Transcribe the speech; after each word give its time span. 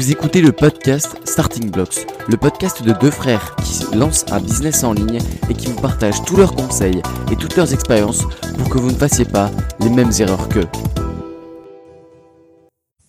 Vous 0.00 0.10
écoutez 0.10 0.40
le 0.40 0.52
podcast 0.52 1.14
Starting 1.26 1.70
Blocks, 1.70 2.06
le 2.26 2.38
podcast 2.38 2.82
de 2.82 2.94
deux 2.94 3.10
frères 3.10 3.54
qui 3.56 3.84
lancent 3.94 4.24
un 4.32 4.40
business 4.40 4.82
en 4.82 4.94
ligne 4.94 5.20
et 5.50 5.52
qui 5.52 5.66
vous 5.66 5.78
partagent 5.78 6.24
tous 6.24 6.38
leurs 6.38 6.54
conseils 6.54 7.02
et 7.30 7.36
toutes 7.36 7.54
leurs 7.54 7.74
expériences 7.74 8.22
pour 8.56 8.70
que 8.70 8.78
vous 8.78 8.90
ne 8.90 8.96
fassiez 8.96 9.26
pas 9.26 9.50
les 9.78 9.90
mêmes 9.90 10.10
erreurs 10.18 10.48
qu'eux. 10.48 10.66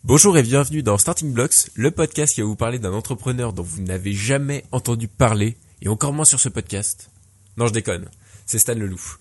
Bonjour 0.04 0.38
et 0.38 0.43
bienvenue 0.43 0.83
dans 0.83 0.97
Starting 0.97 1.31
Blocks, 1.31 1.69
le 1.75 1.91
podcast 1.91 2.35
qui 2.35 2.41
va 2.41 2.47
vous 2.47 2.57
parler 2.57 2.78
d'un 2.78 2.92
entrepreneur 2.92 3.53
dont 3.53 3.63
vous 3.63 3.81
n'avez 3.81 4.12
jamais 4.12 4.65
entendu 4.73 5.08
parler, 5.08 5.55
et 5.81 5.87
encore 5.87 6.12
moins 6.12 6.26
sur 6.26 6.42
ce 6.42 6.49
podcast. 6.49 7.10
Non, 7.55 7.67
je 7.67 7.73
déconne. 7.73 8.10
C'est 8.46 8.60
Stan 8.60 8.76
Leloup, 8.76 9.15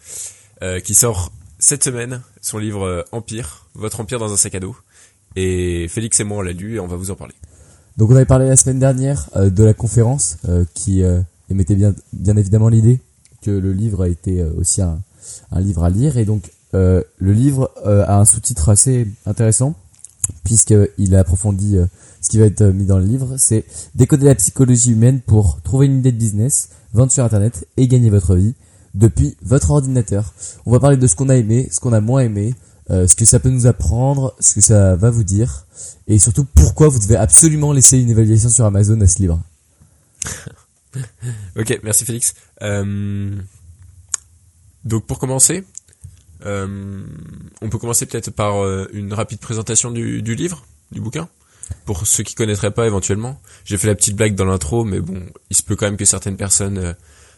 euh, 0.63 0.81
qui 0.81 0.97
sort 0.97 1.31
cette 1.61 1.85
semaine 1.85 2.21
son 2.41 2.59
livre 2.59 2.85
euh, 2.85 3.03
Empire, 3.13 3.69
votre 3.75 4.01
empire 4.01 4.19
dans 4.19 4.33
un 4.33 4.37
sac 4.37 4.57
à 4.57 4.61
dos. 4.61 4.75
Et 5.37 5.87
Félix 5.87 6.19
et 6.19 6.25
moi 6.25 6.39
on 6.39 6.43
l'a 6.43 6.51
lu 6.51 6.75
et 6.75 6.81
on 6.81 6.89
va 6.89 6.97
vous 6.97 7.13
en 7.13 7.15
parler. 7.15 7.35
Donc 8.01 8.11
on 8.11 8.17
avait 8.17 8.25
parlé 8.25 8.49
la 8.49 8.57
semaine 8.57 8.79
dernière 8.79 9.29
euh, 9.37 9.51
de 9.51 9.63
la 9.63 9.75
conférence 9.75 10.39
euh, 10.49 10.65
qui 10.73 11.03
euh, 11.03 11.21
émettait 11.51 11.75
bien, 11.75 11.95
évidemment 12.35 12.71
l'idée 12.71 12.99
que 13.43 13.51
le 13.51 13.75
livre 13.75 14.05
a 14.05 14.09
été 14.09 14.43
aussi 14.43 14.81
un, 14.81 15.03
livre 15.61 15.85
à 15.85 15.91
lire 15.91 16.17
et 16.17 16.25
donc 16.25 16.51
le 16.73 17.05
livre 17.21 17.71
a 17.85 18.19
un 18.19 18.25
sous-titre 18.25 18.69
assez 18.69 19.07
intéressant 19.27 19.75
puisqu'il 20.45 21.15
approfondit 21.17 21.79
ce 22.21 22.29
qui 22.29 22.39
va 22.39 22.47
être 22.47 22.63
mis 22.63 22.85
dans 22.87 22.99
le 22.99 23.05
livre, 23.05 23.35
c'est 23.39 23.65
décoder 23.95 24.27
la 24.27 24.35
psychologie 24.35 24.93
humaine 24.93 25.21
pour 25.21 25.61
trouver 25.63 25.87
une 25.87 25.99
idée 25.99 26.13
de 26.13 26.19
business, 26.19 26.69
vendre 26.93 27.13
sur 27.13 27.25
internet 27.25 27.67
et 27.77 27.89
gagner 27.89 28.11
votre 28.11 28.37
vie 28.37 28.55
depuis 28.95 29.37
votre 29.43 29.71
ordinateur. 29.73 30.33
On 30.65 30.71
va 30.71 30.81
parler 30.81 30.97
de 30.97 31.07
ce 31.07 31.17
qu'on 31.17 31.29
a 31.29 31.37
aimé, 31.37 31.69
ce 31.71 31.81
qu'on 31.81 31.93
a 31.93 32.01
moins 32.01 32.21
aimé, 32.21 32.55
euh, 32.91 33.07
ce 33.07 33.15
que 33.17 33.25
ça 33.25 33.39
peut 33.39 33.51
nous 33.51 33.67
apprendre, 33.67 34.35
ce 34.41 34.55
que 34.55 34.61
ça 34.61 34.97
va 34.97 35.11
vous 35.11 35.25
dire, 35.25 35.67
et 36.07 36.19
surtout 36.19 36.45
pourquoi 36.45 36.89
vous 36.89 36.99
devez 36.99 37.17
absolument 37.17 37.73
laisser 37.73 37.99
une 37.99 38.11
évaluation 38.11 38.49
sur 38.49 38.65
Amazon 38.65 39.01
à 39.01 39.07
ce 39.07 39.19
livre. 39.21 39.41
Ok, 41.57 41.79
merci 41.85 42.05
Félix. 42.05 42.35
Euh, 42.63 43.31
donc 44.83 45.07
pour 45.07 45.21
commencer, 45.21 45.63
euh, 46.45 47.05
on 47.63 47.69
peut 47.69 47.79
commencer 47.79 48.07
peut-être 48.07 48.33
par 48.33 48.67
une 48.93 49.13
rapide 49.13 49.39
présentation 49.39 49.93
du, 49.93 50.21
livre, 50.35 50.67
du 50.91 51.01
bouquin. 51.01 51.29
Pour 51.85 52.07
ceux 52.07 52.25
qui 52.25 52.35
connaîtraient 52.35 52.73
pas 52.73 52.87
éventuellement, 52.87 53.41
j'ai 53.65 53.79
fait 53.79 53.87
la 53.87 53.95
petite 53.95 54.17
blague 54.17 54.35
dans 54.35 54.45
l'intro, 54.45 54.85
mais 54.85 55.01
bon, 55.01 55.25
il 55.51 55.57
se 55.57 55.63
peut 55.63 55.77
quand 55.77 55.87
même 55.87 55.97
que 55.97 56.05
certaines 56.05 56.37
personnes 56.37 56.79
euh, 56.79 56.93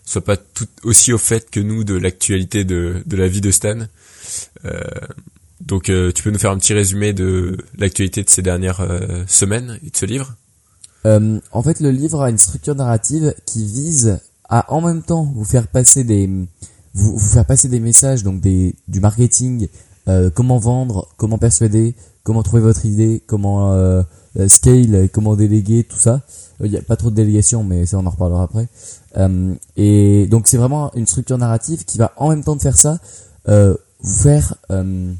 soient 0.04 0.24
pas 0.24 0.36
tout 0.36 0.68
aussi 0.84 1.12
au 1.12 1.18
fait 1.18 1.50
que 1.50 1.60
nous 1.60 1.84
de 1.84 1.94
l'actualité 1.94 2.64
de, 2.64 3.02
la 3.10 3.28
vie 3.28 3.40
de 3.40 3.50
Stan. 3.50 3.86
Donc 5.66 5.88
euh, 5.88 6.12
tu 6.12 6.22
peux 6.22 6.30
nous 6.30 6.38
faire 6.38 6.50
un 6.50 6.58
petit 6.58 6.74
résumé 6.74 7.12
de 7.12 7.58
l'actualité 7.78 8.22
de 8.22 8.30
ces 8.30 8.42
dernières 8.42 8.80
euh, 8.80 9.24
semaines 9.26 9.78
et 9.84 9.90
de 9.90 9.96
ce 9.96 10.06
livre? 10.06 10.34
Euh, 11.06 11.40
en 11.50 11.62
fait, 11.62 11.80
le 11.80 11.90
livre 11.90 12.22
a 12.22 12.30
une 12.30 12.38
structure 12.38 12.74
narrative 12.74 13.34
qui 13.46 13.64
vise 13.64 14.20
à 14.48 14.72
en 14.72 14.80
même 14.80 15.02
temps 15.02 15.24
vous 15.24 15.44
faire 15.44 15.66
passer 15.66 16.04
des 16.04 16.28
vous, 16.94 17.16
vous 17.16 17.28
faire 17.28 17.46
passer 17.46 17.68
des 17.68 17.80
messages 17.80 18.22
donc 18.22 18.40
des 18.40 18.74
du 18.88 19.00
marketing, 19.00 19.68
euh, 20.08 20.30
comment 20.30 20.58
vendre, 20.58 21.08
comment 21.16 21.38
persuader, 21.38 21.94
comment 22.22 22.42
trouver 22.42 22.62
votre 22.62 22.84
idée, 22.84 23.22
comment 23.26 23.72
euh, 23.72 24.02
euh, 24.38 24.48
scale, 24.48 25.08
comment 25.12 25.36
déléguer, 25.36 25.84
tout 25.84 25.98
ça. 25.98 26.22
Il 26.60 26.70
n'y 26.70 26.76
a 26.76 26.82
pas 26.82 26.96
trop 26.96 27.10
de 27.10 27.16
délégation, 27.16 27.64
mais 27.64 27.86
ça 27.86 27.98
on 27.98 28.06
en 28.06 28.10
reparlera 28.10 28.44
après. 28.44 28.68
Et 29.76 30.26
donc 30.30 30.46
c'est 30.46 30.56
vraiment 30.56 30.94
une 30.94 31.06
structure 31.06 31.36
narrative 31.36 31.84
qui 31.84 31.98
va 31.98 32.12
en 32.16 32.28
même 32.28 32.44
temps 32.44 32.54
de 32.54 32.62
faire 32.62 32.76
ça 32.76 33.00
vous 34.02 34.14
faire 34.14 34.54
euh, 34.70 35.12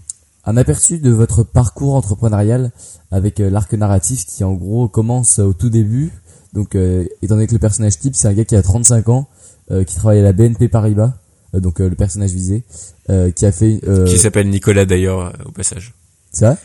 un 0.45 0.57
aperçu 0.57 0.98
de 0.98 1.11
votre 1.11 1.43
parcours 1.43 1.95
entrepreneurial 1.95 2.73
avec 3.11 3.41
euh, 3.41 3.51
l'arc 3.51 3.73
narratif 3.75 4.27
qui 4.27 4.45
en 4.45 4.53
gros 4.55 4.89
commence 4.89 5.39
au 5.39 5.53
tout 5.53 5.71
début. 5.71 6.11
Donc 6.53 6.75
euh, 6.75 7.05
étant 7.23 7.35
donné 7.37 7.47
que 7.47 7.53
le 7.53 7.59
personnage 7.59 7.98
type 7.98 8.15
c'est 8.15 8.29
un 8.29 8.35
gars 8.35 8.45
qui 8.45 8.57
a 8.57 8.63
35 8.63 9.09
ans, 9.09 9.29
euh, 9.70 9.85
qui 9.85 9.95
travaille 9.95 10.19
à 10.19 10.23
la 10.23 10.33
BNP 10.33 10.69
Paribas, 10.69 11.15
euh, 11.55 11.61
donc 11.61 11.81
euh, 11.81 11.89
le 11.89 11.97
personnage 11.97 12.33
visé, 12.33 12.65
euh, 13.11 13.30
qui 13.30 13.47
a 13.47 13.53
fait... 13.53 13.80
Euh, 13.86 14.05
qui 14.05 14.19
s'appelle 14.19 14.48
Nicolas 14.48 14.85
d'ailleurs 14.85 15.33
au 15.47 15.53
passage. 15.53 15.95
C'est 16.33 16.47
vrai 16.47 16.57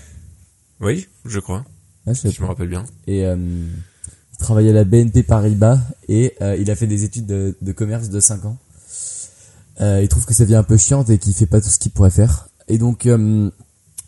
Oui, 0.81 1.07
je 1.25 1.39
crois. 1.39 1.65
Ah, 2.05 2.13
je 2.13 2.41
me 2.41 2.47
rappelle 2.47 2.69
bien. 2.69 2.85
Et 3.05 3.25
euh, 3.25 3.35
il 3.35 4.37
travaille 4.37 4.69
à 4.69 4.73
la 4.73 4.85
BNP 4.85 5.23
Paribas 5.23 5.79
et 6.07 6.33
euh, 6.41 6.55
il 6.57 6.71
a 6.71 6.75
fait 6.75 6.87
des 6.87 7.03
études 7.03 7.25
de, 7.25 7.55
de 7.61 7.71
commerce 7.73 8.09
de 8.09 8.19
5 8.19 8.45
ans. 8.45 8.57
Euh, 9.81 10.01
il 10.01 10.07
trouve 10.07 10.25
que 10.25 10.33
ça 10.33 10.43
devient 10.43 10.55
un 10.55 10.63
peu 10.63 10.77
chiante 10.77 11.09
et 11.09 11.17
qu'il 11.17 11.33
fait 11.33 11.45
pas 11.45 11.61
tout 11.61 11.69
ce 11.69 11.79
qu'il 11.79 11.91
pourrait 11.91 12.09
faire. 12.09 12.49
Et 12.67 12.77
donc, 12.77 13.05
euh, 13.05 13.49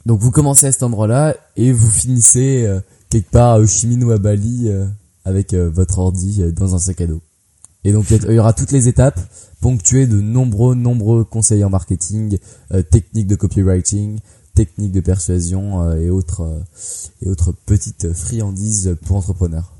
donc 0.09 0.21
vous 0.21 0.31
commencez 0.31 0.65
à 0.65 0.71
cet 0.71 0.81
endroit-là 0.81 1.37
et 1.55 1.71
vous 1.71 1.87
finissez 1.87 2.65
euh, 2.65 2.79
quelque 3.11 3.29
part 3.29 3.53
à 3.53 3.59
Ho 3.59 3.65
ou 3.65 4.11
à 4.11 4.17
Bali 4.17 4.67
euh, 4.67 4.87
avec 5.23 5.53
euh, 5.53 5.69
votre 5.69 5.99
ordi 5.99 6.41
euh, 6.41 6.51
dans 6.51 6.73
un 6.73 6.79
sac 6.79 7.01
à 7.01 7.05
dos. 7.05 7.21
Et 7.83 7.93
donc 7.93 8.09
il 8.09 8.31
y 8.31 8.39
aura 8.39 8.53
toutes 8.53 8.71
les 8.71 8.87
étapes 8.87 9.19
ponctuées 9.61 10.07
de 10.07 10.19
nombreux 10.19 10.73
nombreux 10.73 11.23
conseils 11.23 11.63
en 11.63 11.69
marketing, 11.69 12.39
euh, 12.71 12.81
techniques 12.81 13.27
de 13.27 13.35
copywriting, 13.35 14.19
techniques 14.55 14.93
de 14.93 14.99
persuasion 14.99 15.93
et 15.95 16.09
autres 16.09 16.59
et 17.21 17.29
autres 17.29 17.51
petites 17.67 18.11
friandises 18.11 18.97
pour 19.05 19.15
entrepreneurs. 19.15 19.73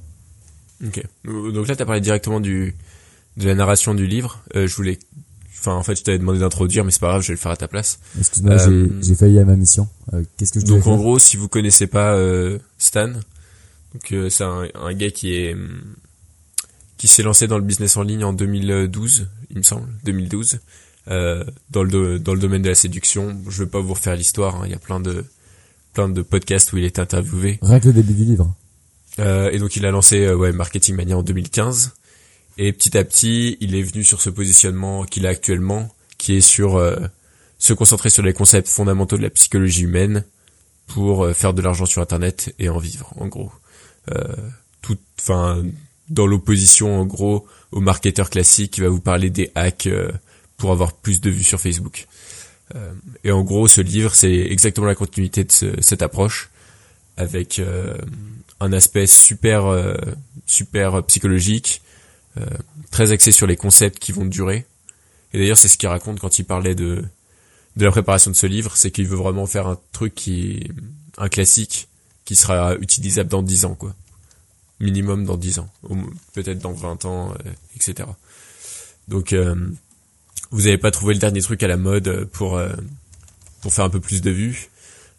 Ok. 0.86 1.04
Donc 1.26 1.68
là, 1.68 1.76
t'as 1.76 1.86
parlé 1.86 2.02
directement 2.02 2.40
du 2.40 2.76
de 3.38 3.48
la 3.48 3.56
narration 3.56 3.96
du 3.96 4.06
livre. 4.06 4.44
Je 4.54 4.74
voulais, 4.76 5.00
enfin, 5.58 5.74
en 5.76 5.84
fait, 5.84 5.96
je 5.96 6.04
t'avais 6.04 6.20
demandé 6.20 6.40
d'introduire, 6.40 6.84
mais 6.86 6.92
c'est 6.92 7.00
pas 7.00 7.10
grave, 7.10 7.22
je 7.22 7.28
vais 7.30 7.34
le 7.34 7.40
faire 7.40 7.52
à 7.52 7.58
ta 7.58 7.68
place. 7.68 8.00
Excuse-moi, 8.18 8.54
Euh, 8.56 8.88
j'ai 9.02 9.08
j'ai 9.10 9.16
failli 9.16 9.40
à 9.40 9.46
ma 9.46 9.56
mission. 9.56 9.88
Euh, 10.14 10.24
Qu'est-ce 10.38 10.54
que 10.54 10.60
je 10.60 10.66
Donc 10.66 10.88
en 10.88 10.98
gros, 10.98 11.20
si 11.20 11.38
vous 11.38 11.48
connaissez 11.48 11.88
pas 11.88 12.14
euh, 12.16 12.60
Stan, 12.78 13.08
donc 13.10 14.12
euh, 14.12 14.30
c'est 14.30 14.44
un, 14.44 14.68
un 14.76 14.94
gars 14.94 15.12
qui 15.12 15.34
est 15.36 15.54
hum, 15.54 15.82
qui 16.98 17.08
s'est 17.08 17.24
lancé 17.24 17.48
dans 17.48 17.58
le 17.58 17.64
business 17.64 17.96
en 17.98 18.04
ligne 18.04 18.24
en 18.24 18.34
2012, 18.34 19.28
il 19.52 19.58
me 19.58 19.64
semble, 19.64 19.88
2012, 20.04 20.60
euh, 21.10 21.44
dans 21.72 21.84
le 21.84 22.20
dans 22.20 22.34
le 22.34 22.40
domaine 22.40 22.62
de 22.62 22.70
la 22.70 22.76
séduction. 22.76 23.38
Je 23.48 23.64
vais 23.64 23.70
pas 23.70 23.80
vous 23.80 23.94
refaire 23.94 24.16
l'histoire. 24.16 24.56
hein, 24.58 24.62
Il 24.66 24.72
y 24.72 24.76
a 24.76 24.80
plein 24.80 25.00
de 25.00 25.26
plein 25.94 26.08
de 26.10 26.22
podcasts 26.22 26.72
où 26.74 26.78
il 26.78 26.84
est 26.84 27.00
interviewé. 27.00 27.58
Rien 27.62 27.80
que 27.80 27.88
le 27.88 27.94
début 27.94 28.14
du 28.14 28.26
livre. 28.26 28.54
Euh, 29.18 29.50
et 29.52 29.58
donc 29.58 29.76
il 29.76 29.86
a 29.86 29.92
lancé 29.92 30.24
euh, 30.26 30.36
ouais, 30.36 30.52
Marketing 30.52 30.96
Mania 30.96 31.18
en 31.18 31.24
2015. 31.24 31.92
Et 32.62 32.74
petit 32.74 32.98
à 32.98 33.06
petit, 33.06 33.56
il 33.62 33.74
est 33.74 33.82
venu 33.82 34.04
sur 34.04 34.22
ce 34.22 34.30
positionnement 34.30 35.06
qu'il 35.06 35.26
a 35.26 35.30
actuellement, 35.30 35.90
qui 36.18 36.36
est 36.36 36.42
sur 36.42 36.76
euh, 36.76 36.98
se 37.58 37.72
concentrer 37.72 38.10
sur 38.10 38.22
les 38.22 38.34
concepts 38.34 38.68
fondamentaux 38.68 39.16
de 39.16 39.22
la 39.22 39.30
psychologie 39.30 39.84
humaine 39.84 40.26
pour 40.86 41.24
euh, 41.24 41.34
faire 41.34 41.54
de 41.54 41.62
l'argent 41.62 41.86
sur 41.86 42.02
Internet 42.02 42.54
et 42.60 42.68
en 42.68 42.78
vivre, 42.78 43.14
en 43.16 43.28
gros. 43.28 43.50
Euh, 44.14 44.36
tout, 44.82 44.98
enfin, 45.22 45.64
dans 46.10 46.28
l'opposition, 46.28 47.00
en 47.00 47.06
gros, 47.06 47.48
au 47.72 47.80
marketeur 47.80 48.30
classique 48.30 48.72
qui 48.72 48.82
va 48.82 48.90
vous 48.90 49.00
parler 49.00 49.30
des 49.30 49.52
hacks 49.56 49.88
euh, 49.88 50.12
pour 50.58 50.72
avoir 50.74 50.92
plus 50.92 51.22
de 51.22 51.30
vues 51.30 51.44
sur 51.46 51.62
Facebook. 51.62 52.08
Euh, 52.76 52.92
et 53.24 53.32
en 53.32 53.44
gros, 53.44 53.70
ce 53.70 53.80
livre, 53.80 54.14
c'est 54.14 54.36
exactement 54.36 54.88
la 54.88 54.96
continuité 54.96 55.46
de 55.46 55.52
ce- 55.54 55.80
cette 55.82 56.02
approche, 56.02 56.50
avec 57.16 57.62
un 58.62 58.72
aspect 58.74 59.06
super 59.08 59.96
super 60.46 61.04
psychologique, 61.04 61.82
euh, 62.38 62.46
très 62.92 63.12
axé 63.12 63.32
sur 63.32 63.48
les 63.48 63.56
concepts 63.56 64.00
qui 64.00 64.12
vont 64.12 64.26
durer. 64.26 64.66
Et 65.34 65.40
d'ailleurs, 65.40 65.58
c'est 65.58 65.68
ce 65.68 65.78
qu'il 65.78 65.90
raconte 65.90 66.20
quand 66.20 66.40
il 66.40 66.46
parlait 66.46 66.76
de 66.76 67.04
de 67.76 67.86
la 67.86 67.92
préparation 67.92 68.32
de 68.32 68.36
ce 68.36 68.48
livre, 68.48 68.76
c'est 68.76 68.92
qu'il 68.92 69.08
veut 69.08 69.16
vraiment 69.16 69.46
faire 69.46 69.68
un 69.68 69.80
truc 69.92 70.14
qui 70.16 70.70
un 71.18 71.30
classique 71.30 71.88
qui 72.26 72.36
sera 72.36 72.76
utilisable 72.76 73.30
dans 73.30 73.44
10 73.44 73.66
ans 73.66 73.76
quoi. 73.76 73.96
Minimum 74.80 75.26
dans 75.26 75.38
10 75.38 75.60
ans, 75.60 75.70
peut-être 76.34 76.60
dans 76.60 76.72
20 76.72 77.06
ans, 77.06 77.34
euh, 77.34 77.52
etc. 77.76 78.08
Donc 79.08 79.34
euh, 79.34 79.56
vous 80.52 80.64
n'avez 80.64 80.78
pas 80.78 80.92
trouvé 80.92 81.14
le 81.14 81.20
dernier 81.20 81.42
truc 81.42 81.62
à 81.64 81.68
la 81.68 81.78
mode 81.78 82.26
pour 82.32 82.58
euh, 82.58 82.74
pour 83.62 83.74
faire 83.74 83.86
un 83.86 83.90
peu 83.90 84.00
plus 84.00 84.22
de 84.22 84.32
vues. 84.32 84.70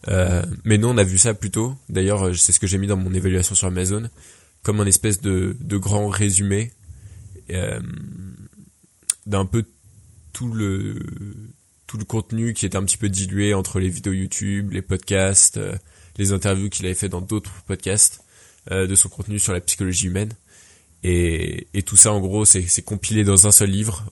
Euh, 0.09 0.43
mais 0.65 0.79
nous, 0.79 0.89
on 0.89 0.97
a 0.97 1.05
vu 1.05 1.19
ça 1.19 1.35
plutôt. 1.35 1.77
D'ailleurs, 1.89 2.29
euh, 2.29 2.35
c'est 2.35 2.53
ce 2.53 2.61
que 2.61 2.67
j'ai 2.67 2.79
mis 2.79 2.87
dans 2.87 2.97
mon 2.97 3.13
évaluation 3.13 3.55
sur 3.55 3.67
Amazon, 3.69 4.09
comme 4.63 4.81
un 4.81 4.87
espèce 4.87 5.21
de, 5.21 5.57
de 5.61 5.77
grand 5.77 6.09
résumé 6.09 6.73
euh, 7.53 7.81
d'un 9.27 9.47
peu 9.47 9.65
tout 10.33 10.53
le 10.53 10.99
tout 11.87 11.99
le 11.99 12.05
contenu 12.05 12.55
qui 12.55 12.67
était 12.67 12.77
un 12.77 12.85
petit 12.85 12.97
peu 12.97 13.09
dilué 13.09 13.53
entre 13.53 13.81
les 13.81 13.89
vidéos 13.89 14.13
YouTube, 14.13 14.71
les 14.73 14.83
podcasts, 14.83 15.57
euh, 15.57 15.75
les 16.19 16.33
interviews 16.33 16.69
qu'il 16.69 16.87
avait 16.87 16.95
fait 16.95 17.09
dans 17.09 17.21
d'autres 17.21 17.51
podcasts, 17.67 18.23
euh, 18.71 18.87
de 18.87 18.95
son 18.95 19.09
contenu 19.09 19.39
sur 19.41 19.53
la 19.53 19.61
psychologie 19.61 20.07
humaine. 20.07 20.33
Et, 21.03 21.67
et 21.75 21.83
tout 21.83 21.97
ça, 21.97 22.13
en 22.13 22.21
gros, 22.21 22.45
c'est 22.45 22.83
compilé 22.83 23.25
dans 23.25 23.47
un 23.47 23.51
seul 23.51 23.71
livre 23.71 24.05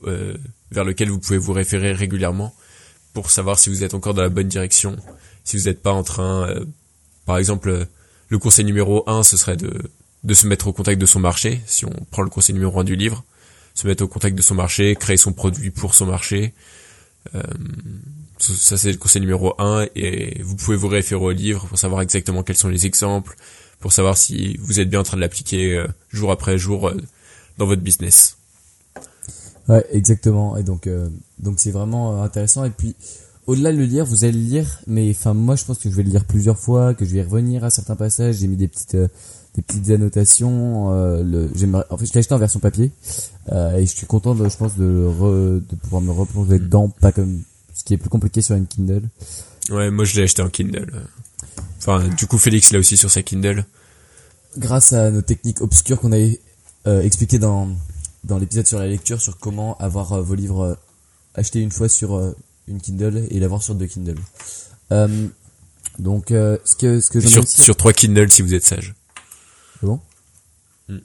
vers 0.70 0.84
lequel 0.84 1.10
vous 1.10 1.18
pouvez 1.18 1.36
vous 1.36 1.52
référer 1.52 1.92
régulièrement 1.92 2.54
pour 3.12 3.30
savoir 3.30 3.58
si 3.58 3.68
vous 3.68 3.84
êtes 3.84 3.92
encore 3.92 4.14
dans 4.14 4.22
la 4.22 4.30
bonne 4.30 4.48
direction, 4.48 4.96
si 5.44 5.58
vous 5.58 5.64
n'êtes 5.64 5.82
pas 5.82 5.92
en 5.92 6.02
train, 6.02 6.48
par 7.26 7.36
exemple, 7.36 7.86
le 8.28 8.38
conseil 8.38 8.64
numéro 8.64 9.04
1, 9.06 9.22
ce 9.22 9.36
serait 9.36 9.58
de, 9.58 9.90
de 10.28 10.34
se 10.34 10.46
mettre 10.46 10.66
au 10.68 10.74
contact 10.74 11.00
de 11.00 11.06
son 11.06 11.20
marché, 11.20 11.62
si 11.64 11.86
on 11.86 11.92
prend 12.10 12.22
le 12.22 12.28
conseil 12.28 12.54
numéro 12.54 12.78
1 12.78 12.84
du 12.84 12.96
livre, 12.96 13.24
se 13.74 13.86
mettre 13.86 14.04
au 14.04 14.08
contact 14.08 14.36
de 14.36 14.42
son 14.42 14.54
marché, 14.54 14.94
créer 14.94 15.16
son 15.16 15.32
produit 15.32 15.70
pour 15.70 15.94
son 15.94 16.04
marché. 16.04 16.52
Euh, 17.34 17.42
ça, 18.38 18.76
c'est 18.76 18.92
le 18.92 18.98
conseil 18.98 19.22
numéro 19.22 19.54
1, 19.58 19.86
et 19.96 20.42
vous 20.42 20.54
pouvez 20.54 20.76
vous 20.76 20.88
référer 20.88 21.24
au 21.24 21.30
livre 21.30 21.66
pour 21.66 21.78
savoir 21.78 22.02
exactement 22.02 22.42
quels 22.42 22.58
sont 22.58 22.68
les 22.68 22.84
exemples, 22.84 23.36
pour 23.80 23.94
savoir 23.94 24.18
si 24.18 24.58
vous 24.58 24.80
êtes 24.80 24.90
bien 24.90 25.00
en 25.00 25.02
train 25.02 25.16
de 25.16 25.22
l'appliquer 25.22 25.74
euh, 25.76 25.86
jour 26.10 26.30
après 26.30 26.58
jour 26.58 26.88
euh, 26.88 26.96
dans 27.56 27.64
votre 27.64 27.82
business. 27.82 28.36
Ouais, 29.66 29.84
exactement. 29.92 30.58
Et 30.58 30.62
donc, 30.62 30.88
donc 31.38 31.58
c'est 31.58 31.70
vraiment 31.70 32.22
intéressant. 32.22 32.64
Et 32.64 32.70
puis, 32.70 32.96
au-delà 33.46 33.72
de 33.72 33.78
le 33.78 33.84
lire, 33.84 34.04
vous 34.04 34.24
allez 34.24 34.32
le 34.32 34.44
lire, 34.44 34.80
mais 34.86 35.10
enfin, 35.10 35.32
moi, 35.32 35.56
je 35.56 35.64
pense 35.64 35.78
que 35.78 35.90
je 35.90 35.94
vais 35.94 36.02
le 36.02 36.10
lire 36.10 36.24
plusieurs 36.24 36.58
fois, 36.58 36.94
que 36.94 37.06
je 37.06 37.12
vais 37.12 37.18
y 37.18 37.22
revenir 37.22 37.64
à 37.64 37.70
certains 37.70 37.96
passages. 37.96 38.36
J'ai 38.36 38.46
mis 38.46 38.56
des 38.56 38.68
petites, 38.68 38.96
des 39.58 39.62
petites 39.62 39.90
annotations. 39.90 40.92
Euh, 40.92 41.22
le, 41.24 41.50
en 41.90 41.96
fait, 41.98 42.06
je 42.06 42.12
l'ai 42.12 42.18
acheté 42.20 42.34
en 42.34 42.38
version 42.38 42.60
papier, 42.60 42.90
euh, 43.52 43.76
et 43.76 43.86
je 43.86 43.92
suis 43.94 44.06
content, 44.06 44.34
de, 44.34 44.48
je 44.48 44.56
pense, 44.56 44.76
de, 44.76 44.84
re- 45.20 45.60
de 45.66 45.76
pouvoir 45.82 46.00
me 46.00 46.12
replonger 46.12 46.58
dedans, 46.60 46.88
pas 47.00 47.12
comme 47.12 47.42
ce 47.74 47.82
qui 47.84 47.94
est 47.94 47.98
plus 47.98 48.10
compliqué 48.10 48.40
sur 48.40 48.54
une 48.54 48.66
Kindle. 48.66 49.02
Ouais, 49.70 49.90
moi 49.90 50.04
je 50.04 50.16
l'ai 50.16 50.22
acheté 50.22 50.42
en 50.42 50.48
Kindle. 50.48 50.90
Enfin, 51.78 52.08
du 52.16 52.26
coup, 52.26 52.38
Félix 52.38 52.72
l'a 52.72 52.78
aussi 52.78 52.96
sur 52.96 53.10
sa 53.10 53.22
Kindle. 53.22 53.64
grâce 54.56 54.92
à 54.92 55.10
nos 55.10 55.22
techniques 55.22 55.60
obscures 55.60 56.00
qu'on 56.00 56.12
avait 56.12 56.40
euh, 56.86 57.02
expliquées 57.02 57.38
dans 57.38 57.68
dans 58.24 58.38
l'épisode 58.38 58.66
sur 58.66 58.78
la 58.78 58.86
lecture 58.86 59.20
sur 59.20 59.38
comment 59.38 59.76
avoir 59.78 60.12
euh, 60.12 60.22
vos 60.22 60.34
livres 60.34 60.62
euh, 60.62 60.74
achetés 61.34 61.60
une 61.60 61.70
fois 61.70 61.88
sur 61.88 62.16
euh, 62.16 62.34
une 62.66 62.80
Kindle 62.80 63.26
et 63.30 63.38
l'avoir 63.40 63.62
sur 63.62 63.74
deux 63.74 63.86
Kindle. 63.86 64.18
Euh, 64.92 65.26
donc 65.98 66.30
euh, 66.30 66.58
ce 66.64 66.74
que 66.76 67.00
ce 67.00 67.10
que 67.10 67.20
Sur, 67.20 67.46
sur 67.46 67.76
trois 67.76 67.92
Kindle 67.92 68.30
si 68.30 68.42
vous 68.42 68.54
êtes 68.54 68.64
sage. 68.64 68.94
C'est 69.80 69.86
bon 69.86 70.00
Hmm. 70.88 70.98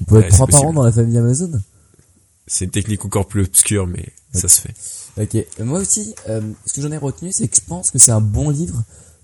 Il 0.00 0.06
peut 0.06 0.16
Ouais, 0.16 0.26
être 0.26 0.34
trois 0.34 0.46
par 0.46 0.60
an 0.60 0.62
possible. 0.62 0.74
dans 0.76 0.82
la 0.84 0.92
famille 0.92 1.18
Amazon. 1.18 1.60
C'est 2.46 2.66
une 2.66 2.70
technique 2.70 3.04
encore 3.04 3.26
plus 3.26 3.42
obscure, 3.44 3.86
mais 3.86 4.12
ça 4.32 4.48
se 4.48 4.60
fait. 4.60 4.74
Ok. 5.20 5.34
Et 5.34 5.46
moi 5.62 5.78
aussi, 5.80 6.14
euh, 6.28 6.40
ce 6.66 6.74
que 6.74 6.82
j'en 6.82 6.90
ai 6.92 6.96
retenu, 6.98 7.32
c'est 7.32 7.48
que 7.48 7.56
je 7.56 7.62
pense 7.62 7.90
que 7.90 7.98
c'est 7.98 8.10
un 8.12 8.20
bon 8.20 8.50
livre 8.50 8.82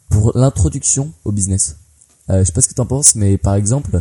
pour 0.08 0.32
l'introduction 0.36 1.12
au 1.24 1.32
business. 1.32 1.76
Euh, 2.30 2.40
je 2.40 2.44
sais 2.44 2.52
pas 2.52 2.60
ce 2.62 2.68
que 2.68 2.74
t'en 2.74 2.86
penses, 2.86 3.14
mais 3.16 3.36
par 3.38 3.54
exemple, 3.56 4.00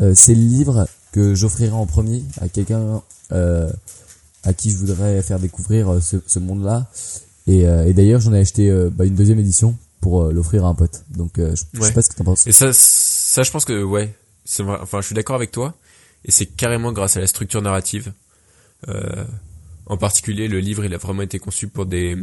euh, 0.00 0.12
c'est 0.14 0.34
le 0.34 0.42
livre 0.42 0.86
que 1.12 1.34
j'offrirai 1.34 1.72
en 1.72 1.86
premier 1.86 2.22
à 2.40 2.48
quelqu'un 2.48 3.02
euh, 3.32 3.70
à 4.44 4.52
qui 4.52 4.70
je 4.70 4.76
voudrais 4.76 5.20
faire 5.22 5.40
découvrir 5.40 5.88
euh, 5.94 6.00
ce, 6.00 6.16
ce 6.26 6.38
monde-là. 6.38 6.88
Et, 7.46 7.66
euh, 7.66 7.86
et 7.86 7.92
d'ailleurs, 7.94 8.20
j'en 8.20 8.32
ai 8.34 8.38
acheté 8.40 8.70
euh, 8.70 8.90
bah, 8.90 9.04
une 9.04 9.14
deuxième 9.16 9.40
édition 9.40 9.76
pour 10.00 10.22
euh, 10.22 10.32
l'offrir 10.32 10.64
à 10.64 10.68
un 10.68 10.74
pote. 10.74 11.04
Donc, 11.10 11.38
euh, 11.38 11.54
je, 11.56 11.64
je 11.72 11.80
Ouais. 11.80 11.88
sais 11.88 11.92
pas 11.94 12.02
ce 12.02 12.08
que 12.10 12.14
t'en 12.14 12.24
penses. 12.24 12.46
Et 12.46 12.52
ça, 12.52 12.72
ça, 12.72 13.42
je 13.42 13.50
pense 13.50 13.64
que 13.64 13.82
ouais. 13.82 14.14
Enfin, 14.58 15.00
je 15.00 15.06
suis 15.06 15.14
d'accord 15.14 15.36
avec 15.36 15.50
toi. 15.50 15.74
Et 16.24 16.30
c'est 16.30 16.46
carrément 16.46 16.92
grâce 16.92 17.16
à 17.16 17.20
la 17.20 17.26
structure 17.26 17.62
narrative. 17.62 18.12
Euh, 18.88 19.24
en 19.86 19.96
particulier, 19.96 20.48
le 20.48 20.60
livre, 20.60 20.84
il 20.84 20.94
a 20.94 20.98
vraiment 20.98 21.22
été 21.22 21.38
conçu 21.38 21.68
pour 21.68 21.86
des 21.86 22.16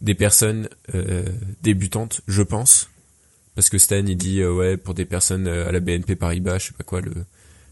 des 0.00 0.14
personnes 0.16 0.68
euh, 0.94 1.24
débutantes, 1.62 2.22
je 2.26 2.42
pense. 2.42 2.90
Parce 3.54 3.70
que 3.70 3.78
Stan, 3.78 4.04
il 4.04 4.16
dit 4.16 4.40
euh, 4.40 4.52
ouais 4.52 4.76
pour 4.76 4.94
des 4.94 5.04
personnes 5.04 5.46
à 5.46 5.70
la 5.70 5.80
BNP 5.80 6.16
Paribas, 6.16 6.58
je 6.58 6.68
sais 6.68 6.72
pas 6.72 6.84
quoi, 6.84 7.00
le 7.00 7.12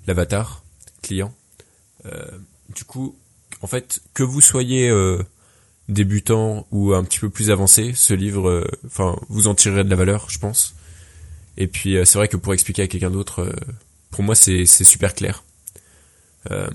l'avatar 0.07 0.63
client. 1.03 1.35
Du 2.75 2.85
coup, 2.85 3.17
en 3.61 3.67
fait, 3.67 4.01
que 4.15 4.23
vous 4.23 4.41
soyez 4.41 4.91
débutant 5.89 6.67
ou 6.71 6.95
un 6.95 7.05
petit 7.05 7.19
peu 7.19 7.29
plus 7.29 7.51
avancé, 7.51 7.93
ce 7.95 8.15
livre, 8.15 8.67
enfin, 8.87 9.19
vous 9.29 9.49
en 9.49 9.55
tirerez 9.55 9.85
de 9.85 9.91
la 9.91 9.97
valeur, 9.97 10.31
je 10.31 10.39
pense. 10.39 10.75
Et 11.57 11.67
puis, 11.67 11.97
euh, 11.97 12.05
c'est 12.05 12.19
vrai 12.19 12.29
que 12.29 12.37
pour 12.37 12.55
expliquer 12.55 12.83
à 12.83 12.87
quelqu'un 12.87 13.11
d'autre, 13.11 13.43
euh, 13.43 13.53
pour 14.11 14.23
moi, 14.23 14.35
c'est 14.35 14.67
super 14.67 15.15
clair. 15.15 15.45
Euh, 16.51 16.69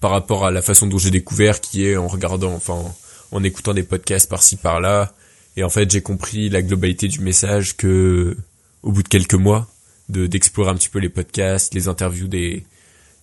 par 0.00 0.10
rapport 0.10 0.44
à 0.44 0.50
la 0.50 0.62
façon 0.62 0.86
dont 0.86 0.98
j'ai 0.98 1.10
découvert, 1.10 1.60
qui 1.60 1.86
est 1.86 1.96
en 1.96 2.08
regardant, 2.08 2.52
enfin, 2.52 2.82
en, 3.30 3.44
écoutant 3.44 3.74
des 3.74 3.84
podcasts 3.84 4.28
par-ci 4.28 4.56
par-là, 4.56 5.14
et 5.56 5.64
en 5.64 5.68
fait, 5.68 5.90
j'ai 5.90 6.02
compris 6.02 6.48
la 6.48 6.62
globalité 6.62 7.08
du 7.08 7.20
message 7.20 7.76
que, 7.76 8.36
au 8.82 8.92
bout 8.92 9.02
de 9.02 9.08
quelques 9.08 9.34
mois, 9.34 9.68
de 10.08 10.26
d'explorer 10.26 10.70
un 10.70 10.74
petit 10.74 10.88
peu 10.88 10.98
les 10.98 11.08
podcasts, 11.08 11.74
les 11.74 11.88
interviews 11.88 12.26
des 12.26 12.64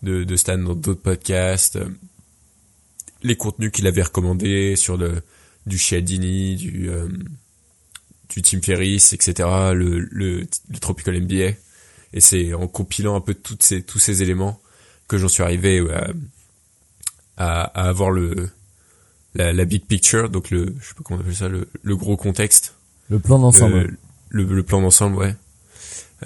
de, 0.03 0.23
de 0.23 0.35
Stan 0.37 0.57
dans 0.57 0.75
d'autres 0.75 1.01
podcasts, 1.01 1.77
les 3.23 3.35
contenus 3.35 3.71
qu'il 3.71 3.87
avait 3.87 4.03
recommandés 4.03 4.75
sur 4.75 4.95
le 4.95 5.21
du 5.65 5.77
Chiadini, 5.77 6.55
du 6.55 6.89
euh, 6.89 7.07
du 8.29 8.41
Tim 8.41 8.61
Ferriss, 8.61 9.13
etc. 9.13 9.47
Le, 9.73 9.99
le, 10.11 10.47
le 10.69 10.79
Tropical 10.79 11.19
MBA. 11.21 11.53
Et 12.13 12.21
c'est 12.21 12.53
en 12.53 12.67
compilant 12.67 13.15
un 13.15 13.21
peu 13.21 13.33
toutes 13.33 13.63
ces, 13.63 13.83
tous 13.83 13.99
ces 13.99 14.21
éléments 14.23 14.59
que 15.07 15.17
j'en 15.17 15.27
suis 15.27 15.43
arrivé 15.43 15.79
euh, 15.79 16.13
à, 17.37 17.61
à 17.63 17.87
avoir 17.89 18.11
le 18.11 18.49
la, 19.35 19.53
la 19.53 19.65
big 19.65 19.85
picture, 19.85 20.29
donc 20.29 20.49
le 20.49 20.75
je 20.79 20.87
sais 20.87 20.93
pas 20.95 21.01
comment 21.03 21.19
on 21.19 21.21
appelle 21.21 21.35
ça, 21.35 21.47
le, 21.49 21.69
le 21.83 21.95
gros 21.95 22.17
contexte, 22.17 22.73
Le 23.09 23.19
plan 23.19 23.37
d'ensemble. 23.37 23.95
le, 24.29 24.43
le, 24.43 24.55
le 24.55 24.63
plan 24.63 24.81
d'ensemble, 24.81 25.17
ouais. 25.17 25.35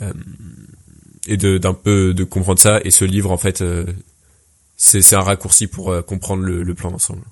Euh, 0.01 0.13
et 1.27 1.35
de 1.37 1.57
d'un 1.57 1.73
peu 1.73 2.13
de 2.13 2.23
comprendre 2.23 2.59
ça. 2.59 2.79
Et 2.83 2.91
ce 2.91 3.03
livre, 3.05 3.31
en 3.31 3.37
fait, 3.37 3.61
euh, 3.61 3.85
c'est 4.77 5.01
c'est 5.01 5.15
un 5.15 5.21
raccourci 5.21 5.67
pour 5.67 5.91
euh, 5.91 6.01
comprendre 6.01 6.43
le, 6.43 6.63
le 6.63 6.73
plan 6.73 6.91
d'ensemble. 6.91 7.23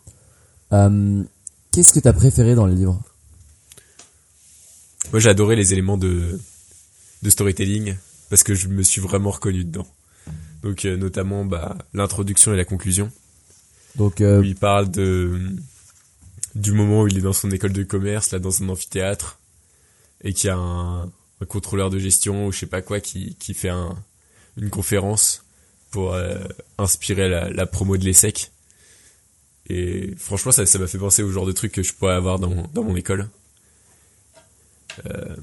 Euh, 0.73 1.23
Qu'est-ce 1.71 1.93
que 1.93 1.99
t'as 2.01 2.13
préféré 2.13 2.53
dans 2.53 2.65
le 2.65 2.73
livre 2.73 3.01
Moi, 5.11 5.19
j'ai 5.19 5.29
adoré 5.29 5.55
les 5.55 5.73
éléments 5.73 5.97
de 5.97 6.39
de 7.21 7.29
storytelling 7.29 7.95
parce 8.29 8.43
que 8.43 8.55
je 8.55 8.67
me 8.67 8.81
suis 8.81 9.01
vraiment 9.01 9.31
reconnu 9.31 9.63
dedans. 9.63 9.87
Donc, 10.63 10.85
euh, 10.85 10.95
notamment, 10.95 11.45
bah, 11.45 11.77
l'introduction 11.93 12.53
et 12.53 12.57
la 12.57 12.65
conclusion. 12.65 13.11
Donc, 13.95 14.21
euh, 14.21 14.39
où 14.39 14.43
il 14.43 14.55
parle 14.55 14.89
de 14.89 15.39
du 16.55 16.71
moment 16.71 17.03
où 17.03 17.07
il 17.07 17.17
est 17.17 17.21
dans 17.21 17.33
son 17.33 17.51
école 17.51 17.73
de 17.73 17.83
commerce, 17.83 18.31
là, 18.31 18.39
dans 18.39 18.61
un 18.61 18.69
amphithéâtre, 18.69 19.39
et 20.23 20.33
qu'il 20.33 20.47
y 20.47 20.51
a 20.51 20.57
un, 20.57 21.03
un 21.03 21.45
contrôleur 21.47 21.89
de 21.89 21.97
gestion 21.97 22.47
ou 22.47 22.51
je 22.51 22.59
sais 22.59 22.65
pas 22.65 22.81
quoi 22.81 22.99
qui, 22.99 23.35
qui 23.35 23.53
fait 23.53 23.69
un, 23.69 23.95
une 24.57 24.69
conférence 24.69 25.43
pour 25.91 26.13
euh, 26.13 26.39
inspirer 26.77 27.29
la, 27.29 27.49
la 27.49 27.65
promo 27.65 27.97
de 27.97 28.05
l'ESSEC. 28.05 28.51
Et 29.67 30.13
franchement, 30.17 30.51
ça 30.51 30.65
ça 30.65 30.79
m'a 30.79 30.87
fait 30.87 30.97
penser 30.97 31.23
au 31.23 31.31
genre 31.31 31.45
de 31.45 31.51
truc 31.51 31.71
que 31.71 31.83
je 31.83 31.93
pourrais 31.93 32.13
avoir 32.13 32.39
dans, 32.39 32.69
dans 32.73 32.83
mon 32.83 32.95
école. 32.95 33.29
Euh, 35.05 35.35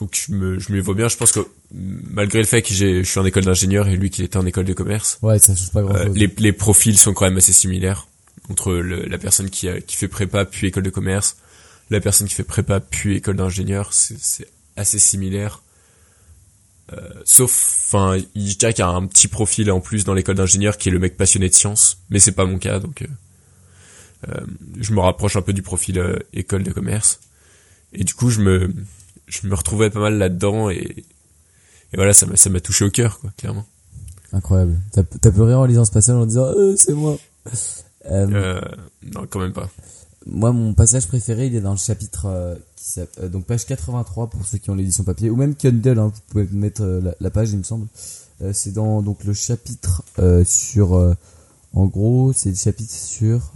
donc 0.00 0.10
je 0.26 0.32
me, 0.32 0.58
je 0.58 0.72
me 0.72 0.80
vois 0.80 0.94
bien. 0.94 1.08
Je 1.08 1.16
pense 1.16 1.30
que 1.32 1.40
malgré 1.72 2.40
le 2.40 2.46
fait 2.46 2.62
que 2.62 2.74
j'ai, 2.74 3.04
je 3.04 3.08
suis 3.08 3.20
en 3.20 3.24
école 3.24 3.44
d'ingénieur 3.44 3.86
et 3.88 3.96
lui 3.96 4.10
qu'il 4.10 4.24
était 4.24 4.36
en 4.36 4.46
école 4.46 4.64
de 4.64 4.72
commerce, 4.72 5.18
ouais, 5.22 5.38
ça 5.38 5.54
change 5.54 5.70
pas 5.70 5.82
grand 5.82 5.94
euh, 5.94 6.06
chose. 6.06 6.16
les, 6.16 6.32
les 6.38 6.52
profils 6.52 6.98
sont 6.98 7.14
quand 7.14 7.24
même 7.26 7.36
assez 7.36 7.52
similaires 7.52 8.08
entre 8.50 8.72
le- 8.74 9.04
la 9.06 9.18
personne 9.18 9.50
qui, 9.50 9.68
a, 9.68 9.80
qui 9.80 9.96
fait 9.96 10.08
prépa 10.08 10.44
puis 10.44 10.66
école 10.66 10.82
de 10.82 10.90
commerce, 10.90 11.36
la 11.90 12.00
personne 12.00 12.26
qui 12.26 12.34
fait 12.34 12.42
prépa 12.44 12.80
puis 12.80 13.16
école 13.16 13.36
d'ingénieur, 13.36 13.92
c'est 13.92 14.18
c'est 14.18 14.48
assez 14.76 14.98
similaire. 14.98 15.62
Euh, 16.92 16.98
sauf, 17.24 17.50
enfin, 17.94 18.18
qu'il 18.34 18.42
y 18.78 18.82
a 18.82 18.88
un 18.88 19.06
petit 19.06 19.28
profil 19.28 19.70
en 19.70 19.80
plus 19.80 20.04
dans 20.04 20.12
l'école 20.12 20.34
d'ingénieur 20.34 20.76
qui 20.76 20.88
est 20.90 20.92
le 20.92 20.98
mec 20.98 21.16
passionné 21.16 21.48
de 21.48 21.54
sciences, 21.54 21.98
mais 22.10 22.18
c'est 22.18 22.32
pas 22.32 22.44
mon 22.44 22.58
cas, 22.58 22.78
donc 22.80 23.02
euh, 23.02 23.06
euh, 24.28 24.40
je 24.80 24.92
me 24.92 25.00
rapproche 25.00 25.36
un 25.36 25.42
peu 25.42 25.52
du 25.54 25.62
profil 25.62 25.98
euh, 25.98 26.18
école 26.34 26.62
de 26.62 26.72
commerce. 26.72 27.20
Et 27.94 28.04
du 28.04 28.14
coup, 28.14 28.30
je 28.30 28.40
me, 28.40 28.72
je 29.26 29.46
me 29.46 29.54
retrouvais 29.54 29.90
pas 29.90 30.00
mal 30.00 30.18
là-dedans 30.18 30.70
et, 30.70 31.04
et 31.92 31.96
voilà, 31.96 32.12
ça 32.12 32.26
m'a, 32.26 32.36
ça 32.36 32.50
m'a 32.50 32.60
touché 32.60 32.84
au 32.84 32.90
cœur, 32.90 33.20
quoi, 33.20 33.30
clairement. 33.36 33.64
Incroyable. 34.32 34.76
T'as 34.92 35.04
t'as 35.04 35.30
pleuré 35.30 35.54
en 35.54 35.64
lisant 35.64 35.84
ce 35.84 35.92
passage 35.92 36.16
en 36.16 36.26
disant 36.26 36.46
euh, 36.46 36.74
c'est 36.76 36.92
moi. 36.94 37.16
Euh, 38.10 38.26
Euh, 38.30 38.60
non, 39.14 39.26
quand 39.30 39.38
même 39.38 39.52
pas. 39.52 39.68
Moi, 40.26 40.52
mon 40.52 40.74
passage 40.74 41.06
préféré, 41.06 41.46
il 41.46 41.54
est 41.54 41.60
dans 41.60 41.70
le 41.72 41.76
chapitre 41.78 42.26
euh, 42.26 42.54
qui 42.76 42.84
s'appelle- 42.84 43.30
donc 43.30 43.44
page 43.44 43.64
83 43.66 44.28
pour 44.30 44.44
ceux 44.44 44.58
qui 44.58 44.70
ont 44.70 44.74
l'édition 44.74 45.04
papier 45.04 45.30
ou 45.30 45.36
même 45.36 45.54
Kindle. 45.54 45.98
Hein, 45.98 46.12
vous 46.14 46.20
pouvez 46.30 46.48
mettre 46.50 46.82
la, 46.84 47.14
la 47.20 47.30
page, 47.30 47.52
il 47.52 47.58
me 47.58 47.62
semble. 47.62 47.86
C'est 48.52 48.72
dans 48.72 49.00
donc 49.02 49.22
le 49.24 49.32
chapitre 49.32 50.02
sur, 50.44 51.14
en 51.72 51.86
gros, 51.86 52.32
c'est 52.34 52.48
le 52.50 52.56
chapitre 52.56 52.92
sur 52.92 53.52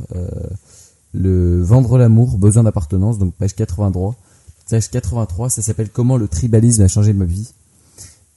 le 1.14 1.62
vendre 1.62 1.98
l'amour, 1.98 2.38
besoin 2.38 2.62
d'appartenance. 2.62 3.18
Donc 3.18 3.34
page 3.34 3.54
83. 3.54 4.14
Page 4.68 4.90
83, 4.90 5.50
ça 5.50 5.62
s'appelle 5.62 5.88
comment 5.90 6.16
le 6.16 6.28
tribalisme 6.28 6.82
a 6.82 6.88
changé 6.88 7.12
ma 7.12 7.24
vie. 7.24 7.48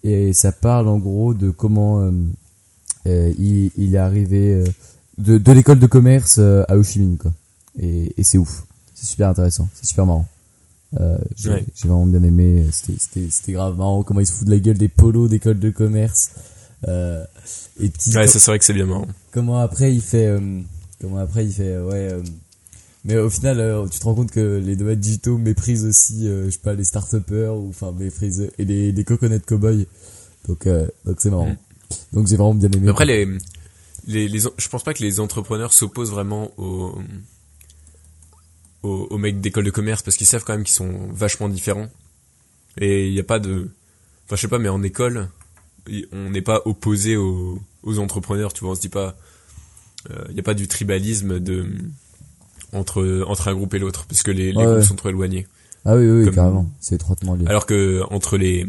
Et 0.03 0.33
ça 0.33 0.51
parle 0.51 0.88
en 0.88 0.97
gros 0.97 1.33
de 1.33 1.50
comment 1.51 2.01
euh, 2.01 2.11
euh, 3.07 3.31
il, 3.38 3.71
il 3.77 3.93
est 3.95 3.97
arrivé 4.00 4.53
euh, 4.53 4.65
de, 5.17 5.38
de 5.38 5.51
l'école 5.51 5.79
de 5.79 5.88
commerce 5.88 6.38
euh, 6.39 6.63
à 6.67 6.77
Ho 6.77 6.83
Chi 6.83 7.00
Minh 7.00 7.17
quoi. 7.17 7.31
Et, 7.79 8.11
et 8.17 8.23
c'est 8.23 8.38
ouf. 8.38 8.63
C'est 8.95 9.05
super 9.05 9.29
intéressant. 9.29 9.67
C'est 9.75 9.85
super 9.88 10.05
marrant. 10.05 10.25
Euh, 11.00 11.17
j'ai 11.35 11.50
Ouais. 11.51 11.65
j'ai 11.75 11.88
vraiment 11.88 12.05
bien 12.07 12.23
aimé. 12.23 12.65
C'était, 12.71 12.97
c'était, 13.00 13.27
c'était 13.29 13.51
grave 13.53 13.77
marrant 13.77 14.03
comment 14.03 14.19
il 14.19 14.25
se 14.27 14.33
fout 14.33 14.45
de 14.47 14.51
la 14.51 14.59
gueule 14.59 14.77
des 14.77 14.89
polos 14.89 15.29
d'école 15.29 15.59
de 15.59 15.69
commerce. 15.69 16.31
Euh, 16.88 17.23
et 17.79 17.91
Ouais, 18.15 18.27
ça 18.27 18.39
c'est 18.39 18.51
vrai 18.51 18.57
que 18.59 18.65
c'est 18.65 18.73
bien 18.73 18.88
marrant. 18.88 19.07
comment 19.31 19.59
après 19.59 19.93
il 19.93 20.01
fait, 20.01 20.25
euh, 20.25 20.61
comment 21.00 21.17
après 21.17 21.45
il 21.45 21.51
fait, 21.53 21.73
euh, 21.73 21.85
ouais. 21.85 22.23
Euh, 23.05 23.08
mais 23.08 23.17
au 23.17 23.29
final, 23.29 23.60
euh, 23.60 23.88
tu 23.88 24.00
te 24.00 24.03
rends 24.03 24.15
compte 24.15 24.31
que 24.31 24.58
les 24.63 24.75
domaines 24.75 25.00
digitaux 25.00 25.38
méprisent 25.38 25.86
aussi, 25.86 26.27
euh, 26.27 26.46
je 26.46 26.51
sais 26.51 26.60
pas, 26.60 26.74
les 26.74 26.84
start 26.84 27.13
ou 27.13 27.70
enfin 27.70 27.91
méprisent 27.91 28.51
et 28.58 28.65
les, 28.65 28.91
les 28.91 29.03
coconuts 29.03 29.39
cowboys. 29.39 29.86
Donc, 30.48 30.67
euh, 30.67 30.88
donc 31.05 31.17
c'est 31.20 31.29
marrant. 31.29 31.50
Mm. 31.50 31.58
Donc 32.13 32.27
j'ai 32.27 32.36
vraiment 32.36 32.53
bien 32.53 32.70
aimé. 32.72 32.89
Après, 32.89 33.05
les, 33.05 33.25
les, 34.08 34.27
les, 34.27 34.39
je 34.39 34.70
pense 34.70 34.84
pas 34.84 34.93
que 34.93 35.03
les 35.03 35.20
entrepreneurs 35.20 35.74
s'opposent 35.74 36.12
vraiment 36.12 36.51
aux, 36.58 36.96
aux, 38.84 39.08
aux 39.10 39.17
mecs 39.17 39.41
d'école 39.41 39.65
de 39.65 39.72
commerce 39.72 40.01
parce 40.01 40.17
qu'ils 40.17 40.27
savent 40.27 40.43
quand 40.43 40.53
même 40.53 40.63
qu'ils 40.63 40.75
sont 40.75 41.10
vachement 41.12 41.50
différents. 41.50 41.89
Et 42.77 43.08
il 43.08 43.13
n'y 43.13 43.20
a 43.20 43.24
pas 43.24 43.39
de, 43.39 43.70
enfin 44.25 44.36
je 44.36 44.41
sais 44.41 44.48
pas, 44.48 44.60
mais 44.60 44.70
en 44.70 44.84
école, 44.84 45.27
on 46.12 46.29
n'est 46.29 46.41
pas 46.41 46.62
opposé 46.65 47.17
aux, 47.17 47.60
aux 47.84 48.00
entrepreneurs, 48.00 48.53
tu 48.53 48.63
vois, 48.63 48.72
on 48.72 48.75
se 48.75 48.81
dit 48.81 48.89
pas, 48.89 49.17
il 50.29 50.36
y 50.36 50.39
a 50.39 50.43
pas 50.43 50.53
du 50.53 50.67
tribalisme 50.67 51.39
de 51.39 51.67
entre 52.73 53.23
entre 53.27 53.47
un 53.49 53.53
groupe 53.53 53.73
et 53.73 53.79
l'autre, 53.79 54.05
parce 54.07 54.23
que 54.23 54.31
les, 54.31 54.51
les 54.51 54.57
Ouais, 54.57 54.63
groupes 54.65 54.77
ouais. 54.77 54.83
sont 54.83 54.95
trop 54.95 55.09
éloignés. 55.09 55.47
Ah 55.85 55.95
oui, 55.95 56.07
oui, 56.07 56.25
Comme- 56.25 56.35
carrément. 56.35 56.69
C'est 56.79 56.95
étroitement 56.95 57.35
lié. 57.35 57.45
Alors 57.47 57.65
que 57.65 58.01
entre 58.09 58.37
les 58.37 58.67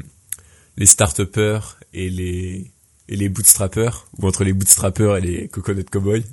les 0.77 0.87
start-upers 0.87 1.79
et 1.93 2.09
les 2.11 2.71
et 3.09 3.17
les 3.17 3.29
bootstrappers 3.29 4.07
ou 4.19 4.27
entre 4.27 4.45
les 4.45 4.53
bootstrappers 4.53 5.17
et 5.19 5.21
les 5.21 5.49
coconut 5.49 5.85
cowboys, 5.85 6.25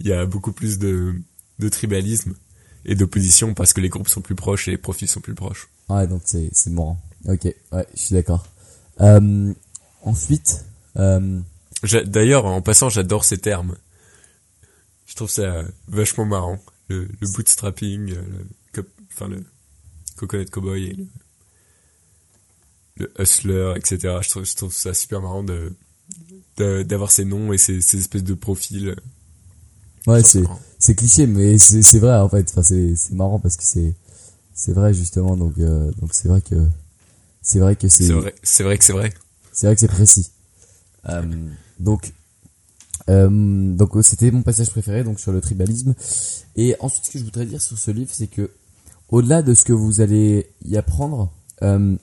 il 0.00 0.06
y 0.06 0.12
a 0.12 0.24
beaucoup 0.26 0.52
plus 0.52 0.78
de 0.78 1.14
de 1.58 1.68
tribalisme 1.68 2.34
et 2.84 2.94
d'opposition 2.94 3.54
parce 3.54 3.72
que 3.72 3.80
les 3.80 3.88
groupes 3.88 4.08
sont 4.08 4.20
plus 4.20 4.34
proches 4.34 4.68
et 4.68 4.72
les 4.72 4.78
profils 4.78 5.08
sont 5.08 5.20
plus 5.20 5.34
proches. 5.34 5.68
Ouais, 5.88 6.06
donc 6.06 6.22
c'est 6.24 6.48
c'est 6.52 6.70
marrant. 6.70 7.00
Ok, 7.28 7.44
ouais, 7.72 7.86
je 7.94 8.00
suis 8.00 8.14
d'accord. 8.14 8.46
Euh, 9.00 9.52
ensuite, 10.02 10.64
euh, 10.96 11.38
D'ailleurs, 12.06 12.46
en 12.46 12.62
passant, 12.62 12.88
j'adore 12.90 13.24
ces 13.24 13.38
termes. 13.38 13.74
Je 15.06 15.16
trouve 15.16 15.30
ça 15.30 15.64
vachement 15.88 16.24
marrant. 16.24 16.58
Le, 16.88 17.08
le 17.20 17.28
bootstrapping, 17.28 18.12
euh, 18.14 18.22
le, 18.74 18.86
enfin 19.12 19.28
le 19.28 19.44
coconut 20.16 20.46
cowboy 20.46 20.84
et 20.88 20.92
le, 20.94 21.06
le 22.96 23.12
hustler, 23.22 23.74
etc. 23.76 24.18
Je 24.22 24.28
trouve, 24.30 24.44
je 24.44 24.54
trouve 24.56 24.72
ça 24.72 24.94
super 24.94 25.20
marrant 25.20 25.42
de 25.44 25.72
d'avoir 26.56 27.10
ces 27.10 27.24
noms 27.24 27.52
et 27.52 27.58
ces, 27.58 27.80
ces 27.80 27.98
espèces 27.98 28.24
de 28.24 28.34
profils. 28.34 28.94
ouais, 30.06 30.22
trouve 30.22 30.30
ça 30.30 30.40
c'est 30.40 30.44
c'est 30.78 30.94
cliché, 30.94 31.26
mais 31.26 31.58
c'est 31.58 31.82
c'est 31.82 31.98
vrai 31.98 32.16
en 32.18 32.28
fait. 32.28 32.48
Enfin, 32.50 32.62
c'est 32.62 32.94
c'est 32.96 33.14
marrant 33.14 33.38
parce 33.40 33.56
que 33.56 33.64
c'est 33.64 33.94
c'est 34.54 34.72
vrai 34.72 34.92
justement. 34.94 35.36
Donc 35.36 35.54
euh, 35.58 35.90
donc 36.00 36.12
c'est 36.14 36.28
vrai 36.28 36.40
que 36.40 36.68
c'est 37.42 37.58
vrai 37.58 37.76
que 37.76 37.88
c'est 37.88 38.04
C'est 38.04 38.12
vrai, 38.12 38.78
que 38.78 38.84
c'est 38.84 38.92
vrai. 38.92 39.12
c'est 39.52 39.66
vrai 39.66 39.74
que 39.74 39.80
c'est 39.80 39.88
précis. 39.88 40.30
Euh, 41.08 41.22
donc 41.80 42.12
euh, 43.12 43.28
donc 43.76 43.90
c'était 44.02 44.30
mon 44.30 44.42
passage 44.42 44.70
préféré 44.70 45.04
donc 45.04 45.20
sur 45.20 45.32
le 45.32 45.40
tribalisme. 45.40 45.94
Et 46.56 46.74
ensuite, 46.80 47.04
ce 47.06 47.10
que 47.12 47.18
je 47.18 47.24
voudrais 47.24 47.46
dire 47.46 47.60
sur 47.60 47.78
ce 47.78 47.90
livre, 47.90 48.10
c'est 48.12 48.26
que 48.26 48.50
au-delà 49.08 49.42
de 49.42 49.54
ce 49.54 49.64
que 49.64 49.72
vous 49.72 50.00
allez 50.00 50.46
y 50.64 50.76
apprendre, 50.76 51.30
euh, 51.62 51.94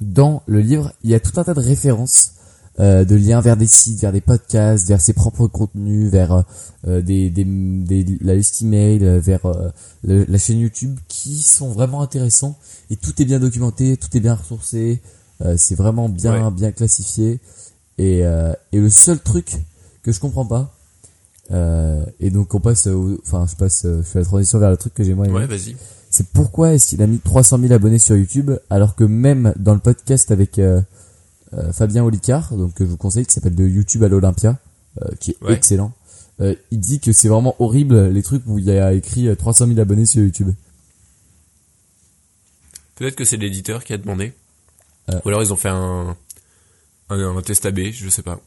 dans 0.00 0.42
le 0.46 0.60
livre, 0.60 0.92
il 1.02 1.10
y 1.10 1.14
a 1.14 1.20
tout 1.20 1.38
un 1.40 1.44
tas 1.44 1.54
de 1.54 1.60
références, 1.60 2.32
euh, 2.80 3.04
de 3.04 3.14
liens 3.14 3.40
vers 3.40 3.56
des 3.56 3.66
sites, 3.68 4.00
vers 4.00 4.12
des 4.12 4.20
podcasts, 4.20 4.86
vers 4.88 5.00
ses 5.00 5.12
propres 5.12 5.46
contenus, 5.46 6.10
vers 6.10 6.44
des, 6.86 7.30
des, 7.30 7.44
des- 7.44 8.18
la 8.20 8.34
liste 8.34 8.60
email, 8.62 8.98
vers 9.20 9.40
le- 10.02 10.24
la 10.28 10.38
chaîne 10.38 10.58
YouTube, 10.58 10.98
qui 11.08 11.36
sont 11.38 11.70
vraiment 11.70 12.02
intéressants. 12.02 12.56
Et 12.90 12.96
tout 12.96 13.20
est 13.22 13.24
bien 13.24 13.38
documenté, 13.40 13.96
tout 13.96 14.14
est 14.16 14.20
bien 14.20 14.34
ressourcé, 14.34 15.00
c'est 15.56 15.74
vraiment 15.76 16.08
bien 16.08 16.50
bien 16.50 16.72
classifié. 16.72 17.40
Et, 17.98 18.18
et 18.72 18.78
le 18.78 18.90
seul 18.90 19.18
truc 19.20 19.56
que 20.04 20.12
je 20.12 20.20
comprends 20.20 20.46
pas, 20.46 20.72
euh, 21.50 22.04
et 22.20 22.30
donc 22.30 22.54
on 22.54 22.60
passe, 22.60 22.86
au- 22.86 23.18
enfin 23.26 23.46
je 23.50 23.56
passe, 23.56 23.84
euh, 23.84 23.98
je 23.98 24.02
fais 24.02 24.18
la 24.20 24.24
transition 24.24 24.58
vers 24.58 24.70
le 24.70 24.76
truc 24.76 24.94
que 24.94 25.02
j'ai 25.04 25.14
moi 25.14 25.26
aimé 25.26 25.34
Ouais, 25.36 25.46
vas-y. 25.46 25.76
c'est 26.10 26.26
pourquoi 26.28 26.72
est-ce 26.74 26.86
qu'il 26.86 27.02
a 27.02 27.06
mis 27.06 27.18
300 27.18 27.58
000 27.58 27.72
abonnés 27.72 27.98
sur 27.98 28.16
YouTube 28.16 28.52
alors 28.70 28.94
que 28.94 29.04
même 29.04 29.52
dans 29.56 29.74
le 29.74 29.80
podcast 29.80 30.30
avec 30.30 30.58
euh, 30.58 30.80
euh, 31.54 31.72
Fabien 31.72 32.04
Olicard, 32.04 32.54
donc 32.54 32.74
que 32.74 32.84
je 32.84 32.90
vous 32.90 32.96
conseille, 32.96 33.26
qui 33.26 33.32
s'appelle 33.32 33.54
de 33.54 33.66
YouTube 33.66 34.02
à 34.04 34.08
l'Olympia, 34.08 34.58
euh, 35.02 35.08
qui 35.20 35.32
est 35.32 35.42
Ouais. 35.44 35.52
excellent, 35.54 35.92
euh, 36.40 36.54
il 36.70 36.80
dit 36.80 36.98
que 37.00 37.12
c'est 37.12 37.28
vraiment 37.28 37.54
horrible 37.60 38.08
les 38.08 38.22
trucs 38.22 38.42
où 38.46 38.58
il 38.58 38.64
y 38.64 38.70
a 38.72 38.92
écrit 38.92 39.28
euh, 39.28 39.34
300 39.36 39.66
000 39.68 39.78
abonnés 39.80 40.06
sur 40.06 40.22
YouTube. 40.22 40.50
Peut-être 42.96 43.16
que 43.16 43.24
c'est 43.24 43.36
l'éditeur 43.36 43.84
qui 43.84 43.92
a 43.92 43.98
demandé. 43.98 44.32
Ou 45.24 45.28
alors 45.28 45.42
ils 45.42 45.52
ont 45.52 45.56
fait 45.56 45.68
un, 45.68 46.16
un, 47.10 47.36
un 47.36 47.42
test 47.42 47.66
AB, 47.66 47.90
je 47.92 48.08
sais 48.08 48.22
pas. 48.22 48.40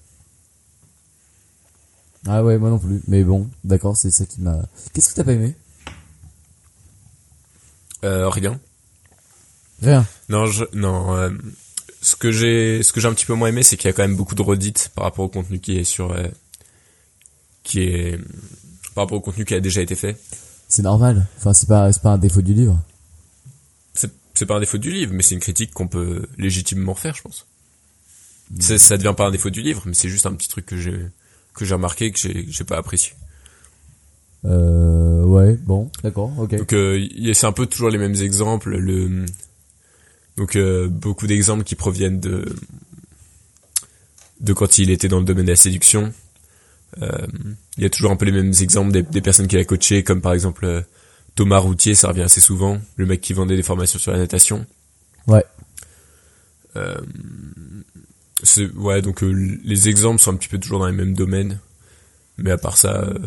Ah 2.25 2.43
ouais, 2.43 2.57
moi 2.57 2.69
non 2.69 2.79
plus. 2.79 3.01
Mais 3.07 3.23
bon, 3.23 3.49
d'accord, 3.63 3.95
c'est 3.95 4.11
ça 4.11 4.25
qui 4.25 4.41
m'a... 4.41 4.57
Qu'est-ce 4.93 5.09
que 5.09 5.15
t'as 5.15 5.23
pas 5.23 5.33
aimé? 5.33 5.55
Euh, 8.03 8.29
rien. 8.29 8.59
Rien. 9.81 10.05
Non, 10.29 10.45
je, 10.45 10.65
non. 10.73 11.15
euh, 11.15 11.29
ce 12.01 12.15
que 12.15 12.31
j'ai, 12.31 12.83
ce 12.83 12.93
que 12.93 12.99
j'ai 12.99 13.07
un 13.07 13.13
petit 13.13 13.25
peu 13.25 13.33
moins 13.33 13.49
aimé, 13.49 13.63
c'est 13.63 13.77
qu'il 13.77 13.87
y 13.87 13.89
a 13.89 13.93
quand 13.93 14.03
même 14.03 14.15
beaucoup 14.15 14.35
de 14.35 14.41
redites 14.41 14.91
par 14.95 15.03
rapport 15.03 15.25
au 15.25 15.29
contenu 15.29 15.59
qui 15.59 15.77
est 15.77 15.83
sur, 15.83 16.11
euh, 16.11 16.27
qui 17.63 17.81
est, 17.81 18.17
par 18.95 19.03
rapport 19.03 19.17
au 19.17 19.21
contenu 19.21 19.45
qui 19.45 19.53
a 19.53 19.59
déjà 19.59 19.81
été 19.81 19.95
fait. 19.95 20.17
C'est 20.69 20.83
normal. 20.83 21.27
Enfin, 21.37 21.53
c'est 21.53 21.67
pas, 21.67 21.91
c'est 21.91 22.01
pas 22.01 22.11
un 22.11 22.17
défaut 22.17 22.41
du 22.41 22.53
livre. 22.53 22.81
C'est, 23.93 24.45
pas 24.45 24.57
un 24.57 24.59
défaut 24.59 24.77
du 24.77 24.91
livre, 24.91 25.13
mais 25.13 25.23
c'est 25.23 25.33
une 25.33 25.41
critique 25.41 25.73
qu'on 25.73 25.87
peut 25.87 26.27
légitimement 26.37 26.93
faire, 26.93 27.15
je 27.15 27.23
pense. 27.23 27.47
C'est, 28.59 28.77
ça 28.77 28.95
devient 28.95 29.15
pas 29.17 29.25
un 29.25 29.31
défaut 29.31 29.49
du 29.49 29.63
livre, 29.63 29.81
mais 29.85 29.95
c'est 29.95 30.09
juste 30.09 30.27
un 30.27 30.33
petit 30.33 30.47
truc 30.47 30.67
que 30.67 30.77
j'ai, 30.77 31.07
que 31.57 31.65
j'ai 31.65 31.73
remarqué 31.73 32.11
que 32.11 32.17
j'ai, 32.19 32.63
pas 32.63 32.77
apprécié. 32.77 33.13
Euh, 34.45 35.23
ouais, 35.23 35.55
bon, 35.55 35.89
d'accord, 36.03 36.31
ok. 36.37 36.55
Donc 36.55 36.73
euh, 36.73 36.99
y- 36.99 37.33
c'est 37.35 37.47
un 37.47 37.51
peu 37.51 37.65
toujours 37.65 37.89
les 37.89 37.97
mêmes 37.97 38.15
exemples. 38.15 38.77
Le 38.77 39.25
donc 40.37 40.55
euh, 40.55 40.87
beaucoup 40.87 41.27
d'exemples 41.27 41.63
qui 41.63 41.75
proviennent 41.75 42.19
de 42.19 42.45
de 44.39 44.53
quand 44.53 44.77
il 44.77 44.91
était 44.91 45.07
dans 45.07 45.19
le 45.19 45.25
domaine 45.25 45.45
de 45.45 45.51
la 45.51 45.55
séduction. 45.55 46.13
Euh, 47.01 47.27
Il 47.77 47.83
y 47.83 47.85
a 47.85 47.89
toujours 47.89 48.11
un 48.11 48.15
peu 48.15 48.25
les 48.25 48.31
mêmes 48.31 48.53
exemples 48.61 48.91
des, 48.91 49.01
des 49.03 49.21
personnes 49.21 49.47
qu'il 49.47 49.57
a 49.59 49.65
coachées, 49.65 50.03
comme 50.03 50.21
par 50.21 50.33
exemple 50.33 50.65
euh, 50.65 50.81
Thomas 51.35 51.57
Routier, 51.57 51.95
ça 51.95 52.07
revient 52.09 52.21
assez 52.21 52.39
souvent, 52.41 52.79
le 52.95 53.05
mec 53.05 53.19
qui 53.21 53.33
vendait 53.33 53.55
des 53.55 53.63
formations 53.63 53.99
sur 53.99 54.11
la 54.11 54.19
natation. 54.19 54.65
Ouais. 55.27 55.43
Euh, 56.75 56.95
c'est- 58.43 58.71
ouais, 58.73 59.01
donc 59.01 59.23
euh, 59.23 59.57
les 59.63 59.89
exemples 59.89 60.19
sont 60.19 60.31
un 60.31 60.35
petit 60.35 60.49
peu 60.49 60.57
toujours 60.59 60.79
dans 60.79 60.87
les 60.87 60.93
mêmes 60.95 61.13
domaines, 61.13 61.59
mais 62.37 62.51
à 62.51 62.57
part 62.57 62.77
ça, 62.77 62.95
euh, 63.03 63.17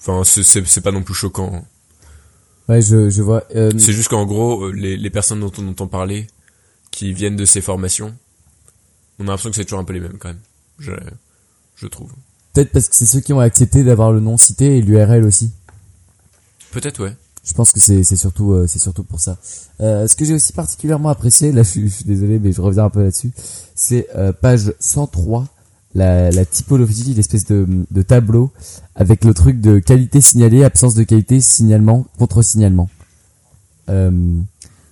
enfin 0.00 0.22
c'est- 0.24 0.42
c'est 0.42 0.66
c'est 0.66 0.80
pas 0.80 0.92
non 0.92 1.02
plus 1.02 1.14
choquant. 1.14 1.64
Ouais, 2.68 2.82
je, 2.82 3.10
je 3.10 3.22
vois. 3.22 3.44
Euh, 3.54 3.70
C'est 3.78 3.92
juste 3.92 4.08
qu'en 4.08 4.26
gros, 4.26 4.64
euh, 4.66 4.72
les, 4.72 4.96
les 4.96 5.10
personnes 5.10 5.40
dont 5.40 5.52
on 5.58 5.68
entend 5.68 5.86
parler, 5.86 6.26
qui 6.90 7.12
viennent 7.12 7.36
de 7.36 7.44
ces 7.44 7.60
formations, 7.60 8.14
on 9.18 9.24
a 9.24 9.26
l'impression 9.28 9.50
que 9.50 9.56
c'est 9.56 9.64
toujours 9.64 9.78
un 9.80 9.84
peu 9.84 9.92
les 9.92 10.00
mêmes 10.00 10.18
quand 10.18 10.28
même. 10.28 10.40
Je, 10.78 10.92
je 11.76 11.86
trouve. 11.86 12.10
Peut-être 12.54 12.72
parce 12.72 12.88
que 12.88 12.96
c'est 12.96 13.06
ceux 13.06 13.20
qui 13.20 13.32
ont 13.32 13.40
accepté 13.40 13.84
d'avoir 13.84 14.12
le 14.12 14.20
nom 14.20 14.36
cité 14.36 14.78
et 14.78 14.82
l'URL 14.82 15.24
aussi. 15.24 15.52
Peut-être 16.72 17.02
ouais. 17.04 17.14
Je 17.46 17.54
pense 17.54 17.70
que 17.72 17.78
c'est 17.80 18.02
surtout 18.16 18.52
euh, 18.52 18.66
c'est 18.66 18.80
surtout 18.80 19.04
pour 19.04 19.20
ça. 19.20 19.38
Euh, 19.80 20.06
ce 20.08 20.16
que 20.16 20.24
j'ai 20.24 20.34
aussi 20.34 20.52
particulièrement 20.52 21.08
apprécié, 21.10 21.52
là 21.52 21.62
je, 21.62 21.68
suis- 21.70 21.82
je 21.88 21.94
suis 21.94 22.04
désolé 22.04 22.38
mais 22.40 22.50
je 22.52 22.60
reviens 22.60 22.84
un 22.84 22.90
peu 22.90 23.02
là-dessus, 23.04 23.30
c'est 23.76 24.08
euh, 24.16 24.32
page 24.32 24.74
103, 24.80 25.46
la, 25.94 26.30
la 26.32 26.44
typologie, 26.44 27.14
l'espèce 27.14 27.44
de, 27.46 27.64
de 27.90 28.02
tableau 28.02 28.50
avec 28.96 29.24
le 29.24 29.32
truc 29.32 29.60
de 29.60 29.78
qualité 29.78 30.20
signalée, 30.20 30.64
absence 30.64 30.94
de 30.94 31.04
qualité, 31.04 31.40
signalement, 31.40 32.04
contre-signalement. 32.18 32.88
Euh, 33.88 34.10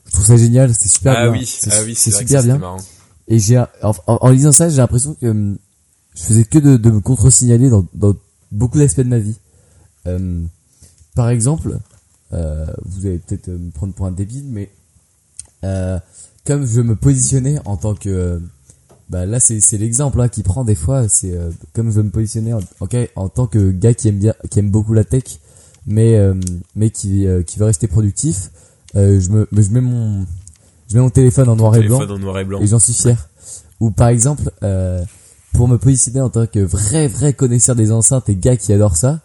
je 0.07 0.13
trouve 0.13 0.27
ça 0.27 0.37
génial, 0.37 0.73
c'est 0.75 0.89
super 0.89 1.15
ah 1.17 1.23
bien. 1.25 1.33
oui, 1.33 1.47
c'est 1.47 1.73
ah 1.73 1.83
oui, 1.85 1.95
super 1.97 2.43
bien. 2.45 2.61
Et 3.27 3.39
j'ai 3.41 3.59
en, 3.59 3.95
en- 4.07 4.31
lisant 4.31 4.53
ça, 4.53 4.69
j'ai 4.69 4.77
l'impression 4.77 5.15
que 5.21 5.27
hum, 5.27 5.59
je 6.15 6.23
faisais 6.23 6.45
que 6.45 6.59
de, 6.61 6.77
de 6.77 6.91
me 6.91 7.01
contre-signaler 7.01 7.69
dans, 7.69 7.85
dans 7.95 8.15
beaucoup 8.53 8.79
d'aspects 8.79 9.01
de 9.01 9.09
ma 9.09 9.19
vie. 9.19 9.35
Euh, 10.07 10.45
par 11.17 11.31
exemple, 11.31 11.79
vous 12.85 13.07
allez 13.07 13.19
peut-être 13.19 13.49
euh, 13.49 13.59
me 13.59 13.71
prendre 13.71 13.93
pour 13.95 14.07
un 14.07 14.13
débile, 14.13 14.45
mais 14.51 14.71
euh, 15.65 15.99
comme 16.47 16.67
je 16.67 16.81
me 16.81 16.95
positionnais 16.97 17.59
en 17.65 17.77
tant 17.77 17.95
que, 17.95 18.09
euh, 18.09 18.39
bah 19.11 19.27
là 19.27 19.39
c'est 19.41 19.61
c'est 19.61 19.79
l'exemple 19.79 20.21
hein, 20.21 20.29
qui 20.29 20.43
prend 20.43 20.65
des 20.65 20.75
fois, 20.75 21.09
c'est 21.09 21.33
euh, 21.33 21.51
comme 21.75 21.91
je 21.91 22.01
me 22.01 22.11
positionnais 22.11 22.53
en, 22.53 22.61
en 23.17 23.29
tant 23.29 23.47
que 23.47 23.71
gars 23.71 23.95
qui 23.95 24.09
aime 24.09 24.19
bien, 24.19 24.35
qui 24.51 24.59
aime 24.59 24.71
beaucoup 24.71 24.95
la 24.95 25.05
tech, 25.05 25.25
mais 25.87 26.17
euh, 26.17 26.35
mais 26.77 26.91
qui 26.91 27.27
euh, 27.27 27.43
qui 27.43 27.59
veut 27.59 27.67
rester 27.67 27.87
productif, 27.87 28.51
euh, 28.97 29.21
je 29.21 29.31
me 29.31 29.49
je 29.53 29.71
mets 29.71 29.81
mon 29.81 30.27
je 30.89 30.97
mets 30.97 31.01
mon 31.03 31.11
téléphone 31.11 31.49
en 31.49 31.57
noir 31.57 31.77
et 31.77 31.83
blanc 31.87 32.01
en 32.03 32.19
noir 32.19 32.39
et 32.39 32.45
blanc. 32.45 32.61
et 32.61 32.67
j'en 32.67 32.79
suis 32.79 32.95
fier. 32.95 33.29
Ou 33.81 33.91
par 33.91 34.09
exemple, 34.09 34.51
euh, 34.63 35.03
pour 35.53 35.69
me 35.69 35.79
positionner 35.79 36.21
en 36.21 36.31
tant 36.31 36.47
que 36.47 36.61
vrai 36.61 37.09
vrai 37.09 37.33
connaisseur 37.33 37.75
des 37.77 37.91
enceintes 37.93 38.29
et 38.29 38.37
gars 38.37 38.57
qui 38.57 38.73
adore 38.73 38.97
ça, 38.97 39.21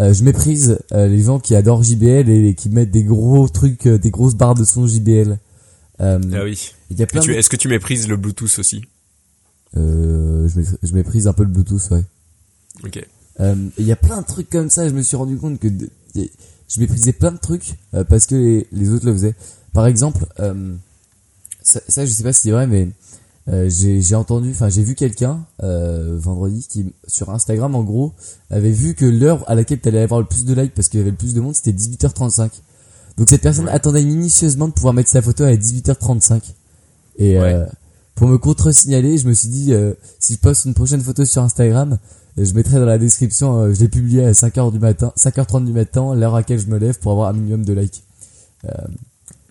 euh, 0.00 0.12
je 0.14 0.22
méprise 0.24 0.78
euh, 0.92 1.06
les 1.08 1.22
gens 1.22 1.38
qui 1.40 1.54
adorent 1.56 1.82
JBL 1.82 2.28
et, 2.30 2.54
qui 2.54 2.68
mettent 2.70 2.90
des 2.90 3.02
gros 3.04 3.48
trucs, 3.48 3.86
euh, 3.86 3.98
des 3.98 4.10
grosses 4.10 4.34
barres 4.34 4.54
de 4.54 4.64
son 4.64 4.86
JBL. 4.86 5.38
Euh, 6.00 6.20
Ah 6.32 6.44
oui. 6.44 6.72
Y 6.90 7.02
a 7.02 7.06
plein 7.06 7.20
de... 7.22 7.30
Est-ce 7.32 7.50
que 7.50 7.56
tu 7.56 7.68
méprises 7.68 8.08
le 8.08 8.16
Bluetooth 8.16 8.58
aussi? 8.58 8.82
Euh, 9.76 10.48
je, 10.48 10.60
je 10.82 10.94
méprise 10.94 11.26
un 11.26 11.32
peu 11.32 11.42
le 11.42 11.50
Bluetooth, 11.50 11.90
ouais. 11.90 12.04
Ok. 12.84 13.04
Euh, 13.40 13.54
Il 13.78 13.84
y 13.86 13.92
a 13.92 13.96
plein 13.96 14.20
de 14.20 14.26
trucs 14.26 14.48
comme 14.50 14.70
ça. 14.70 14.88
Je 14.88 14.94
me 14.94 15.02
suis 15.02 15.16
rendu 15.16 15.36
compte 15.36 15.58
que 15.58 15.68
de- 15.68 15.90
je 16.14 16.80
méprisais 16.80 17.12
plein 17.12 17.32
de 17.32 17.38
trucs 17.38 17.74
euh, 17.94 18.04
parce 18.04 18.26
que 18.26 18.34
les, 18.34 18.66
les 18.72 18.90
autres 18.90 19.06
le 19.06 19.12
faisaient. 19.12 19.34
Par 19.72 19.86
exemple, 19.86 20.26
euh, 20.40 20.74
ça, 21.62 21.80
ça, 21.88 22.04
je 22.06 22.10
sais 22.12 22.22
pas 22.22 22.32
si 22.32 22.42
c'est 22.42 22.50
vrai, 22.50 22.66
mais 22.66 22.88
euh, 23.48 23.68
j'ai 23.70 24.02
j'ai 24.02 24.14
entendu, 24.14 24.50
enfin 24.50 24.68
j'ai 24.68 24.82
vu 24.82 24.94
quelqu'un 24.94 25.40
euh, 25.62 26.16
vendredi 26.18 26.66
qui 26.68 26.92
sur 27.06 27.30
Instagram 27.30 27.74
en 27.74 27.82
gros 27.82 28.12
avait 28.50 28.70
vu 28.72 28.94
que 28.94 29.04
l'heure 29.06 29.48
à 29.50 29.54
laquelle 29.54 29.80
t'allais 29.80 30.02
avoir 30.02 30.20
le 30.20 30.26
plus 30.26 30.44
de 30.44 30.52
likes 30.54 30.74
parce 30.74 30.88
qu'il 30.88 30.98
y 30.98 31.00
avait 31.00 31.10
le 31.12 31.16
plus 31.16 31.34
de 31.34 31.40
monde 31.40 31.54
c'était 31.54 31.72
18h35. 31.72 32.50
Donc 33.16 33.28
cette 33.30 33.42
personne 33.42 33.64
Ouais. 33.66 33.70
attendait 33.72 34.04
minutieusement 34.04 34.68
de 34.68 34.72
pouvoir 34.72 34.92
mettre 34.94 35.10
sa 35.10 35.22
photo 35.22 35.44
à 35.44 35.52
18h35. 35.56 36.42
Et 37.18 37.38
Ouais. 37.38 37.54
euh, 37.54 37.66
pour 38.14 38.28
me 38.28 38.36
contre-signaler, 38.38 39.16
je 39.18 39.26
me 39.28 39.32
suis 39.32 39.48
dit, 39.48 39.72
euh, 39.72 39.94
si 40.20 40.34
je 40.34 40.38
poste 40.38 40.64
une 40.66 40.74
prochaine 40.74 41.00
photo 41.00 41.24
sur 41.24 41.42
Instagram, 41.42 41.98
euh, 42.38 42.44
je 42.44 42.52
mettrai 42.54 42.74
dans 42.78 42.84
la 42.84 42.98
description, 42.98 43.58
euh, 43.60 43.74
je 43.74 43.80
l'ai 43.80 43.88
publié 43.88 44.24
à 44.24 44.32
5h 44.34 44.70
du 44.72 44.78
matin, 44.78 45.12
5h30 45.16 45.64
du 45.64 45.72
matin, 45.72 46.14
l'heure 46.14 46.34
à 46.34 46.38
laquelle 46.40 46.58
je 46.60 46.66
me 46.66 46.78
lève 46.78 46.98
pour 46.98 47.12
avoir 47.12 47.28
un 47.28 47.32
minimum 47.32 47.64
de 47.64 47.72
likes. 47.72 48.02
Euh, 48.66 48.70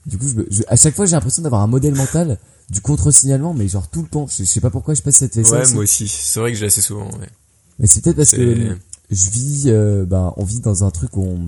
du 0.06 0.18
coup, 0.18 0.28
je, 0.28 0.42
je- 0.50 0.64
à 0.68 0.76
chaque 0.76 0.96
fois, 0.96 1.06
j'ai 1.06 1.14
l'impression 1.16 1.44
d'avoir 1.44 1.62
un 1.62 1.68
modèle 1.68 1.96
mental 1.96 2.38
du 2.70 2.82
contre-signalement, 2.82 3.54
mais 3.54 3.68
genre 3.68 3.88
tout 3.90 4.02
le 4.02 4.08
temps. 4.08 4.28
Je, 4.28 4.38
je 4.40 4.44
sais 4.44 4.62
pas 4.62 4.70
pourquoi 4.70 4.94
je 4.94 5.02
passe 5.02 5.16
cette 5.18 5.42
ça 5.46 5.56
Ouais, 5.56 5.62
aussi. 5.62 5.74
moi 5.74 5.84
aussi. 5.84 6.08
C'est 6.08 6.40
vrai 6.40 6.52
que 6.52 6.58
j'ai 6.58 6.66
assez 6.66 6.82
souvent. 6.82 7.06
Ouais. 7.20 7.30
Mais 7.80 7.88
c'est 7.88 8.02
peut-être 8.04 8.18
parce 8.18 8.32
que 8.32 8.78
je 9.10 9.30
vis, 9.30 9.64
euh, 9.68 10.06
ben, 10.06 10.34
on 10.38 10.44
vit 10.44 10.60
dans 10.60 10.84
un 10.84 10.92
truc 10.92 11.16
où 11.18 11.24
on 11.24 11.40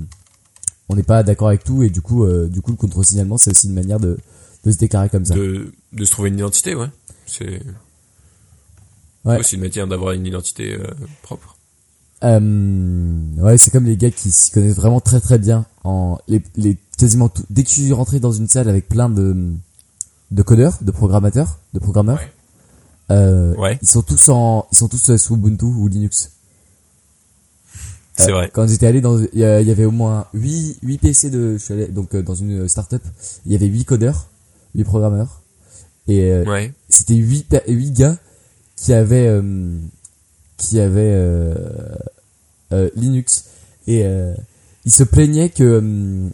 on 0.92 0.96
n'est 0.96 1.04
pas 1.04 1.22
d'accord 1.24 1.50
avec 1.50 1.64
tout 1.64 1.84
et 1.84 1.90
du 1.92 2.02
coup, 2.02 2.24
euh, 2.24 2.48
du 2.48 2.62
coup, 2.62 2.72
le 2.72 2.78
contre-signalement, 2.78 3.38
c'est 3.38 3.52
aussi 3.52 3.68
une 3.68 3.74
manière 3.74 4.00
de 4.00 4.18
de 4.66 4.72
se 4.72 4.78
déclarer 4.78 5.08
comme 5.10 5.24
ça. 5.26 5.36
De, 5.36 5.72
de 5.94 6.06
se 6.06 6.12
trouver 6.12 6.30
une 6.30 6.38
identité, 6.40 6.76
ouais. 6.76 6.88
C'est 7.28 7.62
Ouais. 9.26 9.36
ouais, 9.38 9.44
c'est 9.44 9.58
une 9.58 9.62
manière 9.64 9.86
d'avoir 9.88 10.14
une 10.14 10.26
identité 10.26 10.74
euh, 10.76 10.88
propre. 11.22 11.58
Euh, 12.24 13.22
ouais, 13.38 13.58
c'est 13.58 13.70
comme 13.72 13.86
les 13.86 13.98
gars 13.98 14.12
qui 14.12 14.32
s'y 14.32 14.52
connaissent 14.52 14.76
vraiment 14.76 15.00
très 15.02 15.20
très 15.22 15.38
bien 15.38 15.66
en 15.84 16.18
les, 16.28 16.42
les 16.56 16.78
quasiment 16.98 17.30
tout. 17.30 17.44
Dès 17.50 17.64
que 17.64 17.70
je 17.70 17.76
suis 17.76 17.92
rentré 17.94 18.20
dans 18.20 18.32
une 18.32 18.48
salle 18.48 18.70
avec 18.70 18.88
plein 18.88 19.10
de 19.10 19.54
de 20.32 20.42
codeurs, 20.44 20.78
de 20.82 20.92
programmateurs, 20.92 21.58
de 21.74 21.80
programmeurs, 21.80 22.20
Ouais. 22.20 22.32
euh, 23.12 23.56
Ouais. 23.56 23.80
ils 23.82 23.90
sont 23.90 24.02
tous 24.02 24.30
en, 24.30 24.68
ils 24.72 24.78
sont 24.78 24.88
tous 24.88 25.10
euh, 25.10 25.18
sous 25.18 25.36
Ubuntu 25.36 25.66
ou 25.66 25.88
Linux. 25.88 26.32
C'est 28.18 28.32
Euh, 28.32 28.34
vrai. 28.36 28.52
Quand 28.54 28.68
j'étais 28.68 28.86
allé 28.88 29.02
dans, 29.02 29.18
il 29.20 29.40
y, 29.40 29.44
avait 29.44 29.86
au 29.86 29.92
moins 29.92 30.26
8, 30.34 30.80
8 30.84 30.98
PC 31.00 31.30
de, 31.30 31.54
je 31.54 31.58
suis 31.64 31.74
allé 31.74 31.88
donc 31.88 32.14
euh, 32.16 32.22
dans 32.22 32.36
une 32.36 32.68
startup, 32.68 33.02
il 33.46 33.52
y 33.54 33.56
avait 33.56 33.66
8 33.68 33.86
codeurs, 33.86 34.28
8 34.76 34.84
programmeurs, 34.84 35.42
et 36.08 36.32
euh, 36.32 36.44
Ouais. 36.46 36.74
c'était 36.90 37.16
8, 37.16 37.48
pa- 37.48 37.62
8 37.68 37.92
gars 37.92 38.18
qui 38.76 38.94
avaient, 38.94 39.28
euh, 39.28 39.78
qui 40.58 40.80
avaient 40.82 41.14
euh, 41.14 41.56
euh, 42.74 42.90
Linux, 42.96 43.46
et 43.88 44.06
euh, 44.06 44.34
ils 44.86 44.92
se 44.92 45.04
plaignaient 45.04 45.50
que 45.50 45.64
euh, 45.64 46.30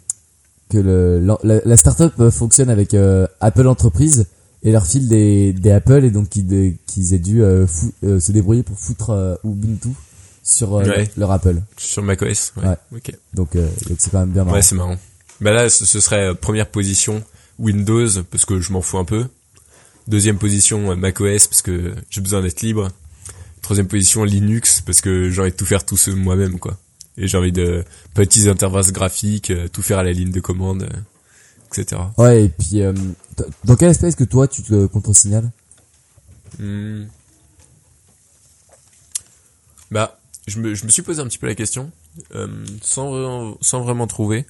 que 0.68 0.78
le, 0.78 1.20
la, 1.20 1.60
la- 1.64 1.76
startup 1.76 2.12
euh, 2.20 2.30
fonctionne 2.30 2.70
avec 2.70 2.94
euh, 2.94 3.26
Apple 3.40 3.66
Entreprise 3.66 4.26
et 4.62 4.72
leur 4.72 4.86
file 4.86 5.08
des, 5.08 5.52
des 5.52 5.70
Apple 5.70 6.04
et 6.04 6.10
donc 6.10 6.28
qu'ils 6.28 6.76
qu'ils 6.86 7.14
aient 7.14 7.18
dû 7.18 7.42
euh, 7.42 7.66
fou- 7.66 7.92
euh, 8.04 8.18
se 8.20 8.32
débrouiller 8.32 8.62
pour 8.62 8.78
foutre 8.78 9.10
euh, 9.10 9.34
Ubuntu 9.44 9.90
sur 10.42 10.76
euh, 10.76 10.84
Ouais. 10.84 11.10
leur 11.16 11.30
Apple. 11.30 11.60
Sur 11.76 12.02
macOS. 12.02 12.52
Ouais. 12.56 12.66
Ouais. 12.68 12.76
Ok. 12.96 13.12
Donc 13.34 13.54
euh, 13.56 13.68
donc 13.88 13.96
c'est 14.00 14.10
quand 14.10 14.20
même 14.20 14.30
bien 14.30 14.44
marrant. 14.44 14.56
Ouais, 14.56 14.62
c'est 14.62 14.74
marrant. 14.74 14.96
Bah 15.40 15.52
là, 15.52 15.68
ce, 15.68 15.84
ce 15.84 16.00
serait 16.00 16.34
première 16.34 16.68
position 16.70 17.22
Windows 17.58 18.08
parce 18.30 18.44
que 18.44 18.60
je 18.60 18.72
m'en 18.72 18.80
fous 18.82 18.98
un 18.98 19.04
peu. 19.04 19.26
Deuxième 20.08 20.38
position 20.38 20.94
macOS 20.96 21.46
parce 21.48 21.62
que 21.62 21.94
j'ai 22.10 22.20
besoin 22.20 22.40
d'être 22.42 22.62
libre. 22.62 22.88
Troisième 23.62 23.88
position 23.88 24.22
Linux 24.24 24.80
parce 24.86 25.00
que 25.00 25.30
j'ai 25.30 25.40
envie 25.42 25.50
de 25.50 25.56
tout 25.56 25.66
faire 25.66 25.84
tout 25.84 25.96
seul 25.96 26.14
moi-même 26.16 26.58
quoi. 26.58 26.76
Et 27.18 27.26
j'ai 27.28 27.38
envie 27.38 27.52
de 27.52 27.84
petites 28.14 28.46
interfaces 28.46 28.92
graphiques, 28.92 29.50
euh, 29.50 29.68
tout 29.68 29.82
faire 29.82 29.98
à 29.98 30.02
la 30.04 30.12
ligne 30.12 30.32
de 30.32 30.40
commande, 30.40 30.82
euh, 30.82 31.76
etc. 31.80 32.02
Ouais, 32.18 32.44
et 32.44 32.48
puis 32.50 32.82
euh, 32.82 32.92
dans 33.64 33.76
quel 33.76 33.88
aspect 33.88 34.08
est-ce 34.08 34.16
que 34.16 34.24
toi 34.24 34.46
tu 34.48 34.62
te 34.62 34.86
contre-signales? 34.86 35.50
Hmm. 36.58 37.04
Bah, 39.90 40.18
je 40.46 40.58
me, 40.60 40.74
je 40.74 40.84
me 40.84 40.90
suis 40.90 41.02
posé 41.02 41.20
un 41.22 41.26
petit 41.26 41.38
peu 41.38 41.46
la 41.46 41.54
question, 41.54 41.90
euh, 42.34 42.48
sans, 42.82 43.10
vraiment- 43.10 43.56
sans 43.60 43.80
vraiment 43.82 44.06
trouver. 44.06 44.44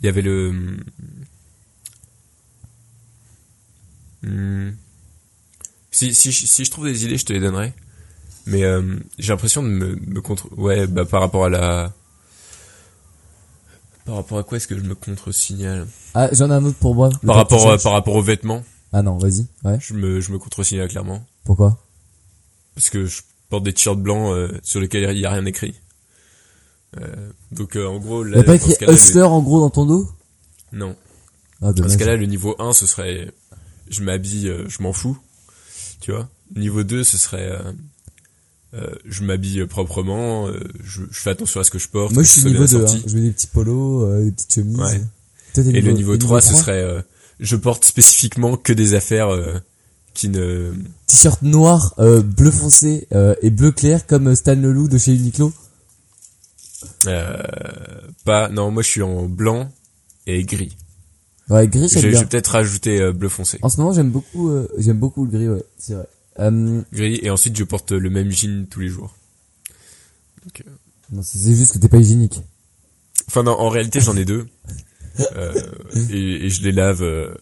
Il 0.00 0.06
y 0.06 0.08
avait 0.08 0.22
le... 0.22 0.76
Hmm. 4.22 4.70
Si, 5.90 6.14
si, 6.14 6.32
je- 6.32 6.46
si 6.46 6.64
je 6.64 6.70
trouve 6.70 6.86
des 6.86 7.04
idées, 7.04 7.18
je 7.18 7.24
te 7.26 7.32
les 7.32 7.40
donnerai. 7.40 7.72
Mais 8.46 8.62
euh, 8.64 8.96
j'ai 9.18 9.32
l'impression 9.32 9.62
de 9.62 9.68
me, 9.68 9.96
me 9.96 10.20
contre... 10.20 10.48
Ouais, 10.58 10.86
bah 10.86 11.04
par 11.04 11.20
rapport 11.20 11.46
à 11.46 11.48
la... 11.48 11.92
Par 14.04 14.16
rapport 14.16 14.38
à 14.38 14.42
quoi 14.42 14.58
est-ce 14.58 14.68
que 14.68 14.76
je 14.76 14.82
me 14.82 14.94
contre-signale? 14.94 15.86
Ah, 16.12 16.28
j'en 16.32 16.50
ai 16.50 16.54
un 16.54 16.64
autre 16.64 16.76
pour 16.78 16.94
moi. 16.94 17.08
Le 17.22 17.26
par 17.26 17.36
rapport, 17.36 17.66
euh, 17.68 17.78
par 17.78 17.92
rapport 17.92 18.14
aux 18.14 18.22
vêtements, 18.22 18.62
Ah 18.92 19.02
non, 19.02 19.16
vas-y. 19.16 19.46
Ouais. 19.64 19.78
je 19.80 19.94
me, 19.94 20.20
je 20.20 20.30
me 20.30 20.38
contre-signale 20.38 20.88
clairement. 20.88 21.24
Pourquoi? 21.44 21.78
Parce 22.74 22.90
que 22.90 23.06
je 23.06 23.22
porte 23.48 23.64
des 23.64 23.72
t-shirts 23.72 23.98
blancs 23.98 24.30
euh, 24.34 24.52
sur 24.62 24.80
lesquels 24.80 25.10
il 25.16 25.20
y 25.20 25.26
a 25.26 25.30
rien 25.30 25.46
écrit. 25.46 25.74
Euh, 27.00 27.30
donc 27.50 27.76
euh, 27.76 27.86
en 27.86 27.98
gros, 27.98 28.24
Il 28.26 28.32
là, 28.32 28.36
y 28.38 28.40
a 28.40 28.44
pas 28.44 28.48
dans 28.52 28.56
écrit 28.56 28.72
ce 28.72 28.78
cas-là, 28.78 28.92
le- 28.92 28.98
Hustler 28.98 29.22
en 29.22 29.42
gros 29.42 29.60
dans 29.60 29.70
ton 29.70 29.86
dos? 29.86 30.08
Non. 30.72 30.94
Ah 31.62 31.66
Dans 31.66 31.72
dommage. 31.72 31.92
ce 31.92 31.96
cas-là, 31.96 32.16
le 32.16 32.26
niveau 32.26 32.54
1, 32.58 32.72
ce 32.74 32.86
serait 32.86 33.32
je 33.88 34.02
m'habille, 34.02 34.48
euh, 34.48 34.68
je 34.68 34.82
m'en 34.82 34.92
fous, 34.92 35.16
tu 36.00 36.12
vois. 36.12 36.28
Niveau 36.56 36.82
2, 36.84 37.04
ce 37.04 37.16
serait 37.16 37.48
euh, 37.50 37.72
euh, 38.74 38.94
je 39.04 39.22
m'habille 39.24 39.64
proprement, 39.66 40.48
euh, 40.48 40.60
je, 40.82 41.02
je 41.10 41.20
fais 41.20 41.30
attention 41.30 41.60
à 41.60 41.64
ce 41.64 41.70
que 41.70 41.78
je 41.78 41.88
porte. 41.88 42.12
Moi 42.12 42.22
je 42.22 42.28
suis 42.28 42.44
niveau 42.44 42.66
2, 42.66 42.84
hein. 42.84 42.98
je 43.06 43.14
mets 43.16 43.22
des 43.22 43.30
petits 43.30 43.46
polos, 43.46 44.04
euh, 44.04 44.24
des 44.24 44.32
petites 44.32 44.54
chemises. 44.54 44.78
Ouais. 44.78 45.00
Toi, 45.54 45.64
Et 45.72 45.80
le 45.80 45.92
niveau 45.92 46.16
t'es 46.16 46.24
3, 46.24 46.40
ce 46.40 46.54
serait 46.54 46.82
euh, 46.82 47.00
je 47.40 47.56
porte 47.56 47.84
spécifiquement 47.84 48.56
que 48.56 48.72
des 48.72 48.94
affaires 48.94 49.32
euh, 49.32 49.54
qui 50.14 50.28
ne 50.28 50.72
T-shirt 51.06 51.42
noir, 51.42 51.94
euh, 51.98 52.22
bleu 52.22 52.50
foncé 52.50 53.06
euh, 53.12 53.34
et 53.42 53.50
bleu 53.50 53.70
clair 53.70 54.06
comme 54.06 54.34
Stan 54.34 54.54
Leloup 54.56 54.88
de 54.88 54.98
chez 54.98 55.12
Uniqlo. 55.14 55.52
euh, 57.06 57.42
pas 58.24 58.48
non, 58.48 58.70
moi 58.70 58.82
je 58.82 58.88
suis 58.88 59.02
en 59.02 59.26
blanc 59.28 59.70
et 60.26 60.42
gris. 60.44 60.76
Ouais, 61.50 61.68
gris 61.68 61.88
j'aime 61.88 62.02
je 62.02 62.08
bien. 62.08 62.20
vais 62.20 62.26
peut-être 62.26 62.48
rajouter 62.48 63.00
euh, 63.00 63.12
bleu 63.12 63.28
foncé. 63.28 63.58
En 63.62 63.68
ce 63.68 63.76
moment 63.78 63.92
j'aime 63.92 64.10
beaucoup, 64.10 64.48
euh, 64.50 64.66
j'aime 64.78 64.98
beaucoup 64.98 65.24
le 65.26 65.30
gris, 65.30 65.48
ouais, 65.48 65.64
c'est 65.78 65.94
vrai. 65.94 66.06
Euh, 66.40 66.82
gris 66.92 67.20
et 67.22 67.30
ensuite 67.30 67.56
je 67.56 67.64
porte 67.64 67.92
le 67.92 68.10
même 68.10 68.30
jean 68.30 68.66
tous 68.68 68.80
les 68.80 68.88
jours. 68.88 69.14
Donc, 70.44 70.62
euh, 70.66 70.70
non, 71.12 71.22
c'est 71.22 71.54
juste 71.54 71.72
que 71.72 71.78
t'es 71.78 71.88
pas 71.88 71.98
hygiénique. 71.98 72.40
Enfin 73.28 73.42
non, 73.42 73.52
en 73.52 73.68
réalité 73.68 74.00
j'en 74.00 74.16
ai 74.16 74.24
deux 74.24 74.46
Euh, 75.36 75.54
et, 76.10 76.46
et 76.46 76.50
je 76.50 76.62
les 76.64 76.72
lave 76.72 77.02
euh, 77.02 77.32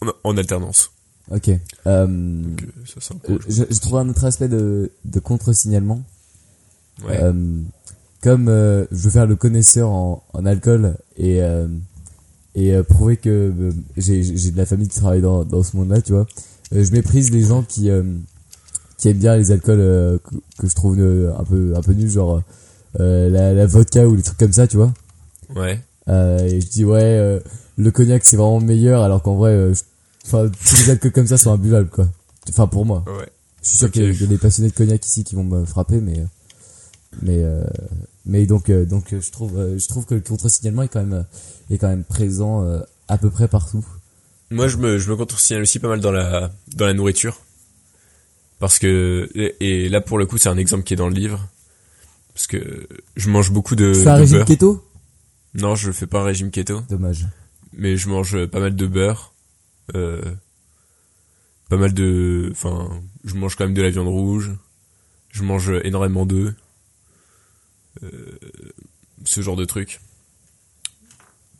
en, 0.00 0.08
en 0.24 0.36
alternance. 0.36 0.90
Ok. 1.30 1.50
Euh, 1.86 2.06
Donc, 2.06 2.66
ça 2.84 3.14
je, 3.48 3.62
je 3.70 3.78
trouve 3.80 3.98
un 3.98 4.08
autre 4.08 4.24
aspect 4.24 4.48
de, 4.48 4.90
de 5.04 5.20
contre-signalement. 5.20 6.02
ouais. 7.04 7.22
Euh, 7.22 7.62
comme 8.22 8.48
euh, 8.48 8.86
je 8.90 8.96
veux 9.04 9.10
faire 9.10 9.26
le 9.26 9.36
connaisseur 9.36 9.88
en, 9.90 10.24
en 10.32 10.46
alcool 10.46 10.96
et 11.16 11.40
euh, 11.42 11.68
et 12.56 12.74
euh, 12.74 12.82
prouver 12.82 13.16
que 13.18 13.28
euh, 13.56 13.72
j'ai 13.96 14.24
j'ai 14.24 14.50
de 14.50 14.56
la 14.56 14.66
famille 14.66 14.88
qui 14.88 14.98
travaille 14.98 15.20
dans 15.22 15.44
dans 15.44 15.62
ce 15.62 15.76
monde-là, 15.76 16.02
tu 16.02 16.12
vois. 16.12 16.26
Euh, 16.74 16.84
je 16.84 16.92
méprise 16.92 17.30
les 17.30 17.42
gens 17.42 17.62
qui 17.62 17.90
euh, 17.90 18.02
qui 18.98 19.08
aiment 19.08 19.18
bien 19.18 19.36
les 19.36 19.52
alcools 19.52 19.80
euh, 19.80 20.18
que, 20.18 20.34
que 20.62 20.68
je 20.68 20.74
trouve 20.74 20.98
un 20.98 21.44
peu 21.44 21.74
un 21.76 21.80
peu 21.82 21.92
nuls, 21.92 22.10
genre 22.10 22.42
euh, 23.00 23.28
la, 23.30 23.54
la 23.54 23.66
vodka 23.66 24.06
ou 24.08 24.14
les 24.16 24.22
trucs 24.22 24.38
comme 24.38 24.52
ça, 24.52 24.66
tu 24.66 24.76
vois. 24.76 24.92
Ouais. 25.54 25.80
Euh, 26.08 26.38
et 26.40 26.60
je 26.60 26.68
dis 26.68 26.84
ouais, 26.84 27.02
euh, 27.02 27.40
le 27.76 27.90
cognac 27.90 28.24
c'est 28.24 28.36
vraiment 28.36 28.60
meilleur, 28.60 29.02
alors 29.02 29.22
qu'en 29.22 29.36
vrai, 29.36 29.52
euh, 29.52 29.72
enfin 30.26 30.48
tous 30.48 30.76
les 30.84 30.90
alcools 30.90 31.12
comme 31.12 31.26
ça 31.26 31.38
sont 31.38 31.52
imbuvables, 31.52 31.88
quoi. 31.90 32.08
Enfin 32.48 32.66
pour 32.66 32.84
moi. 32.86 33.04
Ouais. 33.06 33.28
Je 33.62 33.68
suis 33.70 33.78
sûr 33.78 33.90
qu'il 33.90 34.02
y 34.04 34.24
a- 34.24 34.26
des 34.26 34.38
passionnés 34.38 34.70
de 34.70 34.74
cognac 34.74 35.04
ici 35.06 35.24
qui 35.24 35.34
vont 35.34 35.44
me 35.44 35.64
frapper, 35.64 36.00
mais 36.00 36.24
mais 37.22 37.42
euh, 37.42 37.64
mais 38.26 38.46
donc 38.46 38.68
euh, 38.70 38.84
donc 38.84 39.14
je 39.18 39.30
trouve 39.30 39.58
euh, 39.58 39.78
je 39.78 39.88
trouve 39.88 40.04
que 40.06 40.14
le 40.14 40.20
contre-signalement 40.20 40.82
est 40.82 40.88
quand 40.88 41.04
même 41.04 41.24
est 41.70 41.78
quand 41.78 41.88
même 41.88 42.04
présent 42.04 42.62
euh, 42.64 42.80
à 43.08 43.18
peu 43.18 43.30
près 43.30 43.48
partout. 43.48 43.84
Moi 44.50 44.68
je 44.68 44.76
me 44.76 44.98
je 44.98 45.10
me 45.10 45.16
contre-signale 45.16 45.62
aussi 45.62 45.78
pas 45.78 45.88
mal 45.88 46.00
dans 46.00 46.12
la 46.12 46.50
dans 46.74 46.86
la 46.86 46.94
nourriture. 46.94 47.40
Parce 48.58 48.78
que 48.78 49.28
et, 49.34 49.84
et 49.84 49.88
là 49.88 50.00
pour 50.00 50.18
le 50.18 50.26
coup 50.26 50.38
c'est 50.38 50.48
un 50.48 50.56
exemple 50.56 50.84
qui 50.84 50.94
est 50.94 50.96
dans 50.96 51.08
le 51.08 51.14
livre. 51.14 51.48
Parce 52.34 52.46
que 52.46 52.88
je 53.16 53.28
mange 53.30 53.50
beaucoup 53.50 53.74
de, 53.76 53.92
tu 53.92 54.00
fais 54.00 54.08
un 54.08 54.14
de 54.14 54.20
régime 54.20 54.36
beurre. 54.38 54.46
keto? 54.46 54.84
Non, 55.54 55.74
je 55.74 55.90
fais 55.90 56.06
pas 56.06 56.20
un 56.20 56.24
régime 56.24 56.50
keto. 56.50 56.82
Dommage. 56.88 57.26
mais 57.72 57.96
je 57.96 58.08
mange 58.08 58.46
pas 58.46 58.60
mal 58.60 58.76
de 58.76 58.86
beurre, 58.86 59.34
euh, 59.94 60.22
pas 61.68 61.76
mal 61.76 61.92
de, 61.92 62.48
enfin, 62.52 62.88
je 63.24 63.34
mange 63.34 63.56
quand 63.56 63.64
même 63.64 63.74
de 63.74 63.82
la 63.82 63.90
viande 63.90 64.08
rouge, 64.08 64.52
je 65.30 65.42
mange 65.42 65.70
énormément 65.84 66.26
d'œufs, 66.26 66.54
euh, 68.02 68.38
ce 69.24 69.40
genre 69.42 69.56
de 69.56 69.64
trucs. 69.64 70.00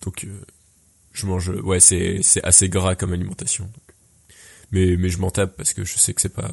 Donc, 0.02 0.24
euh, 0.24 0.40
je 1.18 1.26
mange, 1.26 1.50
ouais, 1.64 1.80
c'est 1.80 2.20
c'est 2.22 2.42
assez 2.44 2.68
gras 2.68 2.94
comme 2.94 3.12
alimentation. 3.12 3.68
Mais 4.72 4.96
mais 4.96 5.08
je 5.08 5.18
m'en 5.18 5.30
tape 5.30 5.56
parce 5.56 5.72
que 5.72 5.84
je 5.84 5.98
sais 5.98 6.14
que 6.14 6.20
c'est 6.20 6.28
pas 6.28 6.50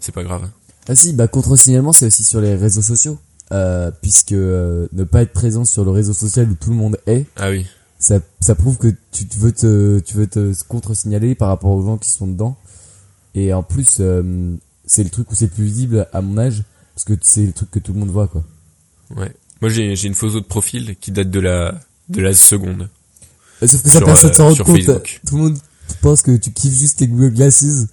c'est 0.00 0.12
pas 0.12 0.22
grave. 0.22 0.48
Ah 0.88 0.94
si, 0.94 1.12
bah 1.12 1.28
contre-signalement 1.28 1.92
c'est 1.92 2.06
aussi 2.06 2.24
sur 2.24 2.40
les 2.40 2.54
réseaux 2.54 2.82
sociaux. 2.82 3.18
Euh, 3.50 3.90
puisque 4.02 4.32
euh, 4.32 4.88
ne 4.92 5.04
pas 5.04 5.22
être 5.22 5.32
présent 5.32 5.64
sur 5.64 5.82
le 5.82 5.90
réseau 5.90 6.12
social 6.12 6.50
où 6.50 6.54
tout 6.54 6.68
le 6.68 6.76
monde 6.76 6.98
est, 7.06 7.24
Ah 7.36 7.48
oui, 7.48 7.66
ça, 7.98 8.20
ça 8.40 8.54
prouve 8.54 8.76
que 8.76 8.88
tu 9.10 9.24
veux 9.38 9.52
te, 9.52 10.00
tu 10.00 10.14
veux 10.16 10.26
te 10.26 10.52
contre-signaler 10.64 11.34
par 11.34 11.48
rapport 11.48 11.70
aux 11.70 11.82
gens 11.82 11.96
qui 11.96 12.10
sont 12.10 12.26
dedans. 12.26 12.58
Et 13.34 13.54
en 13.54 13.62
plus, 13.62 13.98
euh, 14.00 14.54
c'est 14.84 15.02
le 15.02 15.08
truc 15.08 15.30
où 15.30 15.34
c'est 15.34 15.48
plus 15.48 15.64
visible 15.64 16.08
à 16.12 16.20
mon 16.20 16.36
âge, 16.36 16.62
parce 16.94 17.04
que 17.04 17.14
c'est 17.22 17.46
le 17.46 17.54
truc 17.54 17.70
que 17.70 17.78
tout 17.78 17.94
le 17.94 18.00
monde 18.00 18.10
voit, 18.10 18.28
quoi. 18.28 18.44
ouais. 19.16 19.32
Moi 19.62 19.70
j'ai 19.70 19.96
j'ai 19.96 20.08
une 20.08 20.14
photo 20.14 20.40
de 20.40 20.44
profil 20.44 20.96
qui 21.00 21.10
date 21.10 21.30
de 21.30 21.40
la 21.40 21.80
de 22.10 22.20
la 22.20 22.34
seconde. 22.34 22.90
Euh, 23.62 23.66
Sauf 23.66 23.82
que 23.82 23.88
ça 23.90 24.00
personne 24.00 24.30
euh, 24.30 24.34
s'en 24.34 24.44
rend 24.48 24.54
sur 24.54 24.64
compte. 24.64 24.76
Facebook. 24.76 25.20
Tout 25.26 25.36
le 25.36 25.42
monde, 25.42 25.58
tu 25.88 25.94
penses 26.00 26.22
que 26.22 26.36
tu 26.36 26.52
kiffes 26.52 26.74
juste 26.78 26.98
tes 26.98 27.08
Google 27.08 27.34
Glasses. 27.34 27.86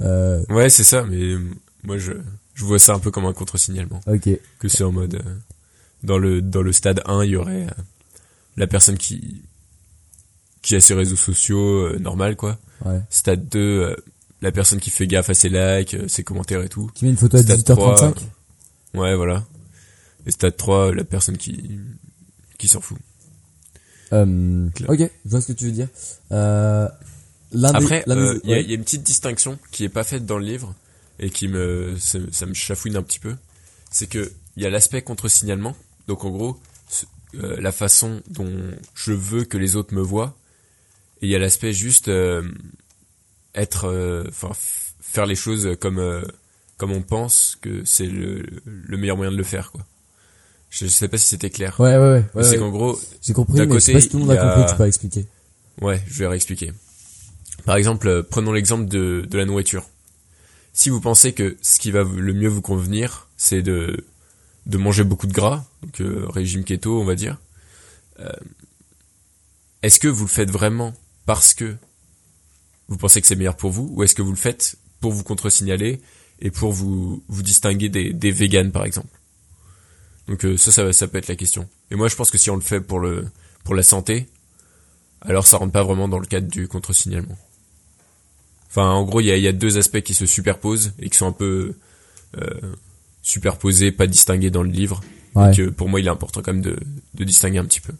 Euh, 0.00 0.42
Ouais, 0.50 0.68
c'est 0.68 0.84
ça, 0.84 1.04
mais 1.04 1.16
euh, 1.22 1.40
moi 1.84 1.96
je, 1.98 2.12
je 2.54 2.64
vois 2.64 2.78
ça 2.78 2.92
un 2.94 2.98
peu 2.98 3.10
comme 3.10 3.24
un 3.26 3.32
contre-signalement. 3.32 4.00
ok. 4.06 4.28
Que 4.58 4.68
c'est 4.68 4.84
en 4.84 4.92
mode, 4.92 5.14
euh, 5.14 5.34
dans 6.02 6.18
le, 6.18 6.42
dans 6.42 6.62
le 6.62 6.72
stade 6.72 7.02
1, 7.06 7.24
il 7.24 7.30
y 7.30 7.36
aurait 7.36 7.62
euh, 7.66 7.82
la 8.56 8.66
personne 8.66 8.98
qui, 8.98 9.42
qui 10.62 10.74
a 10.76 10.80
ses 10.80 10.94
réseaux 10.94 11.16
sociaux, 11.16 11.86
euh, 11.86 11.98
normal 11.98 12.36
quoi. 12.36 12.58
Ouais. 12.84 13.00
Stade 13.08 13.48
2, 13.48 13.58
euh, 13.58 13.96
la 14.42 14.52
personne 14.52 14.80
qui 14.80 14.90
fait 14.90 15.06
gaffe 15.06 15.30
à 15.30 15.34
ses 15.34 15.48
likes, 15.48 15.94
euh, 15.94 16.08
ses 16.08 16.24
commentaires 16.24 16.62
et 16.62 16.68
tout. 16.68 16.90
Qui 16.94 17.04
met 17.06 17.10
une 17.12 17.16
photo 17.16 17.38
à 17.38 17.42
Stade 17.42 17.60
18h35 17.60 18.16
Ouais, 18.94 19.14
voilà. 19.16 19.44
Et 20.26 20.30
stade 20.30 20.56
3, 20.56 20.92
la 20.94 21.04
personne 21.04 21.36
qui, 21.38 21.78
qui 22.58 22.66
s'en 22.68 22.80
fout. 22.80 22.98
Euh, 24.12 24.68
ok, 24.88 24.98
je 25.24 25.30
vois 25.30 25.40
ce 25.40 25.48
que 25.48 25.52
tu 25.52 25.64
veux 25.66 25.72
dire. 25.72 25.88
Euh, 26.32 26.88
Après, 27.76 28.04
euh, 28.08 28.38
il 28.44 28.50
y, 28.50 28.52
a- 28.52 28.56
ouais. 28.56 28.62
il 28.64 28.70
y 28.70 28.72
a 28.72 28.76
une 28.76 28.84
petite 28.84 29.02
distinction 29.02 29.58
qui 29.72 29.84
est 29.84 29.88
pas 29.88 30.04
faite 30.04 30.26
dans 30.26 30.38
le 30.38 30.44
livre 30.44 30.74
et 31.18 31.30
qui 31.30 31.48
me 31.48 31.96
ça, 31.98 32.18
ça 32.30 32.46
me 32.46 32.54
chafouine 32.54 32.96
un 32.96 33.02
petit 33.02 33.18
peu. 33.18 33.34
C'est 33.90 34.06
que 34.08 34.32
il 34.56 34.62
y 34.62 34.66
a 34.66 34.70
l'aspect 34.70 35.02
contre-signalement. 35.02 35.76
Donc 36.08 36.24
en 36.24 36.30
gros, 36.30 36.58
euh, 37.34 37.60
la 37.60 37.72
façon 37.72 38.22
dont 38.28 38.52
je 38.94 39.12
veux 39.12 39.44
que 39.44 39.58
les 39.58 39.76
autres 39.76 39.94
me 39.94 40.00
voient. 40.02 40.36
Et 41.22 41.26
il 41.26 41.30
y 41.30 41.34
a 41.34 41.38
l'aspect 41.38 41.72
juste 41.72 42.08
euh, 42.08 42.42
être, 43.54 44.24
enfin 44.28 44.50
faire 45.00 45.26
les 45.26 45.34
choses 45.34 45.76
comme 45.80 45.98
euh, 45.98 46.22
comme 46.76 46.92
on 46.92 47.00
pense 47.02 47.56
que 47.62 47.84
c'est 47.86 48.06
le, 48.06 48.44
le 48.64 48.96
meilleur 48.98 49.16
moyen 49.16 49.32
de 49.32 49.36
le 49.36 49.42
faire 49.44 49.72
quoi. 49.72 49.86
Je 50.70 50.86
sais 50.86 51.08
pas 51.08 51.16
si 51.16 51.26
c'était 51.26 51.50
clair. 51.50 51.78
Ouais, 51.78 51.96
ouais, 51.96 51.98
ouais. 51.98 52.24
ouais, 52.34 52.42
c'est 52.42 52.50
ouais. 52.52 52.58
qu'en 52.58 52.70
gros, 52.70 53.00
J'ai 53.22 53.32
compris, 53.32 53.54
mais 53.54 53.64
je 53.74 53.78
sais 53.78 53.92
côté, 53.92 53.92
pas 53.94 54.00
si 54.00 54.08
tout 54.08 54.18
le 54.18 54.24
monde 54.24 54.36
a 54.36 54.36
compris, 54.36 54.70
tu 54.70 54.76
peux 54.76 54.86
expliquer. 54.86 55.26
Ouais, 55.80 56.02
je 56.06 56.18
vais 56.18 56.26
réexpliquer. 56.26 56.72
Par 57.64 57.76
exemple, 57.76 58.08
euh, 58.08 58.22
prenons 58.22 58.52
l'exemple 58.52 58.86
de, 58.86 59.26
de 59.28 59.38
la 59.38 59.44
nourriture. 59.44 59.88
Si 60.72 60.90
vous 60.90 61.00
pensez 61.00 61.32
que 61.32 61.56
ce 61.62 61.78
qui 61.78 61.90
va 61.90 62.02
le 62.04 62.32
mieux 62.34 62.48
vous 62.48 62.60
convenir, 62.62 63.28
c'est 63.36 63.62
de, 63.62 64.04
de 64.66 64.78
manger 64.78 65.04
beaucoup 65.04 65.26
de 65.26 65.32
gras, 65.32 65.64
donc 65.82 66.00
euh, 66.00 66.26
régime 66.28 66.64
keto, 66.64 67.00
on 67.00 67.04
va 67.04 67.14
dire, 67.14 67.38
euh, 68.20 68.28
est-ce 69.82 69.98
que 69.98 70.08
vous 70.08 70.24
le 70.24 70.30
faites 70.30 70.50
vraiment 70.50 70.92
parce 71.24 71.54
que 71.54 71.76
vous 72.88 72.96
pensez 72.98 73.20
que 73.20 73.26
c'est 73.26 73.36
meilleur 73.36 73.56
pour 73.56 73.70
vous, 73.70 73.90
ou 73.94 74.02
est-ce 74.02 74.14
que 74.14 74.22
vous 74.22 74.30
le 74.30 74.36
faites 74.36 74.76
pour 75.00 75.12
vous 75.12 75.22
contre-signaler 75.24 76.00
et 76.40 76.50
pour 76.50 76.72
vous, 76.72 77.22
vous 77.28 77.42
distinguer 77.42 77.88
des, 77.88 78.12
des 78.12 78.30
véganes, 78.30 78.72
par 78.72 78.84
exemple? 78.84 79.08
Donc 80.28 80.44
euh, 80.44 80.56
ça, 80.56 80.72
ça, 80.72 80.92
ça 80.92 81.08
peut 81.08 81.18
être 81.18 81.28
la 81.28 81.36
question. 81.36 81.68
Et 81.90 81.94
moi, 81.94 82.08
je 82.08 82.16
pense 82.16 82.30
que 82.30 82.38
si 82.38 82.50
on 82.50 82.56
le 82.56 82.62
fait 82.62 82.80
pour 82.80 82.98
le 82.98 83.26
pour 83.64 83.74
la 83.74 83.82
santé, 83.82 84.28
alors 85.20 85.46
ça 85.46 85.56
rentre 85.56 85.72
pas 85.72 85.82
vraiment 85.82 86.08
dans 86.08 86.18
le 86.18 86.26
cadre 86.26 86.48
du 86.48 86.68
contre-signalement. 86.68 87.36
Enfin, 88.68 88.90
en 88.90 89.04
gros, 89.04 89.20
il 89.20 89.26
y 89.26 89.32
a, 89.32 89.36
y 89.36 89.48
a 89.48 89.52
deux 89.52 89.78
aspects 89.78 90.02
qui 90.02 90.14
se 90.14 90.26
superposent 90.26 90.92
et 90.98 91.08
qui 91.08 91.16
sont 91.16 91.26
un 91.26 91.32
peu 91.32 91.74
euh, 92.36 92.60
superposés, 93.22 93.90
pas 93.92 94.06
distingués 94.06 94.50
dans 94.50 94.62
le 94.62 94.70
livre. 94.70 95.00
Ouais. 95.34 95.52
Et 95.52 95.56
que 95.56 95.68
pour 95.70 95.88
moi, 95.88 96.00
il 96.00 96.06
est 96.06 96.10
important 96.10 96.42
quand 96.42 96.52
même 96.52 96.62
de, 96.62 96.76
de 97.14 97.24
distinguer 97.24 97.58
un 97.58 97.64
petit 97.64 97.80
peu. 97.80 97.92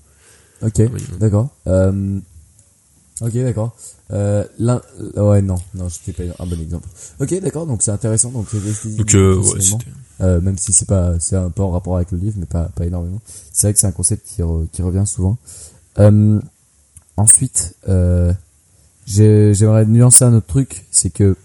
Ok, 0.63 0.81
d'accord. 1.19 1.51
Euh, 1.67 2.21
ok, 3.21 3.33
d'accord. 3.35 3.75
Euh, 4.13 4.45
l'un, 4.59 4.81
ouais, 5.17 5.43
non, 5.43 5.57
non, 5.75 5.89
c'était 5.89 6.13
pas 6.29 6.35
un 6.43 6.47
bon 6.47 6.61
exemple. 6.61 6.89
Ok, 7.21 7.39
d'accord, 7.41 7.67
donc 7.67 7.83
c'est 7.83 7.91
intéressant. 7.91 8.31
Donc, 8.31 8.47
Donc, 8.97 9.15
euh, 9.15 9.37
ouais, 9.55 9.61
Euh, 10.21 10.41
même 10.41 10.57
si 10.59 10.73
c'est 10.73 10.87
pas, 10.89 11.15
c'est 11.21 11.37
un 11.37 11.51
peu 11.51 11.63
en 11.63 11.71
rapport 11.71 11.97
avec 11.97 12.11
le 12.13 12.19
livre, 12.19 12.37
mais 12.39 12.47
pas, 12.47 12.71
pas 12.75 12.87
énormément. 12.87 13.21
C'est 13.53 13.67
vrai 13.67 13.75
que 13.75 13.79
c'est 13.81 13.87
un 13.87 13.93
concept 13.93 14.27
qui, 14.27 14.43
re- 14.43 14.67
qui 14.73 14.83
revient 14.83 15.05
souvent. 15.07 15.37
Euh, 15.99 16.41
ensuite, 17.17 17.75
euh, 17.89 18.33
j'ai- 19.07 19.55
j'aimerais 19.55 19.85
nuancer 19.87 20.25
un 20.25 20.35
autre 20.35 20.47
truc, 20.47 20.87
c'est 20.91 21.11
que, 21.11 21.37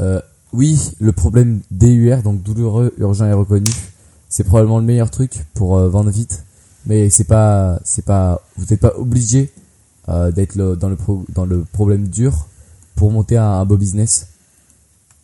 euh, 0.00 0.20
oui, 0.52 0.92
le 1.00 1.12
problème 1.12 1.60
DUR, 1.70 2.22
donc 2.22 2.42
douloureux, 2.42 2.92
urgent 2.98 3.26
et 3.26 3.32
reconnu, 3.32 3.70
c'est 4.28 4.44
probablement 4.44 4.78
le 4.78 4.84
meilleur 4.84 5.10
truc 5.10 5.44
pour 5.54 5.76
euh, 5.76 5.88
vendre 5.88 6.10
vite, 6.10 6.44
mais 6.86 7.10
c'est 7.10 7.24
pas, 7.24 7.80
c'est 7.84 8.04
pas, 8.04 8.40
vous 8.56 8.66
n'êtes 8.70 8.80
pas 8.80 8.94
obligé 8.96 9.52
euh, 10.08 10.30
d'être 10.30 10.54
le- 10.56 10.76
dans 10.76 10.88
le 10.88 10.96
pro- 10.96 11.24
dans 11.30 11.46
le 11.46 11.64
problème 11.64 12.08
dur 12.08 12.46
pour 12.94 13.10
monter 13.10 13.36
un, 13.36 13.44
un 13.44 13.64
beau 13.64 13.76
business. 13.76 14.28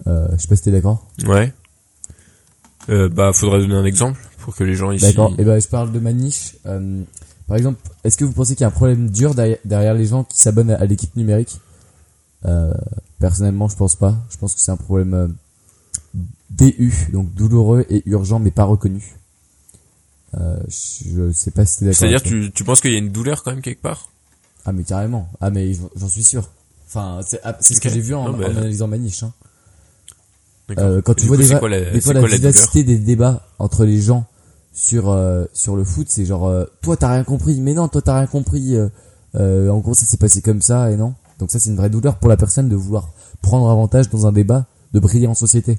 Euh, 0.06 0.28
je 0.32 0.36
sais 0.42 0.48
pas 0.48 0.56
si 0.56 0.62
t'es 0.62 0.70
d'accord. 0.72 1.06
Ouais. 1.26 1.52
Euh, 2.88 3.08
bah, 3.08 3.32
faudrait 3.32 3.60
donner 3.60 3.74
un 3.74 3.84
exemple 3.84 4.18
pour 4.38 4.56
que 4.56 4.64
les 4.64 4.74
gens 4.74 4.90
ici. 4.90 5.04
D'accord. 5.04 5.34
Et 5.38 5.44
ben 5.44 5.60
je 5.60 5.68
parle 5.68 5.92
de 5.92 5.98
ma 5.98 6.12
niche. 6.12 6.56
Euh, 6.66 7.02
par 7.46 7.56
exemple, 7.56 7.78
est-ce 8.04 8.16
que 8.16 8.24
vous 8.24 8.32
pensez 8.32 8.54
qu'il 8.54 8.62
y 8.62 8.64
a 8.64 8.68
un 8.68 8.72
problème 8.72 9.10
dur 9.10 9.34
derrière, 9.34 9.58
derrière 9.64 9.94
les 9.94 10.06
gens 10.06 10.24
qui 10.24 10.38
s'abonnent 10.38 10.70
à, 10.70 10.76
à 10.80 10.86
l'équipe 10.86 11.14
numérique? 11.16 11.60
Euh, 12.46 12.72
Personnellement, 13.18 13.68
je 13.68 13.76
pense 13.76 13.96
pas. 13.96 14.16
Je 14.30 14.38
pense 14.38 14.54
que 14.54 14.60
c'est 14.62 14.70
un 14.70 14.78
problème 14.78 15.12
euh, 15.12 15.28
DU, 16.48 17.08
donc 17.12 17.34
douloureux 17.34 17.84
et 17.90 18.02
urgent, 18.06 18.38
mais 18.38 18.50
pas 18.50 18.64
reconnu. 18.64 19.14
Euh, 20.38 20.56
je 20.68 21.30
sais 21.32 21.50
pas 21.50 21.66
si 21.66 21.80
t'es 21.80 21.84
d'accord. 21.84 21.98
C'est-à-dire, 21.98 22.22
tu, 22.22 22.50
tu 22.52 22.64
penses 22.64 22.80
qu'il 22.80 22.92
y 22.92 22.94
a 22.94 22.98
une 22.98 23.10
douleur 23.12 23.42
quand 23.42 23.50
même 23.50 23.60
quelque 23.60 23.82
part? 23.82 24.08
Ah 24.64 24.72
mais 24.72 24.84
carrément. 24.84 25.28
Ah 25.40 25.50
mais 25.50 25.72
j'en- 25.96 26.08
suis 26.08 26.24
sûr. 26.24 26.48
Enfin, 26.86 27.20
c'est 27.26 27.40
ah, 27.44 27.56
ce 27.60 27.78
que 27.80 27.88
j'ai 27.88 28.00
vu 28.00 28.14
en, 28.14 28.30
Non, 28.32 28.38
bah. 28.38 28.46
en 28.48 28.56
analysant 28.56 28.88
ma 28.88 28.98
niche. 28.98 29.22
Hein. 29.22 29.32
Euh, 30.78 31.02
quand 31.02 31.12
Et 31.14 31.22
tu 31.22 31.26
vois 31.26 31.36
coup, 31.36 31.42
des, 31.42 31.48
quoi 31.58 31.68
la, 31.68 31.78
fois 31.78 31.90
la 31.90 32.00
quoi 32.00 32.14
la 32.14 32.20
douleur 32.20 32.36
vivacité 32.36 32.84
des 32.84 32.98
débats 32.98 33.46
entre 33.58 33.84
les 33.84 34.00
gens 34.00 34.26
sur 34.72 35.10
euh, 35.10 35.44
sur 35.52 35.74
le 35.74 35.82
foot, 35.84 36.06
c'est 36.10 36.24
genre 36.24 36.46
euh, 36.46 36.64
toi 36.80 36.96
t'as 36.96 37.12
rien 37.12 37.24
compris, 37.24 37.60
mais 37.60 37.74
non 37.74 37.88
toi 37.88 38.00
t'as 38.02 38.16
rien 38.18 38.26
compris. 38.28 38.76
euh, 38.76 38.88
euh, 39.36 39.68
en 39.68 39.78
gros 39.78 39.94
ça 39.94 40.06
s'est 40.06 40.16
passé 40.16 40.42
comme 40.42 40.62
ça 40.62 40.90
et 40.92 40.96
non. 40.96 41.14
Donc 41.40 41.50
ça 41.50 41.58
c'est 41.58 41.70
une 41.70 41.76
vraie 41.76 41.90
douleur 41.90 42.18
pour 42.18 42.28
la 42.28 42.36
personne 42.36 42.68
de 42.68 42.76
vouloir 42.76 43.12
prendre 43.42 43.68
avantage 43.68 44.08
dans 44.10 44.26
un 44.26 44.32
débat, 44.32 44.66
de 44.92 45.00
briller 45.00 45.26
en 45.26 45.34
société, 45.34 45.78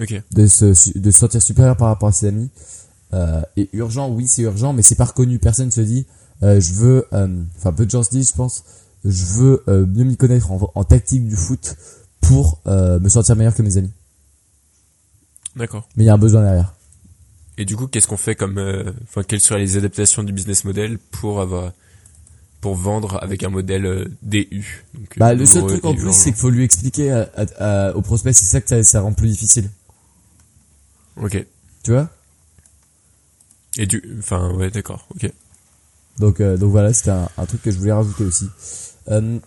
Ok. 0.00 0.22
de 0.32 0.46
se 0.46 0.98
de 0.98 1.10
se 1.10 1.18
sentir 1.18 1.42
supérieur 1.42 1.76
par 1.76 1.88
rapport 1.88 2.08
à 2.08 2.12
ses 2.12 2.26
amis. 2.28 2.50
Euh, 3.14 3.40
et 3.56 3.68
urgent, 3.74 4.08
oui 4.10 4.28
c'est 4.28 4.42
urgent, 4.42 4.72
mais 4.72 4.82
c'est 4.82 4.94
pas 4.94 5.04
reconnu. 5.06 5.38
Personne 5.38 5.70
se 5.70 5.80
dit 5.82 6.06
euh, 6.42 6.60
je 6.60 6.72
veux, 6.74 7.06
euh, 7.12 7.28
enfin 7.56 7.72
peu 7.72 7.86
de 7.86 7.90
gens 7.90 8.02
se 8.02 8.10
disent 8.10 8.30
je 8.30 8.36
pense, 8.36 8.64
je 9.04 9.24
veux 9.24 9.62
euh, 9.68 9.86
mieux 9.86 10.04
m'y 10.04 10.16
connaître 10.16 10.50
en, 10.52 10.70
en 10.74 10.84
tactique 10.84 11.26
du 11.26 11.36
foot 11.36 11.76
pour 12.20 12.60
me 12.66 13.08
sentir 13.08 13.36
meilleur 13.36 13.54
que 13.54 13.62
mes 13.62 13.76
amis. 13.76 13.92
D'accord. 15.54 15.88
Mais 15.96 16.04
il 16.04 16.06
y 16.06 16.10
a 16.10 16.14
un 16.14 16.18
besoin 16.18 16.42
derrière. 16.42 16.74
Et 17.56 17.64
du 17.64 17.76
coup, 17.76 17.86
qu'est-ce 17.86 18.08
qu'on 18.08 18.16
fait 18.18 18.34
comme, 18.34 18.58
enfin, 19.04 19.22
quelles 19.22 19.40
seraient 19.40 19.60
les 19.60 19.76
adaptations 19.76 20.22
du 20.24 20.32
business 20.32 20.64
model 20.64 20.98
pour 20.98 21.40
avoir, 21.40 21.72
pour 22.60 22.74
vendre 22.74 23.22
avec 23.22 23.42
un 23.44 23.48
modèle 23.48 23.86
euh, 23.86 24.04
DU 24.22 24.84
donc, 24.92 25.18
Bah, 25.18 25.32
le 25.34 25.46
seul 25.46 25.62
truc 25.66 25.84
en 25.84 25.94
plus, 25.94 26.12
c'est 26.12 26.30
qu'il 26.32 26.40
faut 26.40 26.50
lui 26.50 26.64
expliquer 26.64 27.12
à- 27.12 27.30
à- 27.36 27.86
à- 27.88 27.92
au 27.96 28.02
prospect, 28.02 28.32
c'est 28.34 28.44
ça 28.44 28.60
que 28.60 28.68
ça, 28.68 28.82
ça 28.84 29.00
rend 29.00 29.12
plus 29.14 29.28
difficile. 29.28 29.70
Ok. 31.16 31.46
Tu 31.84 31.92
vois? 31.92 32.10
Et 33.78 33.86
du, 33.86 34.02
enfin, 34.18 34.52
ouais, 34.54 34.70
d'accord. 34.70 35.06
Ok. 35.14 35.30
Donc, 36.18 36.40
euh, 36.40 36.56
donc 36.56 36.70
voilà, 36.70 36.92
c'était 36.92 37.10
un, 37.10 37.28
un 37.36 37.46
truc 37.46 37.62
que 37.62 37.70
je 37.70 37.78
voulais 37.78 37.92
rajouter 37.92 38.24
aussi. 38.24 38.46
Euh, 39.08 39.38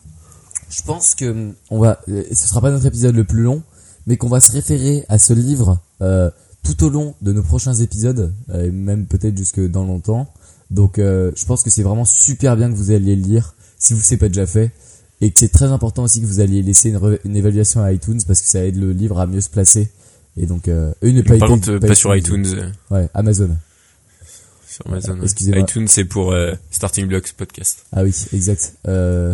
je 0.70 0.82
pense 0.84 1.16
que 1.16 1.52
on 1.70 1.80
va, 1.80 2.00
euh, 2.10 2.24
ce 2.32 2.48
sera 2.48 2.62
pas 2.62 2.72
notre 2.72 2.86
épisode 2.86 3.16
le 3.16 3.24
plus 3.24 3.42
long, 3.42 3.64
mais 4.08 4.18
qu'on 4.18 4.30
va 4.30 4.40
se 4.40 4.52
référer 4.52 5.06
à 5.10 5.18
ce 5.18 5.34
livre 5.34 5.80
euh, 6.02 6.30
tout 6.64 6.84
au 6.84 6.90
long 6.90 7.16
de 7.22 7.32
nos 7.34 7.44
prochains 7.44 7.74
épisodes, 7.74 8.34
euh, 8.50 8.66
et 8.68 8.72
même 8.72 9.06
peut-être 9.06 9.38
jusque 9.38 9.60
dans 9.60 9.84
longtemps. 9.84 10.28
Donc, 10.70 11.00
euh, 11.00 11.32
je 11.36 11.46
pense 11.46 11.64
que 11.64 11.70
c'est 11.70 11.84
vraiment 11.84 12.06
super 12.06 12.56
bien 12.56 12.70
que 12.70 12.76
vous 12.76 12.92
alliez 12.92 13.16
le 13.16 13.24
lire, 13.24 13.56
si 13.80 13.94
vous 13.94 14.02
ne 14.12 14.18
pas 14.18 14.28
déjà 14.28 14.46
fait, 14.46 14.72
et 15.22 15.32
que 15.32 15.40
c'est 15.40 15.50
très 15.50 15.66
important 15.72 16.04
aussi 16.04 16.22
que 16.22 16.28
vous 16.28 16.40
alliez 16.40 16.62
laisser 16.62 16.90
une, 16.90 17.20
une 17.26 17.36
évaluation 17.36 17.82
à 17.82 17.92
iTunes 17.92 18.20
parce 18.28 18.42
que 18.42 18.48
ça 18.48 18.64
aide 18.64 18.78
le 18.78 18.92
livre 18.92 19.20
à 19.20 19.26
mieux 19.26 19.42
se 19.42 19.50
placer. 19.50 19.90
Et 20.38 20.46
donc, 20.46 20.68
euh, 20.68 20.94
eux, 21.04 21.12
ne 21.12 21.22
Par 21.22 21.50
contre, 21.50 21.72
euh, 21.72 21.80
pas 21.80 21.96
sur 21.96 22.16
iTunes, 22.16 22.46
Ouais, 22.92 23.10
Amazon. 23.14 23.50
Sur 24.70 24.86
Amazon. 24.88 25.18
ouais. 25.18 25.24
Excusez-moi. 25.24 25.62
iTunes, 25.62 25.88
c'est 25.88 26.06
pour 26.06 26.32
euh, 26.32 26.54
Starting 26.72 27.08
Blocks 27.08 27.34
Podcast. 27.34 27.86
Ah 27.92 28.04
oui, 28.04 28.14
exact. 28.34 28.74
Euh, 28.88 29.34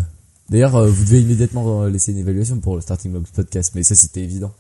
D'ailleurs, 0.50 0.76
euh, 0.76 0.88
vous 0.90 1.04
devez 1.06 1.22
immédiatement 1.22 1.86
laisser 1.86 2.12
une 2.12 2.20
évaluation 2.20 2.60
pour 2.60 2.76
le 2.76 2.82
Starting 2.82 3.12
Blocks 3.12 3.28
podcast, 3.34 3.72
mais 3.76 3.84
ça 3.84 3.96
c'était 3.96 4.22
évident. 4.22 4.54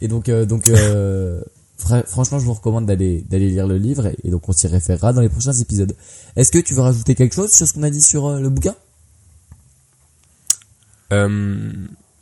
Et 0.00 0.08
donc, 0.08 0.28
donc, 0.28 0.68
fra- 1.78 2.02
franchement, 2.02 2.38
je 2.40 2.44
vous 2.44 2.54
recommande 2.54 2.86
d'aller 2.86 3.22
d'aller 3.30 3.48
lire 3.48 3.66
le 3.68 3.78
livre 3.78 4.06
et, 4.08 4.16
et 4.24 4.30
donc 4.30 4.48
on 4.48 4.52
s'y 4.52 4.66
référera 4.66 5.12
dans 5.12 5.20
les 5.20 5.28
prochains 5.28 5.52
épisodes. 5.52 5.94
Est-ce 6.36 6.50
que 6.50 6.58
tu 6.58 6.74
veux 6.74 6.80
rajouter 6.82 7.14
quelque 7.14 7.34
chose 7.36 7.52
sur 7.52 7.66
ce 7.68 7.72
qu'on 7.72 7.84
a 7.84 7.90
dit 7.90 8.02
sur 8.02 8.30
le 8.38 8.48
bouquin? 8.50 8.74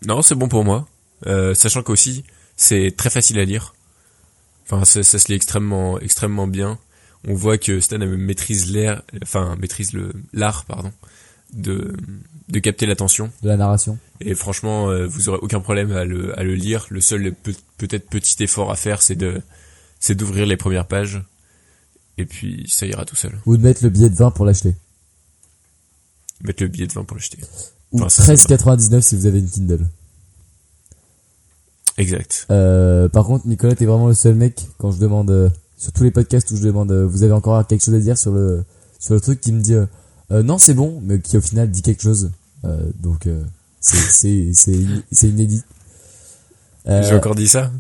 Non, 0.06 0.22
c'est 0.22 0.34
bon 0.34 0.48
pour 0.48 0.64
moi. 0.64 0.86
Sachant 1.54 1.82
qu'aussi, 1.82 2.24
c'est 2.56 2.94
très 2.96 3.10
facile 3.10 3.38
à 3.38 3.44
lire. 3.44 3.74
Enfin, 4.66 4.84
ça, 4.84 5.02
ça 5.02 5.18
se 5.18 5.28
lit 5.28 5.34
extrêmement, 5.34 5.98
extrêmement 6.00 6.46
bien. 6.46 6.78
On 7.28 7.34
voit 7.34 7.58
que 7.58 7.80
Stan 7.80 7.98
maîtrise 7.98 8.72
l'air, 8.72 9.02
enfin, 9.22 9.56
maîtrise 9.60 9.92
le, 9.92 10.12
l'art, 10.32 10.64
pardon, 10.64 10.90
de, 11.52 11.94
de 12.48 12.58
capter 12.60 12.86
l'attention. 12.86 13.30
de 13.42 13.48
la 13.48 13.56
narration 13.58 13.98
Et 14.20 14.34
franchement, 14.34 14.88
euh, 14.90 15.06
vous 15.06 15.28
aurez 15.28 15.38
aucun 15.42 15.60
problème 15.60 15.92
à 15.92 16.04
le, 16.04 16.38
à 16.38 16.42
le 16.44 16.54
lire. 16.54 16.86
Le 16.90 17.00
seul 17.00 17.32
peut- 17.34 17.54
peut-être 17.76 18.08
petit 18.08 18.42
effort 18.42 18.70
à 18.70 18.76
faire, 18.76 19.02
c'est 19.02 19.16
de, 19.16 19.42
c'est 19.98 20.14
d'ouvrir 20.14 20.46
les 20.46 20.56
premières 20.56 20.86
pages. 20.86 21.22
Et 22.16 22.24
puis, 22.26 22.66
ça 22.70 22.86
ira 22.86 23.04
tout 23.04 23.16
seul. 23.16 23.38
ou 23.46 23.56
de 23.56 23.62
mettre 23.62 23.82
le 23.84 23.90
billet 23.90 24.08
de 24.10 24.14
vin 24.16 24.30
pour 24.30 24.44
l'acheter 24.46 24.74
Mettre 26.42 26.62
le 26.62 26.68
billet 26.70 26.86
de 26.86 26.92
vin 26.92 27.04
pour 27.04 27.16
l'acheter. 27.18 27.38
Ou 27.92 27.98
Enfin, 28.00 28.08
ça, 28.08 28.36
c'est 28.36 28.48
13,99 28.54 29.00
si 29.02 29.16
vous 29.16 29.26
avez 29.26 29.40
une 29.40 29.50
Kindle. 29.50 29.86
Exact. 31.98 32.46
Euh, 32.50 33.08
par 33.08 33.26
contre, 33.26 33.46
Nicolas, 33.46 33.74
t'es 33.74 33.84
vraiment 33.84 34.08
le 34.08 34.14
seul 34.14 34.34
mec 34.34 34.66
quand 34.78 34.90
je 34.90 34.98
demande 34.98 35.30
euh, 35.30 35.50
sur 35.80 35.92
tous 35.92 36.02
les 36.04 36.10
podcasts 36.10 36.50
où 36.50 36.56
je 36.56 36.62
demande, 36.62 36.92
euh, 36.92 37.06
vous 37.06 37.22
avez 37.22 37.32
encore 37.32 37.66
quelque 37.66 37.82
chose 37.82 37.94
à 37.94 37.98
dire 37.98 38.18
sur 38.18 38.32
le 38.32 38.62
sur 38.98 39.14
le 39.14 39.20
truc 39.20 39.40
qui 39.40 39.50
me 39.50 39.60
dit 39.62 39.72
euh, 39.74 39.86
euh, 40.30 40.42
non 40.42 40.58
c'est 40.58 40.74
bon, 40.74 41.00
mais 41.02 41.18
qui 41.20 41.36
au 41.38 41.40
final 41.40 41.70
dit 41.70 41.80
quelque 41.82 42.02
chose. 42.02 42.30
Donc 43.00 43.26
c'est 43.80 43.96
c'est 43.96 44.50
c'est 44.52 44.74
in- 44.76 45.02
c'est 45.10 45.28
inédit. 45.28 45.62
J'ai 46.86 47.14
encore 47.14 47.34
dit 47.34 47.48
ça 47.48 47.72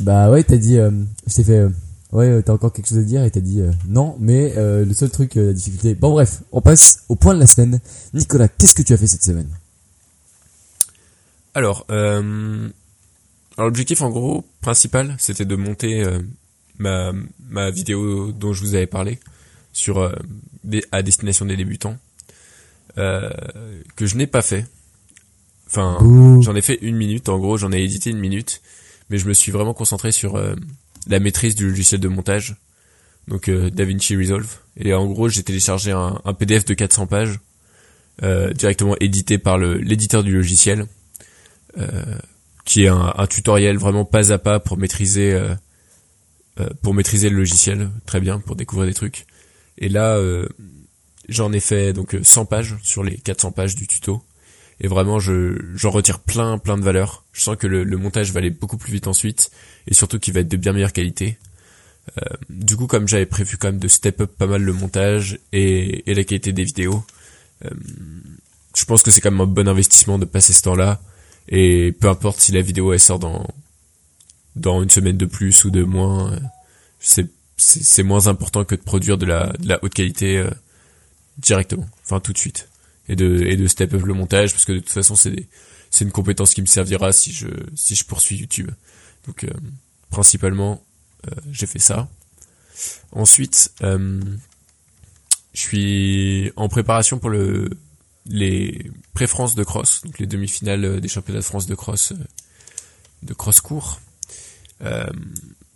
Bah 0.00 0.30
ouais, 0.30 0.42
t'as 0.42 0.56
dit, 0.56 0.76
je 0.76 1.34
t'ai 1.34 1.44
fait, 1.44 1.66
ouais, 2.12 2.42
t'as 2.42 2.54
encore 2.54 2.72
quelque 2.72 2.88
chose 2.88 2.98
à 2.98 3.02
dire 3.02 3.22
et 3.24 3.30
t'as 3.30 3.40
dit 3.40 3.60
non, 3.86 4.16
mais 4.18 4.54
le 4.56 4.90
seul 4.94 5.10
truc, 5.10 5.34
la 5.34 5.52
difficulté. 5.52 5.94
Bon 5.94 6.12
bref, 6.12 6.40
on 6.50 6.62
passe 6.62 7.00
au 7.10 7.14
point 7.16 7.34
de 7.34 7.40
la 7.40 7.46
semaine. 7.46 7.78
Nicolas, 8.14 8.48
qu'est-ce 8.48 8.74
que 8.74 8.80
tu 8.82 8.94
as 8.94 8.96
fait 8.96 9.06
cette 9.06 9.22
semaine? 9.24 9.50
Alors, 11.54 11.86
euh, 11.90 12.68
alors 13.56 13.68
l'objectif 13.68 14.00
en 14.02 14.10
gros 14.10 14.44
principal, 14.60 15.14
c'était 15.18 15.44
de 15.46 15.56
monter 15.56 16.04
euh, 16.04 16.20
ma 16.78 17.12
ma 17.48 17.70
vidéo 17.70 18.32
dont 18.32 18.52
je 18.52 18.60
vous 18.60 18.74
avais 18.74 18.86
parlé 18.86 19.18
sur 19.72 19.98
euh, 19.98 20.12
des, 20.64 20.84
à 20.92 21.02
destination 21.02 21.44
des 21.44 21.56
débutants, 21.56 21.96
euh, 22.98 23.30
que 23.94 24.06
je 24.06 24.16
n'ai 24.16 24.26
pas 24.26 24.42
fait. 24.42 24.66
Enfin, 25.66 25.98
j'en 26.42 26.54
ai 26.54 26.62
fait 26.62 26.78
une 26.80 26.96
minute. 26.96 27.28
En 27.28 27.38
gros, 27.38 27.56
j'en 27.56 27.72
ai 27.72 27.82
édité 27.82 28.10
une 28.10 28.18
minute, 28.18 28.62
mais 29.10 29.18
je 29.18 29.26
me 29.26 29.34
suis 29.34 29.52
vraiment 29.52 29.74
concentré 29.74 30.12
sur 30.12 30.36
euh, 30.36 30.54
la 31.06 31.20
maîtrise 31.20 31.54
du 31.54 31.68
logiciel 31.68 32.00
de 32.00 32.08
montage, 32.08 32.56
donc 33.28 33.48
euh, 33.48 33.70
DaVinci 33.70 34.16
Resolve. 34.16 34.48
Et 34.76 34.94
en 34.94 35.06
gros, 35.06 35.28
j'ai 35.28 35.42
téléchargé 35.42 35.92
un, 35.92 36.20
un 36.24 36.34
PDF 36.34 36.64
de 36.64 36.74
400 36.74 37.06
pages 37.06 37.40
euh, 38.22 38.52
directement 38.52 38.96
édité 39.00 39.38
par 39.38 39.58
le 39.58 39.76
l'éditeur 39.76 40.24
du 40.24 40.32
logiciel 40.32 40.86
euh, 41.76 42.02
qui 42.64 42.84
est 42.84 42.88
un, 42.88 43.12
un 43.16 43.26
tutoriel 43.26 43.76
vraiment 43.76 44.06
pas 44.06 44.32
à 44.32 44.38
pas 44.38 44.58
pour 44.58 44.78
maîtriser 44.78 45.38
pour 46.82 46.94
maîtriser 46.94 47.28
le 47.28 47.36
logiciel 47.36 47.90
très 48.06 48.20
bien 48.20 48.38
pour 48.38 48.56
découvrir 48.56 48.88
des 48.88 48.94
trucs. 48.94 49.26
Et 49.78 49.88
là 49.88 50.16
euh, 50.16 50.48
j'en 51.28 51.52
ai 51.52 51.60
fait 51.60 51.92
donc 51.92 52.14
euh, 52.14 52.22
100 52.22 52.46
pages 52.46 52.76
sur 52.82 53.02
les 53.02 53.16
400 53.16 53.52
pages 53.52 53.74
du 53.74 53.86
tuto. 53.86 54.22
Et 54.80 54.88
vraiment 54.88 55.18
je 55.18 55.58
j'en 55.74 55.90
retire 55.90 56.20
plein 56.20 56.58
plein 56.58 56.76
de 56.76 56.82
valeurs 56.82 57.24
je 57.32 57.40
sens 57.40 57.56
que 57.56 57.66
le, 57.66 57.84
montage 57.96 58.32
va 58.32 58.38
aller 58.38 58.50
beaucoup 58.50 58.76
plus 58.76 58.92
vite 58.92 59.06
ensuite 59.06 59.50
et 59.86 59.94
surtout 59.94 60.18
qu'il 60.18 60.34
va 60.34 60.40
être 60.40 60.48
de 60.48 60.56
bien 60.56 60.72
meilleure 60.72 60.92
qualité. 60.92 61.38
Euh, 62.18 62.36
du 62.50 62.76
coup 62.76 62.86
comme 62.86 63.08
j'avais 63.08 63.26
prévu 63.26 63.56
quand 63.56 63.68
même 63.68 63.80
de 63.80 63.88
step 63.88 64.20
up 64.20 64.32
pas 64.38 64.46
mal 64.46 64.62
le 64.62 64.72
montage 64.72 65.40
et, 65.52 66.08
et 66.10 66.14
la 66.14 66.24
qualité 66.24 66.52
des 66.52 66.64
vidéos 66.64 67.04
euh, 67.64 67.70
je 68.76 68.84
pense 68.84 69.02
que 69.02 69.10
c'est 69.10 69.20
quand 69.20 69.30
même 69.30 69.40
un 69.40 69.46
bon 69.46 69.68
investissement 69.68 70.18
de 70.18 70.26
passer 70.26 70.52
ce 70.52 70.62
temps-là. 70.62 71.00
Et 71.48 71.92
peu 71.92 72.08
importe 72.08 72.40
si 72.40 72.52
la 72.52 72.60
vidéo 72.60 72.92
elle 72.92 73.00
sort 73.00 73.18
dans 73.18 73.46
dans 74.56 74.82
une 74.82 74.90
semaine 74.90 75.16
de 75.16 75.26
plus 75.26 75.64
ou 75.64 75.70
de 75.70 75.84
moins, 75.84 76.32
euh, 76.32 76.40
c'est 76.98 77.28
c'est 77.58 78.02
moins 78.02 78.26
important 78.26 78.64
que 78.64 78.74
de 78.74 78.82
produire 78.82 79.16
de 79.16 79.26
la 79.26 79.52
de 79.58 79.68
la 79.68 79.82
haute 79.82 79.94
qualité 79.94 80.38
euh, 80.38 80.50
directement, 81.38 81.86
enfin 82.04 82.20
tout 82.20 82.32
de 82.32 82.38
suite, 82.38 82.68
et 83.08 83.16
de 83.16 83.42
et 83.44 83.56
de 83.56 83.66
step 83.66 83.94
up 83.94 84.02
le 84.02 84.14
montage 84.14 84.52
parce 84.52 84.64
que 84.64 84.72
de 84.72 84.78
toute 84.78 84.90
façon 84.90 85.16
c'est 85.16 85.46
c'est 85.90 86.04
une 86.04 86.12
compétence 86.12 86.52
qui 86.54 86.60
me 86.60 86.66
servira 86.66 87.12
si 87.12 87.32
je 87.32 87.48
si 87.74 87.94
je 87.94 88.04
poursuis 88.04 88.36
YouTube. 88.36 88.70
Donc 89.26 89.44
euh, 89.44 89.50
principalement 90.10 90.82
euh, 91.26 91.34
j'ai 91.50 91.66
fait 91.66 91.78
ça. 91.78 92.08
Ensuite 93.12 93.72
euh, 93.82 94.20
je 95.54 95.60
suis 95.60 96.52
en 96.56 96.68
préparation 96.68 97.18
pour 97.18 97.30
le 97.30 97.70
les 98.28 98.90
pré-France 99.14 99.54
de 99.54 99.64
cross, 99.64 100.02
donc 100.04 100.18
les 100.18 100.26
demi-finales 100.26 100.84
euh, 100.84 101.00
des 101.00 101.08
championnats 101.08 101.40
de 101.40 101.44
France 101.44 101.66
de 101.66 101.74
cross, 101.74 102.12
de 103.22 103.34
cross 103.34 103.60
court. 103.60 104.00
Euh, 104.82 105.06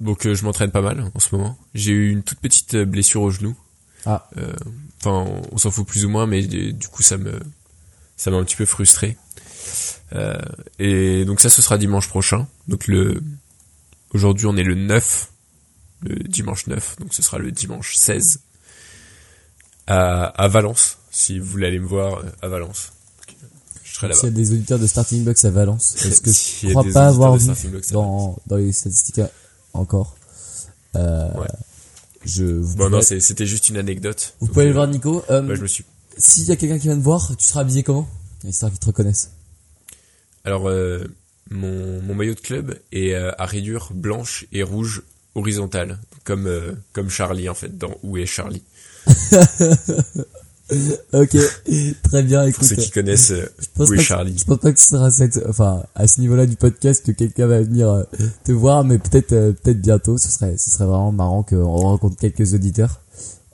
donc 0.00 0.26
euh, 0.26 0.34
je 0.34 0.44
m'entraîne 0.44 0.70
pas 0.70 0.82
mal 0.82 1.10
en 1.14 1.18
ce 1.20 1.34
moment. 1.34 1.58
J'ai 1.74 1.92
eu 1.92 2.10
une 2.10 2.22
toute 2.22 2.38
petite 2.40 2.74
euh, 2.74 2.84
blessure 2.84 3.22
au 3.22 3.30
genou. 3.30 3.56
Ah. 4.06 4.28
Euh, 4.36 4.52
Enfin, 5.02 5.12
on, 5.12 5.42
on 5.52 5.56
s'en 5.56 5.70
fout 5.70 5.86
plus 5.86 6.04
ou 6.04 6.10
moins, 6.10 6.26
mais 6.26 6.44
euh, 6.44 6.72
du 6.72 6.88
coup 6.88 7.02
ça 7.02 7.16
me 7.16 7.40
ça 8.18 8.30
m'a 8.30 8.36
un 8.36 8.44
petit 8.44 8.56
peu 8.56 8.66
frustré. 8.66 9.16
Euh, 10.14 10.38
et 10.78 11.24
donc 11.24 11.40
ça, 11.40 11.48
ce 11.48 11.62
sera 11.62 11.78
dimanche 11.78 12.06
prochain. 12.08 12.46
Donc 12.68 12.86
le 12.86 13.22
aujourd'hui 14.12 14.44
on 14.44 14.56
est 14.58 14.62
le 14.62 14.74
9, 14.74 15.30
le 16.02 16.16
dimanche 16.16 16.66
9, 16.66 16.96
donc 16.98 17.14
ce 17.14 17.22
sera 17.22 17.38
le 17.38 17.50
dimanche 17.50 17.94
16 17.96 18.40
à, 19.86 20.24
à 20.24 20.48
Valence, 20.48 20.98
si 21.10 21.38
vous 21.38 21.46
voulez 21.46 21.66
aller 21.68 21.78
me 21.78 21.86
voir 21.86 22.22
à 22.42 22.48
Valence. 22.48 22.92
Euh, 24.04 24.12
serai 24.12 24.14
S'il 24.14 24.28
y 24.28 24.30
là-bas. 24.30 24.38
a 24.40 24.42
des 24.42 24.52
auditeurs 24.52 24.78
de 24.78 24.86
Starting 24.86 25.24
Blocks 25.24 25.44
à 25.44 25.50
Valence, 25.50 25.94
est-ce 26.04 26.20
que 26.20 26.30
je 26.68 26.72
crois 26.72 26.84
pas 26.92 27.06
avoir 27.06 27.36
vu 27.36 27.50
dans, 27.92 28.38
dans 28.46 28.56
les 28.56 28.72
statistiques 28.72 29.20
encore 29.72 30.16
euh, 30.96 31.28
Ouais. 31.34 31.46
Je, 32.24 32.44
vous 32.44 32.76
Bon 32.76 32.90
non, 32.90 33.00
pouvez, 33.00 33.20
c'était 33.20 33.46
juste 33.46 33.68
une 33.70 33.78
anecdote. 33.78 34.34
vous 34.40 34.48
pouvez 34.48 34.62
aller 34.62 34.70
euh, 34.70 34.74
voir 34.74 34.88
Nico. 34.88 35.24
Euh, 35.30 35.40
bah, 35.42 35.54
je 35.54 35.62
me 35.62 35.66
suis. 35.66 35.84
S'il 36.18 36.44
y 36.44 36.52
a 36.52 36.56
quelqu'un 36.56 36.78
qui 36.78 36.86
vient 36.88 36.98
te 36.98 37.02
voir, 37.02 37.34
tu 37.36 37.46
seras 37.46 37.60
habillé 37.60 37.82
comment? 37.82 38.06
Histoire 38.44 38.70
qu'ils 38.70 38.80
te 38.80 38.86
reconnaissent. 38.86 39.30
Alors 40.44 40.68
euh, 40.68 41.04
mon, 41.50 42.02
mon 42.02 42.14
maillot 42.14 42.34
de 42.34 42.40
club 42.40 42.78
est 42.92 43.14
euh, 43.14 43.32
à 43.38 43.46
rayures 43.46 43.90
blanches 43.94 44.46
et 44.52 44.62
rouges 44.62 45.02
horizontales, 45.34 45.98
comme 46.24 46.46
euh, 46.46 46.72
comme 46.92 47.08
Charlie 47.08 47.48
en 47.48 47.54
fait 47.54 47.78
dans 47.78 47.94
Où 48.02 48.16
est 48.18 48.26
Charlie? 48.26 48.62
Ok, 51.12 51.37
très 52.02 52.22
bien. 52.22 52.40
Pour 52.40 52.48
Écoute, 52.48 52.64
ceux 52.64 52.76
qui 52.76 52.90
connaissent 52.90 53.30
euh, 53.33 53.46
je 53.59 53.66
pense 53.74 53.88
Où 53.88 53.90
pas 53.90 53.94
est 53.94 53.98
que- 53.98 54.02
Charlie. 54.02 54.38
Je 54.38 54.44
pense 54.44 54.59
pas 54.59 54.72
que 54.72 54.80
ce 54.80 54.88
sera 54.88 55.11
cette, 55.11 55.40
enfin, 55.48 55.85
à 55.94 56.06
ce 56.06 56.20
niveau-là 56.20 56.46
du 56.46 56.56
podcast 56.56 57.04
que 57.04 57.12
quelqu'un 57.12 57.46
va 57.46 57.61
venir 57.61 57.88
euh, 57.90 58.04
te 58.44 58.52
voir, 58.52 58.85
mais 58.85 58.98
peut-être, 58.98 59.33
euh, 59.33 59.52
peut-être 59.52 59.80
bientôt. 59.80 60.18
Ce 60.18 60.30
serait, 60.30 60.56
ce 60.59 60.70
serait 60.70 60.87
vraiment 60.87 61.12
marrant 61.12 61.42
qu'on 61.42 61.64
rencontre 61.76 62.16
quelques 62.16 62.54
auditeurs. 62.54 63.00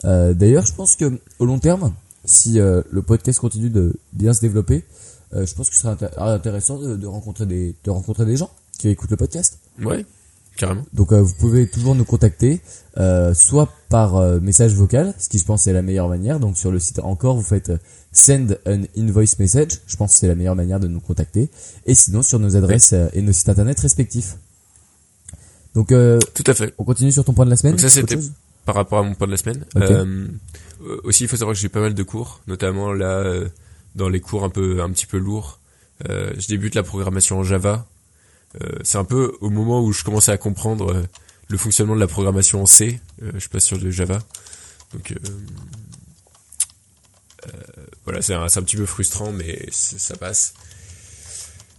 Euh, 0.04 0.34
D'ailleurs, 0.34 0.66
je 0.66 0.74
pense 0.74 0.96
que 0.96 1.18
au 1.38 1.46
long 1.46 1.58
terme, 1.58 1.92
si 2.24 2.60
euh, 2.60 2.82
le 2.90 3.02
podcast 3.02 3.38
continue 3.38 3.70
de 3.70 3.94
bien 4.12 4.32
se 4.34 4.40
développer, 4.40 4.84
euh, 5.34 5.46
je 5.46 5.54
pense 5.54 5.68
que 5.70 5.74
ce 5.76 5.82
serait 5.82 5.94
intér- 5.94 6.18
intéressant 6.18 6.78
de, 6.78 6.96
de 6.96 7.06
rencontrer 7.06 7.46
des, 7.46 7.74
de 7.84 7.90
rencontrer 7.90 8.26
des 8.26 8.36
gens 8.36 8.50
qui 8.78 8.88
écoutent 8.88 9.10
le 9.10 9.16
podcast. 9.16 9.58
Ouais, 9.82 10.04
carrément. 10.56 10.84
Donc, 10.92 11.12
euh, 11.12 11.20
vous 11.22 11.34
pouvez 11.34 11.68
toujours 11.68 11.94
nous 11.94 12.04
contacter, 12.04 12.60
euh, 12.98 13.34
soit 13.34 13.68
par 13.88 14.16
euh, 14.16 14.40
message 14.40 14.74
vocal, 14.74 15.14
ce 15.18 15.28
qui 15.28 15.38
je 15.38 15.44
pense 15.44 15.66
est 15.66 15.72
la 15.72 15.82
meilleure 15.82 16.08
manière. 16.08 16.40
Donc, 16.40 16.56
sur 16.58 16.72
le 16.72 16.78
site 16.80 16.98
encore, 16.98 17.36
vous 17.36 17.42
faites 17.42 17.70
euh, 17.70 17.78
send 18.12 18.58
an 18.66 18.82
invoice 18.96 19.38
message. 19.38 19.68
Je 19.86 19.96
pense 19.96 20.12
que 20.14 20.18
c'est 20.18 20.28
la 20.28 20.34
meilleure 20.34 20.56
manière 20.56 20.80
de 20.80 20.88
nous 20.88 21.00
contacter. 21.00 21.50
Et 21.86 21.94
sinon, 21.94 22.22
sur 22.22 22.38
nos 22.38 22.56
adresses 22.56 22.92
euh, 22.92 23.08
et 23.12 23.22
nos 23.22 23.32
sites 23.32 23.48
internet 23.48 23.78
respectifs. 23.80 24.36
Donc, 25.74 25.92
euh, 25.92 26.18
Tout 26.34 26.44
à 26.46 26.54
fait. 26.54 26.74
on 26.78 26.84
continue 26.84 27.12
sur 27.12 27.24
ton 27.24 27.32
point 27.34 27.44
de 27.44 27.50
la 27.50 27.56
semaine. 27.56 27.74
Donc 27.74 27.80
ça, 27.80 27.88
c'était- 27.88 28.18
Par 28.64 28.74
rapport 28.74 28.98
à 28.98 29.02
mon 29.02 29.14
point 29.14 29.26
de 29.26 29.32
la 29.32 29.36
semaine. 29.36 29.64
Aussi, 31.04 31.24
il 31.24 31.28
faut 31.28 31.36
savoir 31.36 31.54
que 31.54 31.60
j'ai 31.60 31.68
pas 31.68 31.80
mal 31.80 31.94
de 31.94 32.02
cours, 32.02 32.40
notamment 32.46 32.92
là 32.92 33.06
euh, 33.20 33.48
dans 33.94 34.08
les 34.08 34.20
cours 34.20 34.44
un 34.44 34.50
peu 34.50 34.82
un 34.82 34.90
petit 34.90 35.06
peu 35.06 35.16
lourds. 35.18 35.58
Euh, 36.08 36.32
je 36.38 36.46
débute 36.48 36.74
la 36.74 36.82
programmation 36.82 37.38
en 37.38 37.42
Java. 37.44 37.86
Euh, 38.62 38.78
c'est 38.82 38.98
un 38.98 39.04
peu 39.04 39.36
au 39.40 39.50
moment 39.50 39.82
où 39.82 39.92
je 39.92 40.02
commençais 40.04 40.32
à 40.32 40.38
comprendre 40.38 40.92
euh, 40.92 41.02
le 41.48 41.58
fonctionnement 41.58 41.94
de 41.94 42.00
la 42.00 42.06
programmation 42.06 42.62
en 42.62 42.66
C. 42.66 43.00
Euh, 43.22 43.32
je 43.38 43.48
passe 43.48 43.64
sur 43.64 43.78
le 43.78 43.90
Java. 43.90 44.18
Donc 44.92 45.14
voilà, 48.04 48.22
c'est 48.22 48.34
un, 48.34 48.46
petit 48.62 48.76
peu 48.76 48.86
frustrant, 48.86 49.32
mais 49.32 49.66
ça 49.70 50.16
passe. 50.16 50.54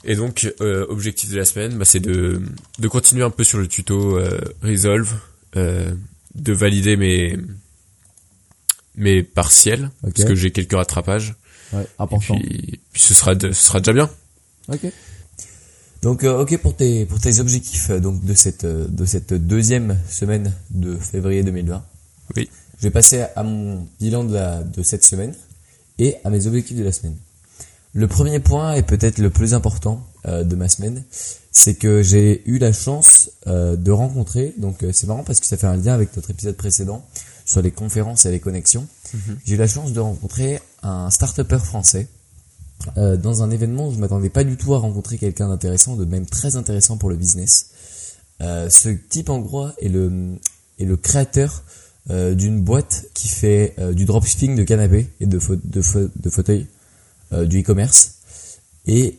Et 0.04 0.16
donc, 0.16 0.54
euh, 0.62 0.86
objectif 0.90 1.30
de 1.32 1.38
la 1.38 1.46
semaine, 1.46 1.78
bah, 1.78 1.86
c'est 1.86 2.00
de, 2.00 2.42
de 2.80 2.88
continuer 2.88 3.24
un 3.24 3.30
peu 3.30 3.44
sur 3.44 3.58
le 3.58 3.68
tuto 3.68 4.18
euh, 4.18 4.40
Resolve, 4.62 5.14
euh, 5.56 5.92
de 6.36 6.54
valider 6.54 6.96
mes 6.98 7.38
mes 8.96 9.22
partiels, 9.22 9.92
parce 10.02 10.24
que 10.26 10.34
j'ai 10.36 10.52
quelques 10.52 10.74
rattrapages. 10.74 11.36
Ouais, 11.72 11.84
Et 11.84 11.88
important. 12.00 12.36
puis, 12.36 12.80
puis 12.92 13.02
ce 13.02 13.14
sera 13.14 13.36
de- 13.36 13.52
ce 13.52 13.64
sera 13.66 13.80
déjà 13.80 13.94
bien. 13.94 14.10
Ok. 14.70 14.88
Donc 16.02 16.24
euh, 16.24 16.42
ok 16.42 16.58
pour 16.58 16.76
tes 16.76 17.06
pour 17.06 17.20
tes 17.20 17.40
objectifs 17.40 17.90
euh, 17.90 18.00
donc 18.00 18.24
de 18.24 18.34
cette 18.34 18.66
euh, 18.66 18.88
de 18.88 19.06
cette 19.06 19.34
deuxième 19.34 19.98
semaine 20.10 20.54
de 20.70 20.96
février 20.98 21.44
2020. 21.44 21.84
Oui. 22.36 22.50
Je 22.78 22.84
vais 22.84 22.92
passer 22.92 23.26
à 23.36 23.44
mon 23.44 23.88
bilan 24.00 24.24
de 24.24 24.34
la 24.34 24.64
de 24.64 24.84
cette 24.84 25.04
semaine 25.04 25.34
et 25.98 26.16
à 26.24 26.30
mes 26.30 26.46
objectifs 26.48 26.78
de 26.78 26.84
la 26.84 26.92
semaine. 26.92 27.16
Le 27.94 28.08
premier 28.08 28.40
point 28.40 28.74
est 28.74 28.84
peut-être 28.84 29.18
le 29.18 29.32
plus 29.32 29.56
important 29.56 30.06
euh, 30.28 30.44
de 30.44 30.56
ma 30.56 30.70
semaine, 30.70 31.04
c'est 31.52 31.76
que 31.76 32.04
j'ai 32.04 32.44
eu 32.46 32.60
la 32.60 32.72
chance 32.72 33.32
euh, 33.48 33.76
de 33.76 33.92
rencontrer 33.92 34.54
donc 34.58 34.84
euh, 34.84 34.92
c'est 34.94 35.08
marrant 35.08 35.24
parce 35.24 35.40
que 35.40 35.48
ça 35.48 35.58
fait 35.58 35.68
un 35.68 35.78
lien 35.78 35.94
avec 35.94 36.16
notre 36.16 36.30
épisode 36.30 36.56
précédent 36.56 37.04
sur 37.46 37.62
les 37.62 37.72
conférences 37.72 38.26
et 38.26 38.32
les 38.32 38.40
connexions. 38.40 38.88
J'ai 39.46 39.56
eu 39.56 39.58
la 39.58 39.68
chance 39.68 39.94
de 39.94 40.00
rencontrer 40.00 40.60
un 40.84 41.10
start-upper 41.10 41.60
français 41.60 42.08
euh, 42.98 43.18
dans 43.18 43.44
un 43.44 43.52
événement 43.52 43.88
où 43.90 43.94
je 43.94 44.00
m'attendais 44.00 44.30
pas 44.30 44.44
du 44.44 44.58
tout 44.58 44.74
à 44.74 44.80
rencontrer 44.80 45.18
quelqu'un 45.18 45.48
d'intéressant, 45.50 45.96
de 45.96 46.06
même 46.06 46.26
très 46.26 46.56
intéressant 46.56 46.98
pour 46.98 47.10
le 47.10 47.16
business. 47.16 47.68
Euh, 48.42 48.70
ce 48.70 48.90
type 48.90 49.30
en 49.30 49.40
gros 49.40 49.68
est 49.82 49.90
le 49.90 50.98
créateur 50.98 51.64
euh, 52.10 52.36
d'une 52.36 52.62
boîte 52.62 53.06
qui 53.14 53.28
fait 53.28 53.76
du 53.94 54.06
dropshipping 54.06 54.56
de 54.56 54.64
canapés 54.64 55.08
et 55.20 55.26
de, 55.26 55.40
fa- 55.40 55.56
de, 55.64 55.82
fa- 55.82 56.08
de 56.16 56.30
fauteuils, 56.30 56.68
du 57.46 57.62
e-commerce. 57.62 58.14
Et 58.90 59.18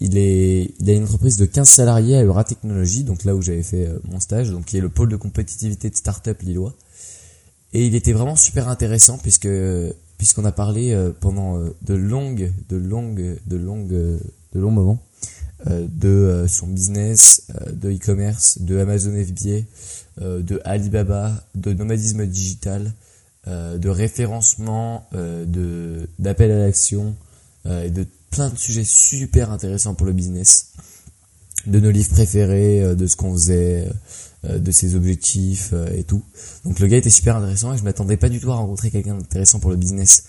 il 0.00 0.18
a 0.18 0.92
une 0.92 1.02
entreprise 1.04 1.36
de 1.36 1.44
15 1.44 1.68
salariés 1.68 2.16
à 2.16 2.22
Eura 2.24 2.42
Technologies, 2.44 3.04
donc 3.04 3.24
là 3.24 3.34
où 3.34 3.42
j'avais 3.42 3.62
fait 3.62 3.86
mon 4.04 4.18
stage, 4.18 4.48
donc 4.50 4.64
qui 4.64 4.78
est 4.78 4.80
le 4.80 4.88
pôle 4.88 5.10
de 5.10 5.16
compétitivité 5.16 5.90
de 5.90 5.96
start-up 5.96 6.40
lillois. 6.40 6.72
Et 7.74 7.84
il 7.84 7.94
était 7.94 8.12
vraiment 8.14 8.34
super 8.36 8.68
intéressant 8.68 9.18
puisque 9.18 9.46
puisqu'on 10.20 10.44
a 10.44 10.52
parlé 10.52 10.92
euh, 10.92 11.12
pendant 11.18 11.56
euh, 11.56 11.74
de 11.80 11.94
longues, 11.94 12.52
de 12.68 12.76
longues, 12.76 13.38
de 13.46 13.56
longues, 13.56 13.88
de 13.88 14.20
longs 14.60 14.70
moments 14.70 14.98
euh, 15.66 15.86
de 15.88 16.44
son 16.46 16.66
business, 16.66 17.46
de 17.72 17.90
e-commerce, 17.90 18.60
de 18.60 18.76
Amazon 18.78 19.12
FBA, 19.12 19.62
de 20.20 20.60
Alibaba, 20.66 21.42
de 21.54 21.72
nomadisme 21.72 22.26
digital, 22.26 22.92
de 23.46 23.88
référencement, 23.88 25.08
d'appel 26.18 26.50
à 26.50 26.58
l'action 26.58 27.14
et 27.66 27.88
de 27.88 28.06
plein 28.30 28.50
de 28.50 28.58
sujets 28.58 28.84
super 28.84 29.50
intéressants 29.50 29.94
pour 29.94 30.06
le 30.06 30.12
business, 30.12 30.72
de 31.66 31.80
nos 31.80 31.90
livres 31.90 32.10
préférés, 32.10 32.94
de 32.94 33.06
ce 33.06 33.16
qu'on 33.16 33.32
faisait, 33.32 33.88
de 34.44 34.70
ses 34.70 34.94
objectifs 34.94 35.70
euh, 35.72 35.94
et 35.94 36.04
tout. 36.04 36.22
Donc 36.64 36.78
le 36.80 36.86
gars 36.86 36.96
était 36.96 37.10
super 37.10 37.36
intéressant 37.36 37.74
et 37.74 37.78
je 37.78 37.84
m'attendais 37.84 38.16
pas 38.16 38.28
du 38.28 38.40
tout 38.40 38.50
à 38.50 38.54
rencontrer 38.54 38.90
quelqu'un 38.90 39.14
d'intéressant 39.14 39.60
pour 39.60 39.70
le 39.70 39.76
business 39.76 40.24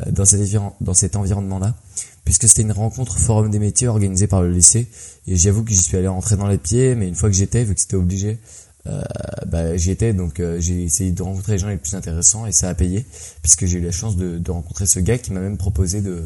euh, 0.00 0.10
dans 0.10 0.24
cet, 0.24 0.40
dans 0.80 0.94
cet 0.94 1.14
environnement-là, 1.14 1.76
puisque 2.24 2.48
c'était 2.48 2.62
une 2.62 2.72
rencontre 2.72 3.16
forum 3.16 3.50
des 3.50 3.60
métiers 3.60 3.86
organisée 3.86 4.26
par 4.26 4.42
le 4.42 4.50
lycée. 4.50 4.88
Et 5.28 5.36
j'avoue 5.36 5.62
que 5.62 5.70
j'y 5.70 5.82
suis 5.82 5.96
allé 5.96 6.08
rentrer 6.08 6.36
dans 6.36 6.48
les 6.48 6.58
pieds, 6.58 6.96
mais 6.96 7.06
une 7.06 7.14
fois 7.14 7.30
que 7.30 7.36
j'étais, 7.36 7.62
vu 7.62 7.74
que 7.74 7.80
c'était 7.80 7.96
obligé, 7.96 8.38
euh, 8.86 9.02
bah, 9.46 9.76
j'y 9.76 9.92
étais, 9.92 10.12
donc 10.12 10.40
euh, 10.40 10.60
j'ai 10.60 10.82
essayé 10.82 11.12
de 11.12 11.22
rencontrer 11.22 11.52
les 11.52 11.58
gens 11.58 11.68
les 11.68 11.76
plus 11.76 11.94
intéressants 11.94 12.44
et 12.44 12.52
ça 12.52 12.68
a 12.68 12.74
payé, 12.74 13.06
puisque 13.40 13.66
j'ai 13.66 13.78
eu 13.78 13.82
la 13.82 13.92
chance 13.92 14.16
de, 14.16 14.36
de 14.38 14.50
rencontrer 14.50 14.86
ce 14.86 14.98
gars 14.98 15.16
qui 15.16 15.32
m'a 15.32 15.40
même 15.40 15.56
proposé 15.58 16.00
de... 16.00 16.24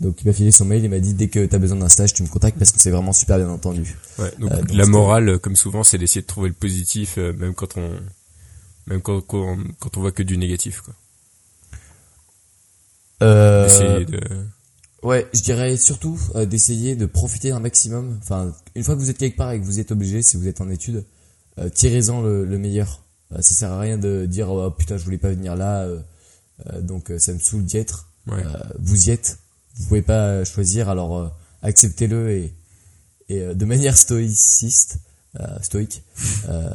Donc 0.00 0.22
il 0.22 0.26
m'a 0.26 0.32
filé 0.32 0.50
son 0.50 0.64
mail, 0.64 0.82
il 0.82 0.88
m'a 0.90 0.98
dit 0.98 1.12
dès 1.12 1.28
que 1.28 1.44
t'as 1.44 1.58
besoin 1.58 1.76
d'un 1.76 1.90
stage, 1.90 2.14
tu 2.14 2.22
me 2.22 2.28
contactes 2.28 2.58
parce 2.58 2.72
que 2.72 2.80
c'est 2.80 2.90
vraiment 2.90 3.12
super 3.12 3.36
bien 3.36 3.50
entendu. 3.50 3.96
Ouais, 4.18 4.32
donc 4.38 4.50
Euh, 4.50 4.56
donc 4.56 4.72
la 4.72 4.86
morale, 4.86 5.28
euh, 5.28 5.38
comme 5.38 5.56
souvent, 5.56 5.84
c'est 5.84 5.98
d'essayer 5.98 6.22
de 6.22 6.26
trouver 6.26 6.48
le 6.48 6.54
positif, 6.54 7.16
euh, 7.18 7.32
même 7.34 7.54
quand 7.54 7.76
on, 7.76 7.90
même 8.86 9.02
quand, 9.02 9.20
quand, 9.20 9.58
quand 9.78 9.96
on 9.98 10.00
voit 10.00 10.12
que 10.12 10.22
du 10.22 10.38
négatif, 10.38 10.80
quoi. 10.80 10.94
Euh, 13.22 14.04
de, 14.04 14.20
Ouais, 15.02 15.26
je 15.32 15.40
dirais 15.42 15.76
surtout 15.76 16.18
euh, 16.34 16.44
d'essayer 16.46 16.94
de 16.96 17.06
profiter 17.06 17.52
un 17.52 17.60
maximum. 17.60 18.18
Enfin, 18.22 18.54
une 18.74 18.84
fois 18.84 18.94
que 18.94 19.00
vous 19.00 19.10
êtes 19.10 19.18
quelque 19.18 19.36
part 19.36 19.52
et 19.52 19.60
que 19.60 19.64
vous 19.64 19.80
êtes 19.80 19.92
obligé, 19.92 20.22
si 20.22 20.36
vous 20.36 20.46
êtes 20.48 20.60
en 20.60 20.68
études, 20.70 21.04
tirez-en 21.74 22.22
le, 22.22 22.44
le 22.46 22.58
meilleur. 22.58 23.02
Ça 23.30 23.42
sert 23.54 23.70
à 23.72 23.78
rien 23.80 23.96
de 23.98 24.26
dire 24.26 24.50
oh, 24.50 24.70
putain 24.70 24.96
je 24.96 25.04
voulais 25.04 25.18
pas 25.18 25.28
venir 25.30 25.54
là, 25.56 25.86
donc 26.80 27.12
ça 27.18 27.32
me 27.32 27.38
saoule 27.38 27.64
d'y 27.64 27.76
être. 27.76 28.08
ouais. 28.26 28.42
Vous 28.78 29.08
y 29.08 29.10
êtes, 29.10 29.38
vous 29.80 29.88
pouvez 29.88 30.02
pas 30.02 30.44
choisir, 30.44 30.88
alors 30.88 31.16
euh, 31.18 31.28
acceptez-le 31.62 32.30
et, 32.30 32.54
et 33.28 33.40
euh, 33.40 33.54
de 33.54 33.64
manière 33.64 33.96
stoïciste, 33.96 34.98
euh, 35.38 35.46
stoïque, 35.62 36.02
euh, 36.48 36.70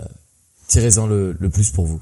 tirez-en 0.68 1.08
le, 1.08 1.36
le 1.40 1.50
plus 1.50 1.70
pour 1.72 1.86
vous. 1.86 2.02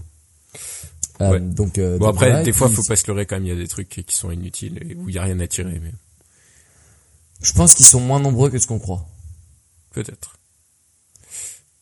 Euh, 1.22 1.30
Ouais. 1.32 1.40
Donc, 1.40 1.78
euh, 1.78 1.98
Bon 2.00 2.08
donc 2.08 2.16
après, 2.16 2.30
voilà, 2.30 2.44
des 2.44 2.52
fois, 2.52 2.68
puis, 2.68 2.76
faut 2.76 2.84
pas 2.84 2.96
se 2.96 3.06
leurrer 3.08 3.26
quand 3.28 3.36
même. 3.36 3.46
Il 3.46 3.50
y 3.50 3.52
a 3.52 3.56
des 3.56 3.68
trucs 3.68 3.88
qui 3.90 4.16
sont 4.16 4.32
inutiles 4.32 4.80
et 4.90 4.96
où 4.96 5.08
il 5.10 5.16
y 5.16 5.20
a 5.20 5.24
rien 5.24 5.40
à 5.40 5.48
tirer, 5.48 5.80
mais 5.80 5.92
je 7.42 7.54
pense 7.54 7.76
qu'ils 7.76 7.86
sont 7.86 8.00
moins 8.00 8.20
nombreux 8.20 8.50
que 8.50 8.58
ce 8.58 8.66
qu'on 8.68 8.80
croit. 8.80 9.06
peut-être. 9.92 10.38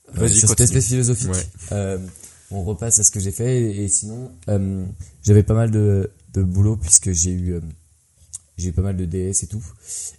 Euh, 0.10 0.22
Vas-y, 0.22 0.36
sur 0.36 0.50
cette 0.50 0.60
espèce 0.62 0.88
philosophique. 0.88 1.30
Ouais. 1.30 1.46
Euh, 1.72 1.98
on 2.52 2.64
repasse 2.64 3.00
à 3.00 3.04
ce 3.04 3.12
que 3.12 3.22
j'ai 3.22 3.32
fait 3.32 3.62
et, 3.62 3.84
et 3.86 3.88
sinon 3.88 4.30
euh, 4.50 4.86
j'avais 5.24 5.44
pas 5.44 5.54
mal 5.54 5.72
de, 5.72 6.12
de 6.34 6.44
boulot 6.44 6.76
puisque 6.76 7.12
j'ai 7.14 7.32
eu 7.32 7.54
euh, 7.54 7.62
j'ai 8.62 8.72
pas 8.72 8.82
mal 8.82 8.96
de 8.96 9.06
DS 9.06 9.44
et 9.44 9.48
tout. 9.48 9.64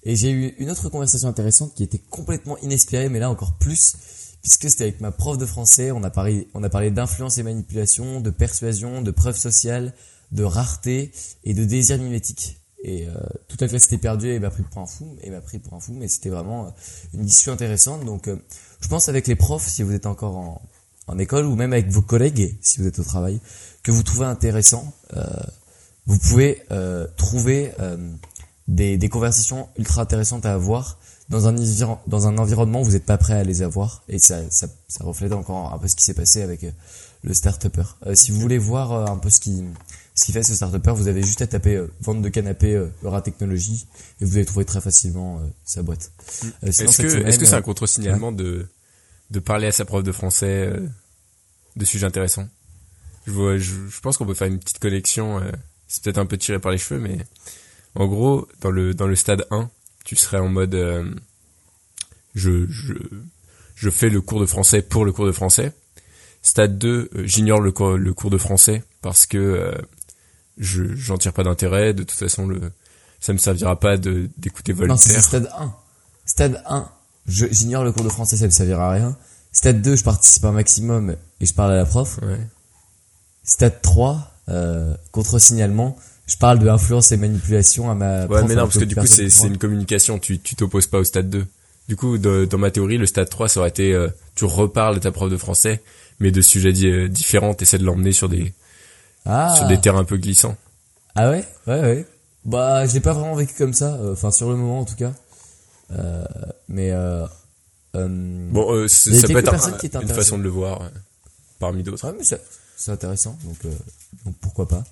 Et 0.02 0.16
j'ai 0.16 0.30
eu 0.30 0.54
une 0.58 0.70
autre 0.70 0.88
conversation 0.88 1.28
intéressante 1.28 1.74
qui 1.74 1.82
était 1.82 2.02
complètement 2.10 2.58
inespérée 2.58 3.08
mais 3.08 3.18
là 3.18 3.30
encore 3.30 3.54
plus 3.54 3.96
puisque 4.42 4.68
c'était 4.68 4.84
avec 4.84 5.00
ma 5.00 5.12
prof 5.12 5.38
de 5.38 5.46
français. 5.46 5.92
On 5.92 6.02
a 6.02 6.10
parlé 6.10 6.48
on 6.54 6.62
a 6.62 6.68
parlé 6.68 6.90
d'influence 6.90 7.38
et 7.38 7.42
manipulation 7.42 8.20
de 8.20 8.30
persuasion 8.30 9.00
de 9.00 9.10
preuve 9.10 9.36
sociale 9.36 9.94
de 10.32 10.44
rareté 10.44 11.12
et 11.44 11.54
de 11.54 11.64
désir 11.64 11.98
mimétique. 11.98 12.58
Et 12.84 13.06
euh, 13.06 13.12
toute 13.46 13.60
la 13.60 13.68
classe 13.68 13.86
était 13.86 13.98
perdue 13.98 14.28
et 14.28 14.40
m'a 14.40 14.50
pris 14.50 14.64
pour 14.64 14.82
un 14.82 14.86
fou 14.86 15.16
et 15.22 15.30
m'a 15.30 15.40
pris 15.40 15.60
pour 15.60 15.74
un 15.74 15.80
fou 15.80 15.92
mais 15.94 16.08
c'était 16.08 16.30
vraiment 16.30 16.66
euh, 16.66 16.70
une 17.14 17.24
discussion 17.24 17.52
intéressante. 17.52 18.04
Donc 18.04 18.28
euh, 18.28 18.36
je 18.80 18.88
pense 18.88 19.08
avec 19.08 19.26
les 19.28 19.36
profs 19.36 19.68
si 19.68 19.82
vous 19.82 19.92
êtes 19.92 20.06
encore 20.06 20.36
en 20.36 20.62
en 21.08 21.18
école 21.18 21.46
ou 21.46 21.56
même 21.56 21.72
avec 21.72 21.90
vos 21.90 22.02
collègues 22.02 22.56
si 22.60 22.80
vous 22.80 22.86
êtes 22.86 23.00
au 23.00 23.04
travail 23.04 23.40
que 23.82 23.90
vous 23.90 24.04
trouvez 24.04 24.26
intéressant 24.26 24.92
euh, 25.16 25.24
vous 26.06 26.18
pouvez 26.18 26.62
trouver 27.16 27.72
des, 28.68 28.96
des 28.96 29.08
conversations 29.08 29.68
ultra 29.76 30.02
intéressantes 30.02 30.46
à 30.46 30.54
avoir 30.54 30.98
dans 31.28 31.48
un, 31.48 31.54
dans 32.06 32.26
un 32.26 32.38
environnement 32.38 32.82
où 32.82 32.84
vous 32.84 32.92
n'êtes 32.92 33.06
pas 33.06 33.18
prêt 33.18 33.34
à 33.34 33.44
les 33.44 33.62
avoir 33.62 34.02
et 34.08 34.18
ça, 34.18 34.38
ça, 34.50 34.66
ça 34.88 35.04
reflète 35.04 35.32
encore 35.32 35.72
un 35.72 35.78
peu 35.78 35.88
ce 35.88 35.96
qui 35.96 36.04
s'est 36.04 36.14
passé 36.14 36.42
avec 36.42 36.64
euh, 36.64 36.70
le 37.24 37.34
start-upper. 37.34 37.84
Euh, 38.06 38.14
si 38.14 38.32
vous 38.32 38.40
voulez 38.40 38.58
voir 38.58 38.92
euh, 38.92 39.06
un 39.06 39.16
peu 39.16 39.30
ce 39.30 39.40
qui 39.40 39.64
ce 40.14 40.26
qui 40.26 40.32
fait 40.32 40.42
ce 40.42 40.54
start-upper, 40.54 40.92
vous 40.92 41.08
avez 41.08 41.22
juste 41.22 41.40
à 41.40 41.46
taper 41.46 41.76
euh, 41.76 41.90
vente 42.00 42.20
de 42.20 42.28
canapé 42.28 42.86
Eura 43.02 43.22
Technologies 43.22 43.86
et 44.20 44.24
vous 44.24 44.36
allez 44.36 44.44
trouver 44.44 44.64
très 44.64 44.80
facilement 44.80 45.40
sa 45.64 45.82
boîte. 45.82 46.12
Sinon, 46.28 46.52
Est-ce 46.62 46.82
que, 47.00 47.08
c'est 47.08 47.54
euh, 47.54 47.56
un 47.56 47.62
contre-signalement 47.62 48.30
de, 48.30 48.68
de 49.30 49.40
parler 49.40 49.68
à 49.68 49.72
sa 49.72 49.84
prof 49.84 50.02
de 50.02 50.12
français 50.12 50.70
de 51.76 51.84
sujets 51.84 52.06
intéressants? 52.06 52.46
Je, 53.26 53.32
vois, 53.32 53.56
je, 53.56 53.72
je 53.88 54.00
pense 54.00 54.18
qu'on 54.18 54.26
peut 54.26 54.34
faire 54.34 54.48
une 54.48 54.58
petite 54.58 54.80
connexion. 54.80 55.40
c'est 55.88 56.02
peut-être 56.02 56.18
un 56.18 56.26
peu 56.26 56.36
tiré 56.36 56.58
par 56.58 56.72
les 56.72 56.78
cheveux, 56.78 57.00
mais 57.00 57.18
en 57.94 58.06
gros, 58.06 58.48
dans 58.60 58.70
le 58.70 58.94
dans 58.94 59.06
le 59.06 59.16
stade 59.16 59.46
1, 59.50 59.68
tu 60.04 60.16
serais 60.16 60.38
en 60.38 60.48
mode 60.48 60.74
euh, 60.74 61.04
je, 62.34 62.66
je 62.70 62.94
je 63.74 63.90
fais 63.90 64.08
le 64.08 64.20
cours 64.20 64.40
de 64.40 64.46
français 64.46 64.82
pour 64.82 65.04
le 65.04 65.12
cours 65.12 65.26
de 65.26 65.32
français. 65.32 65.72
Stade 66.42 66.78
2, 66.78 67.10
euh, 67.14 67.22
j'ignore 67.26 67.60
le, 67.60 67.70
cours- 67.72 67.96
le 67.96 68.12
cours 68.14 68.30
de 68.30 68.38
français 68.38 68.82
parce 69.00 69.26
que 69.26 69.38
euh, 69.38 69.72
je 70.58 70.94
j'en 70.94 71.18
tire 71.18 71.32
pas 71.32 71.44
d'intérêt. 71.44 71.92
De 71.94 72.02
toute 72.02 72.18
façon, 72.18 72.46
le 72.46 72.72
ça 73.20 73.32
me 73.32 73.38
servira 73.38 73.78
pas 73.78 73.96
d'écouter 73.96 74.72
Non, 74.74 74.96
c'est 74.96 75.12
Voltaire. 75.12 75.22
stade 75.24 75.50
1. 75.58 75.74
Stade 76.26 76.62
1, 76.66 76.88
je- 77.26 77.46
j'ignore 77.50 77.84
le 77.84 77.92
cours 77.92 78.04
de 78.04 78.08
français, 78.08 78.36
ça 78.36 78.46
ne 78.46 78.50
servira 78.50 78.88
à 78.88 78.92
rien. 78.92 79.16
Stade 79.52 79.82
2, 79.82 79.96
je 79.96 80.02
participe 80.04 80.44
un 80.44 80.52
maximum 80.52 81.14
et 81.40 81.46
je 81.46 81.52
parle 81.52 81.72
à 81.72 81.76
la 81.76 81.84
prof. 81.84 82.18
Ouais. 82.22 82.40
Stade 83.44 83.80
3, 83.82 84.30
euh, 84.48 84.96
contre-signalement, 85.10 85.96
je 86.26 86.36
parle 86.36 86.58
de 86.58 86.68
influence 86.68 87.12
et 87.12 87.16
manipulation 87.16 87.90
à 87.90 87.94
ma 87.94 88.26
Ouais, 88.26 88.42
mais 88.44 88.54
non, 88.54 88.62
parce 88.62 88.78
que 88.78 88.84
du 88.84 88.94
coup, 88.94 89.06
c'est 89.06 89.46
une 89.46 89.58
communication. 89.58 90.18
Tu 90.18 90.38
tu 90.38 90.54
t'opposes 90.56 90.86
pas 90.86 90.98
au 90.98 91.04
stade 91.04 91.28
2. 91.30 91.46
Du 91.88 91.96
coup, 91.96 92.16
de- 92.18 92.44
dans 92.44 92.58
ma 92.58 92.70
théorie, 92.70 92.96
le 92.96 93.06
stade 93.06 93.28
3, 93.28 93.48
ça 93.48 93.60
aurait 93.60 93.68
été, 93.70 93.92
euh, 93.92 94.08
tu 94.34 94.44
reparles 94.44 94.94
de 94.94 95.00
ta 95.00 95.10
prof 95.12 95.28
de 95.30 95.36
français, 95.36 95.82
mais 96.20 96.30
de 96.30 96.40
sujets 96.40 96.72
di- 96.72 96.86
euh, 96.86 97.08
différents, 97.08 97.54
t'essaies 97.54 97.78
de 97.78 97.84
l'emmener 97.84 98.12
sur 98.12 98.28
des 98.28 98.52
Ah, 99.26 99.54
sur 99.56 99.66
des 99.66 99.80
terrains 99.80 100.00
un 100.00 100.04
peu 100.04 100.16
glissants. 100.16 100.56
ah 101.16 101.28
ouais, 101.30 101.44
ouais, 101.66 101.80
ouais. 101.80 102.06
Bah, 102.44 102.86
je 102.86 102.94
l'ai 102.94 103.00
pas 103.00 103.12
vraiment 103.12 103.34
vécu 103.34 103.54
comme 103.58 103.72
ça, 103.74 103.94
euh, 103.94 104.12
enfin 104.14 104.30
sur 104.30 104.48
le 104.50 104.56
moment 104.56 104.80
en 104.80 104.84
tout 104.84 104.96
cas. 104.96 105.12
Euh, 105.92 106.24
mais 106.68 106.92
Bon, 107.94 108.88
c'est- 108.88 109.10
ça 109.20 109.26
peut 109.28 109.38
être 109.38 109.52
un- 109.54 110.00
une 110.00 110.08
façon 110.08 110.38
de 110.38 110.42
le 110.42 110.48
voir, 110.48 110.90
parmi 111.58 111.82
d'autres. 111.82 112.06
Ouais, 112.08 112.14
mais 112.16 112.24
c'est 112.24 112.40
c'est 112.76 112.90
intéressant, 112.90 113.38
donc, 113.44 113.58
donc 114.24 114.34
pourquoi 114.40 114.66
pas. 114.66 114.82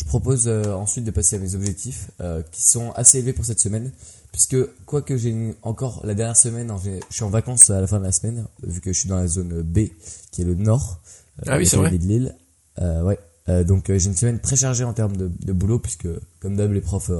Je 0.00 0.04
propose 0.06 0.48
euh, 0.48 0.72
ensuite 0.72 1.04
de 1.04 1.10
passer 1.10 1.36
à 1.36 1.38
mes 1.38 1.54
objectifs, 1.54 2.10
euh, 2.22 2.42
qui 2.50 2.62
sont 2.66 2.90
assez 2.92 3.18
élevés 3.18 3.34
pour 3.34 3.44
cette 3.44 3.60
semaine, 3.60 3.92
puisque 4.32 4.56
quoique 4.86 5.14
j'ai 5.18 5.54
encore 5.62 6.00
la 6.06 6.14
dernière 6.14 6.36
semaine, 6.38 6.72
j'ai- 6.82 7.00
je 7.10 7.14
suis 7.16 7.22
en 7.24 7.28
vacances 7.28 7.68
à 7.68 7.82
la 7.82 7.86
fin 7.86 7.98
de 7.98 8.04
la 8.04 8.12
semaine, 8.12 8.46
vu 8.62 8.80
que 8.80 8.94
je 8.94 8.98
suis 9.00 9.08
dans 9.10 9.16
la 9.16 9.26
zone 9.28 9.60
B, 9.62 9.88
qui 10.30 10.40
est 10.40 10.44
le 10.46 10.54
nord. 10.54 11.00
euh, 11.40 11.42
Ah 11.48 11.58
oui, 11.58 11.66
c'est 11.66 11.76
vrai. 11.76 11.90
de 11.90 11.96
Lille. 12.02 12.34
Euh, 12.80 13.02
ouais. 13.02 13.18
Euh, 13.50 13.62
donc 13.62 13.86
j'ai 13.88 14.06
une 14.06 14.16
semaine 14.16 14.38
très 14.38 14.56
chargée 14.56 14.84
en 14.84 14.94
termes 14.94 15.16
de, 15.16 15.30
de 15.44 15.52
boulot, 15.52 15.78
puisque 15.78 16.08
comme 16.40 16.56
d'hab 16.56 16.72
les 16.72 16.80
profs 16.80 17.10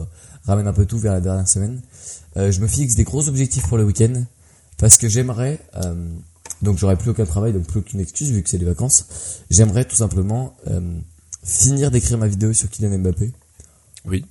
ramènent 0.45 0.69
un 0.69 0.73
peu 0.73 0.87
tout 0.87 0.99
vers 0.99 1.13
la 1.13 1.21
dernière 1.21 1.49
semaine. 1.49 1.83
Euh, 2.39 2.51
je 2.51 2.61
me 2.61 2.67
fixe 2.67 2.95
des 2.95 3.05
gros 3.05 3.29
objectifs 3.29 3.67
pour 3.69 3.77
le 3.77 3.85
week-end, 3.85 4.23
parce 4.79 4.97
que 4.97 5.07
j'aimerais... 5.09 5.59
euh, 5.85 6.09
donc 6.63 6.77
j'aurai 6.79 6.97
plus 6.97 7.11
aucun 7.11 7.25
travail, 7.25 7.53
donc 7.55 7.65
plus 7.67 7.81
aucune 7.81 8.01
excuse 8.01 8.31
vu 8.31 8.43
que 8.43 8.49
c'est 8.51 8.59
les 8.59 8.67
vacances. 8.67 9.07
J'aimerais 9.51 9.85
tout 9.87 9.97
simplement 9.97 10.55
euh, 10.67 10.99
finir 11.43 11.91
d'écrire 11.91 12.19
ma 12.19 12.29
vidéo 12.29 12.53
sur 12.53 12.69
Kylian 12.71 12.99
Mbappé. 12.99 13.33
Oui. 14.07 14.25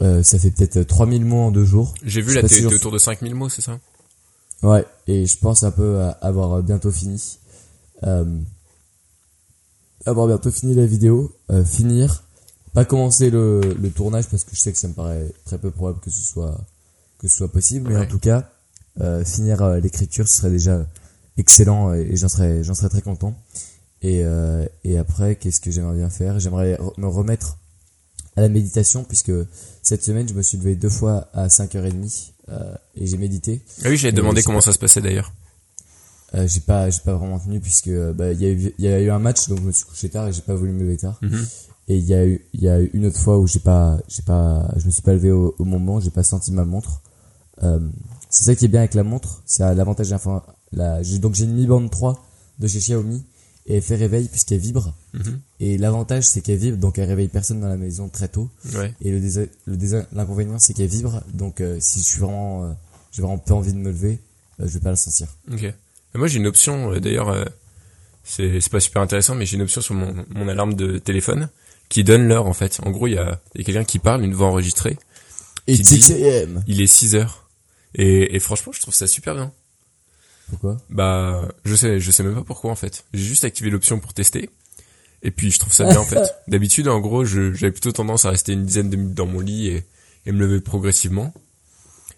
Euh, 0.00 0.22
ça 0.22 0.38
fait 0.38 0.50
peut-être 0.50 0.82
3000 0.82 1.24
mots 1.24 1.38
en 1.46 1.50
deux 1.50 1.64
jours. 1.64 1.94
J'ai 2.04 2.20
vu 2.22 2.34
pas 2.40 2.46
t'es 2.46 2.64
autour 2.64 2.92
de 2.92 2.98
5000 2.98 3.34
mots, 3.34 3.48
c'est 3.48 3.62
ça? 3.62 3.78
Ouais, 4.62 4.84
et 5.06 5.26
je 5.26 5.38
pense 5.38 5.62
un 5.62 5.70
peu 5.70 6.00
à 6.00 6.10
avoir 6.10 6.62
bientôt 6.62 6.90
fini. 6.90 7.38
Euh, 8.04 8.40
avoir 10.06 10.26
bientôt 10.26 10.50
fini 10.50 10.74
la 10.74 10.86
vidéo, 10.86 11.34
euh, 11.50 11.64
finir, 11.64 12.22
pas 12.72 12.84
commencer 12.84 13.30
le, 13.30 13.60
le 13.60 13.90
tournage 13.90 14.28
parce 14.28 14.44
que 14.44 14.54
je 14.54 14.60
sais 14.60 14.72
que 14.72 14.78
ça 14.78 14.88
me 14.88 14.94
paraît 14.94 15.32
très 15.44 15.58
peu 15.58 15.70
probable 15.70 16.00
que 16.00 16.10
ce 16.10 16.22
soit 16.22 16.58
que 17.18 17.26
ce 17.28 17.36
soit 17.36 17.50
possible, 17.50 17.88
mais 17.90 17.96
Ouais. 17.96 18.06
en 18.06 18.08
tout 18.08 18.18
cas 18.20 18.48
euh, 19.00 19.24
finir 19.24 19.62
euh, 19.62 19.80
l'écriture 19.80 20.26
ce 20.28 20.36
serait 20.38 20.50
déjà 20.50 20.86
excellent 21.36 21.92
et 21.92 22.16
j'en 22.16 22.28
serais 22.28 22.62
j'en 22.62 22.74
serais 22.74 22.88
très 22.88 23.02
content. 23.02 23.34
Et 24.02 24.22
euh, 24.24 24.64
et 24.84 24.96
après 24.98 25.36
qu'est-ce 25.36 25.60
que 25.60 25.70
j'aimerais 25.70 25.96
bien 25.96 26.10
faire? 26.10 26.38
J'aimerais 26.38 26.78
me 26.98 27.06
remettre 27.08 27.58
à 28.36 28.40
la 28.42 28.48
méditation 28.48 29.02
puisque 29.04 29.32
cette 29.82 30.04
semaine 30.04 30.28
je 30.28 30.34
me 30.34 30.42
suis 30.42 30.56
levé 30.58 30.76
deux 30.76 30.88
fois 30.90 31.28
à 31.32 31.48
5h30 31.48 32.30
euh, 32.50 32.74
et 32.94 33.06
j'ai 33.06 33.16
médité. 33.16 33.60
Ah 33.84 33.88
oui, 33.88 33.96
j'avais 33.96 34.12
demandé 34.12 34.42
comment 34.42 34.58
pas- 34.58 34.66
ça 34.66 34.72
se 34.72 34.78
passait 34.78 35.00
d'ailleurs. 35.00 35.32
Euh, 36.34 36.46
j'ai 36.46 36.60
pas 36.60 36.90
j'ai 36.90 37.00
pas 37.00 37.14
vraiment 37.14 37.38
tenu 37.40 37.58
puisque 37.58 37.88
euh, 37.88 38.12
bah 38.12 38.32
il 38.32 38.40
y 38.40 38.46
a 38.46 38.50
eu 38.50 38.72
il 38.78 38.84
y 38.84 38.88
a 38.88 39.00
eu 39.00 39.10
un 39.10 39.18
match 39.18 39.48
donc 39.48 39.58
je 39.60 39.64
me 39.64 39.72
suis 39.72 39.84
couché 39.86 40.08
tard 40.10 40.28
et 40.28 40.32
j'ai 40.32 40.42
pas 40.42 40.54
voulu 40.54 40.72
me 40.72 40.80
lever 40.84 40.96
tard. 40.98 41.18
Mhm. 41.22 41.46
Et 41.88 41.96
il 41.96 42.04
y 42.04 42.14
a 42.14 42.24
eu 42.26 42.46
il 42.52 42.60
y 42.62 42.68
a 42.68 42.80
eu 42.80 42.90
une 42.92 43.06
autre 43.06 43.18
fois 43.18 43.38
où 43.38 43.46
j'ai 43.46 43.60
pas 43.60 43.98
j'ai 44.08 44.22
pas 44.22 44.68
je 44.76 44.86
me 44.86 44.90
suis 44.90 45.02
pas 45.02 45.14
levé 45.14 45.32
au, 45.32 45.54
au 45.58 45.64
moment, 45.64 45.98
j'ai 46.00 46.10
pas 46.10 46.22
senti 46.22 46.52
ma 46.52 46.64
montre. 46.64 47.00
Euh, 47.64 47.80
c'est 48.30 48.44
ça 48.44 48.54
qui 48.54 48.66
est 48.66 48.68
bien 48.68 48.80
avec 48.80 48.94
la 48.94 49.02
montre, 49.04 49.42
c'est 49.46 49.74
l'avantage 49.74 50.14
la 50.72 51.00
donc 51.18 51.34
j'ai 51.34 51.44
une 51.44 51.54
Mi 51.54 51.66
Band 51.66 51.88
3 51.88 52.22
de 52.58 52.68
chez 52.68 52.78
Xiaomi 52.78 53.24
et 53.68 53.76
elle 53.76 53.82
fait 53.82 53.94
réveil 53.96 54.26
puisqu'elle 54.28 54.58
vibre 54.58 54.94
Mhm. 55.14 55.40
et 55.60 55.78
l'avantage 55.78 56.24
c'est 56.24 56.40
qu'elle 56.40 56.58
vibre 56.58 56.78
donc 56.78 56.98
elle 56.98 57.08
réveille 57.08 57.28
personne 57.28 57.60
dans 57.60 57.68
la 57.68 57.76
maison 57.76 58.08
très 58.08 58.26
tôt 58.28 58.50
Ouais. 58.74 58.92
et 59.02 59.10
le 59.12 59.20
désa- 59.20 59.48
le 59.66 59.76
l'inconvénient 60.12 60.58
c'est 60.58 60.74
qu'elle 60.74 60.88
vibre 60.88 61.22
donc 61.34 61.60
euh, 61.60 61.76
si 61.80 62.00
je 62.00 62.04
suis 62.04 62.18
vraiment 62.20 62.64
euh, 62.64 62.72
j'ai 63.12 63.22
vraiment 63.22 63.38
pas 63.38 63.54
envie 63.54 63.72
de 63.72 63.78
me 63.78 63.90
lever, 63.90 64.18
euh, 64.60 64.66
je 64.66 64.74
vais 64.74 64.80
pas 64.80 64.90
la 64.90 64.96
sentir. 64.96 65.28
Ok. 65.52 65.62
Et 65.62 65.74
moi 66.18 66.26
j'ai 66.28 66.38
une 66.38 66.46
option 66.46 66.98
d'ailleurs 66.98 67.30
c'est 68.24 68.68
pas 68.70 68.80
super 68.80 69.02
intéressant 69.02 69.34
mais 69.34 69.46
j'ai 69.46 69.56
une 69.56 69.62
option 69.62 69.80
sur 69.80 69.94
mon, 69.94 70.24
mon 70.34 70.48
alarme 70.48 70.74
de 70.74 70.98
téléphone 70.98 71.48
qui 71.88 72.04
donne 72.04 72.28
l'heure 72.28 72.46
en 72.46 72.52
fait. 72.52 72.78
En 72.84 72.90
gros, 72.90 73.06
il 73.06 73.14
y 73.14 73.18
a, 73.18 73.40
y 73.54 73.62
a 73.62 73.64
quelqu'un 73.64 73.84
qui 73.84 73.98
parle, 73.98 74.22
une 74.22 74.34
voix 74.34 74.48
enregistrée. 74.48 74.98
Et 75.66 75.74
dit- 75.74 76.02
6 76.02 76.12
AM. 76.12 76.62
Il 76.66 76.82
est 76.82 76.86
6 76.86 77.14
heures. 77.14 77.48
Et, 77.94 78.36
et 78.36 78.38
franchement, 78.40 78.72
je 78.72 78.80
trouve 78.80 78.92
ça 78.92 79.06
super 79.06 79.34
bien. 79.34 79.50
Pourquoi? 80.48 80.76
Bah, 80.90 81.48
je 81.64 81.74
sais, 81.74 82.00
je 82.00 82.10
sais 82.10 82.22
même 82.22 82.34
pas 82.34 82.44
pourquoi 82.44 82.70
en 82.70 82.74
fait. 82.76 83.04
J'ai 83.12 83.24
juste 83.24 83.44
activé 83.44 83.70
l'option 83.70 84.00
pour 84.00 84.14
tester. 84.14 84.50
Et 85.22 85.30
puis 85.30 85.50
je 85.50 85.58
trouve 85.58 85.72
ça 85.72 85.84
bien 85.84 85.98
en 85.98 86.04
fait. 86.04 86.34
D'habitude, 86.48 86.88
en 86.88 87.00
gros, 87.00 87.24
j'avais 87.24 87.72
plutôt 87.72 87.92
tendance 87.92 88.24
à 88.24 88.30
rester 88.30 88.52
une 88.52 88.64
dizaine 88.64 88.88
de 88.90 88.96
minutes 88.96 89.14
dans 89.14 89.26
mon 89.26 89.40
lit 89.40 89.68
et, 89.68 89.84
et 90.26 90.32
me 90.32 90.38
lever 90.38 90.60
progressivement. 90.60 91.34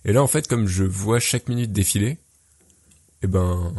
Et 0.05 0.13
là, 0.13 0.23
en 0.23 0.27
fait, 0.27 0.47
comme 0.47 0.67
je 0.67 0.85
vois 0.85 1.19
chaque 1.19 1.49
minute 1.49 1.73
défiler, 1.73 2.19
eh 3.23 3.27
ben, 3.27 3.73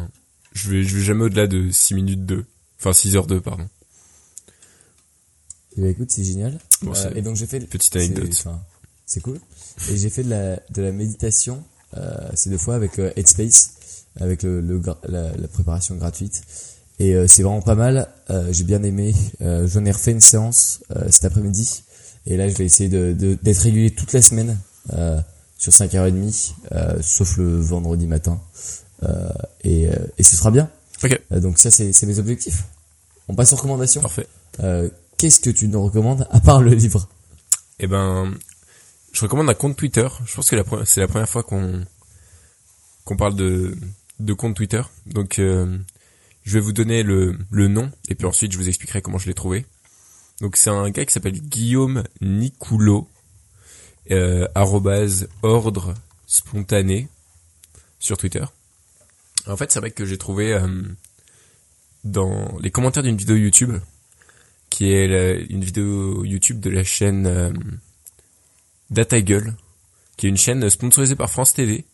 je 0.52 0.70
vais, 0.70 0.82
je 0.84 0.96
vais 0.96 1.02
jamais 1.02 1.24
au-delà 1.24 1.46
de 1.46 1.70
6 1.70 1.94
minutes 1.94 2.26
2. 2.26 2.44
Enfin, 2.78 2.92
6 2.92 3.16
heures 3.16 3.26
2, 3.26 3.40
pardon. 3.40 3.68
Eh 5.76 5.80
ben, 5.80 5.90
écoute, 5.90 6.10
c'est 6.10 6.24
génial. 6.24 6.58
Bon, 6.82 6.92
Euh, 6.94 7.14
et 7.14 7.22
donc 7.22 7.36
j'ai 7.36 7.46
fait 7.46 7.60
petite 7.60 7.96
anecdote. 7.96 8.44
C'est 9.06 9.20
cool. 9.20 9.40
Et 9.90 9.96
j'ai 9.96 10.10
fait 10.10 10.22
de 10.22 10.30
la 10.30 10.56
de 10.70 10.82
la 10.82 10.92
méditation 10.92 11.64
euh, 11.96 12.30
ces 12.34 12.50
deux 12.50 12.58
fois 12.58 12.74
avec 12.74 12.98
euh, 12.98 13.12
Headspace, 13.16 13.74
avec 14.20 14.42
le, 14.42 14.60
le 14.60 14.78
gra- 14.80 14.98
la, 15.08 15.32
la 15.36 15.48
préparation 15.48 15.94
gratuite. 15.96 16.42
Et 16.98 17.14
euh, 17.14 17.26
c'est 17.26 17.42
vraiment 17.42 17.62
pas 17.62 17.74
mal. 17.74 18.08
Euh, 18.30 18.52
j'ai 18.52 18.64
bien 18.64 18.82
aimé. 18.82 19.14
Euh, 19.40 19.66
J'en 19.66 19.84
ai 19.84 19.90
refait 19.90 20.12
une 20.12 20.20
séance 20.20 20.80
cet 21.10 21.24
après-midi. 21.24 21.82
Et 22.26 22.36
là, 22.36 22.48
je 22.48 22.54
vais 22.56 22.64
essayer 22.64 22.88
de 22.88 23.12
de- 23.12 23.38
d'être 23.42 23.58
régulier 23.58 23.90
toute 23.90 24.12
la 24.12 24.22
semaine 24.22 24.58
sur 25.58 25.72
5h30, 25.72 26.52
euh, 26.72 26.98
sauf 27.02 27.36
le 27.38 27.58
vendredi 27.60 28.06
matin. 28.06 28.40
Et, 29.64 29.88
et 30.18 30.22
ce 30.22 30.36
sera 30.36 30.50
bien. 30.50 30.70
Donc 31.30 31.58
ça, 31.58 31.70
c'est 31.72 32.02
mes 32.06 32.18
objectifs. 32.20 32.64
On 33.28 33.34
passe 33.34 33.52
aux 33.52 33.56
recommandations. 33.56 34.00
parfait. 34.02 34.26
Euh, 34.60 34.88
Qu'est-ce 35.16 35.40
que 35.40 35.50
tu 35.50 35.68
nous 35.68 35.82
recommandes 35.82 36.26
à 36.30 36.40
part 36.40 36.60
le 36.62 36.74
livre? 36.74 37.08
Eh 37.78 37.86
ben, 37.86 38.32
je 39.12 39.20
recommande 39.20 39.48
un 39.48 39.54
compte 39.54 39.76
Twitter. 39.76 40.06
Je 40.26 40.34
pense 40.34 40.50
que 40.50 40.56
c'est 40.84 41.00
la 41.00 41.08
première 41.08 41.28
fois 41.28 41.42
qu'on 41.42 41.84
qu'on 43.04 43.16
parle 43.16 43.34
de 43.36 43.76
de 44.20 44.32
compte 44.32 44.54
Twitter. 44.56 44.82
Donc, 45.06 45.38
euh, 45.38 45.78
je 46.44 46.54
vais 46.54 46.60
vous 46.60 46.72
donner 46.72 47.02
le 47.02 47.38
le 47.50 47.68
nom 47.68 47.90
et 48.08 48.14
puis 48.14 48.26
ensuite 48.26 48.52
je 48.52 48.58
vous 48.58 48.68
expliquerai 48.68 49.00
comment 49.02 49.18
je 49.18 49.26
l'ai 49.26 49.34
trouvé. 49.34 49.66
Donc, 50.40 50.56
c'est 50.56 50.70
un 50.70 50.90
gars 50.90 51.04
qui 51.04 51.12
s'appelle 51.12 51.40
Guillaume 51.40 52.02
Nicoulot, 52.20 53.08
euh, 54.10 54.48
ordre 55.42 55.94
spontané 56.26 57.08
sur 57.98 58.16
Twitter. 58.16 58.44
En 59.46 59.56
fait, 59.56 59.70
c'est 59.70 59.78
un 59.78 59.82
mec 59.82 59.94
que 59.94 60.04
j'ai 60.06 60.18
trouvé 60.18 60.52
euh, 60.52 60.82
dans 62.04 62.56
les 62.60 62.70
commentaires 62.70 63.02
d'une 63.02 63.16
vidéo 63.16 63.36
YouTube 63.36 63.76
qui 64.70 64.90
est 64.92 65.06
la- 65.06 65.34
une 65.34 65.62
vidéo 65.62 66.24
YouTube 66.24 66.58
de 66.60 66.70
la 66.70 66.82
chaîne 66.82 67.26
euh, 67.26 67.52
Data 68.90 69.20
Gueule, 69.20 69.54
qui 70.16 70.26
est 70.26 70.30
une 70.30 70.36
chaîne 70.38 70.68
sponsorisée 70.70 71.14
par 71.16 71.30
France 71.30 71.52
TV 71.52 71.84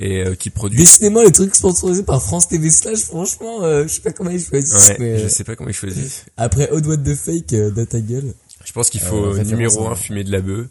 et 0.00 0.22
euh, 0.24 0.34
qui 0.36 0.50
produit. 0.50 0.78
Décidément, 0.78 1.22
les 1.22 1.32
trucs 1.32 1.54
sponsorisés 1.54 2.04
par 2.04 2.22
France 2.22 2.46
TV 2.48 2.70
Slash, 2.70 3.00
franchement, 3.00 3.64
euh, 3.64 3.82
je 3.82 3.88
sais 3.88 4.00
pas 4.00 4.12
comment 4.12 4.30
ils 4.30 4.40
choisissent, 4.42 4.88
Ouais, 4.90 4.96
mais 5.00 5.18
je 5.18 5.24
euh, 5.24 5.28
sais 5.28 5.42
pas 5.44 5.56
comment 5.56 5.70
ils 5.70 5.74
choisissent. 5.74 6.24
après 6.36 6.70
Odd 6.70 6.86
What 6.86 6.98
the 6.98 7.14
Fake, 7.14 7.52
euh, 7.52 7.70
Data 7.72 8.00
Gueule. 8.00 8.32
Je 8.64 8.72
pense 8.72 8.90
qu'il 8.90 9.02
Euh, 9.02 9.06
faut 9.06 9.22
référence 9.22 9.48
numéro 9.50 9.86
à- 9.88 9.90
1 9.92 9.94
fumer 9.96 10.22
de 10.24 10.30
la 10.30 10.40
bœuf, 10.40 10.66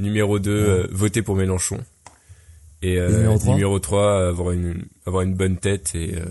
numéro 0.00 0.38
2 0.40 0.50
euh, 0.50 0.86
voter 0.90 1.22
pour 1.22 1.36
Mélenchon 1.36 1.78
et, 2.82 2.98
euh, 2.98 3.08
Et 3.08 3.12
numéro 3.12 3.38
trois 3.38 3.54
numéro 3.54 3.78
3 3.78 4.28
avoir 4.28 4.50
une 4.52 4.84
avoir 5.06 5.22
une 5.22 5.34
bonne 5.34 5.56
tête 5.58 5.94
et 5.94 6.16
euh, 6.16 6.24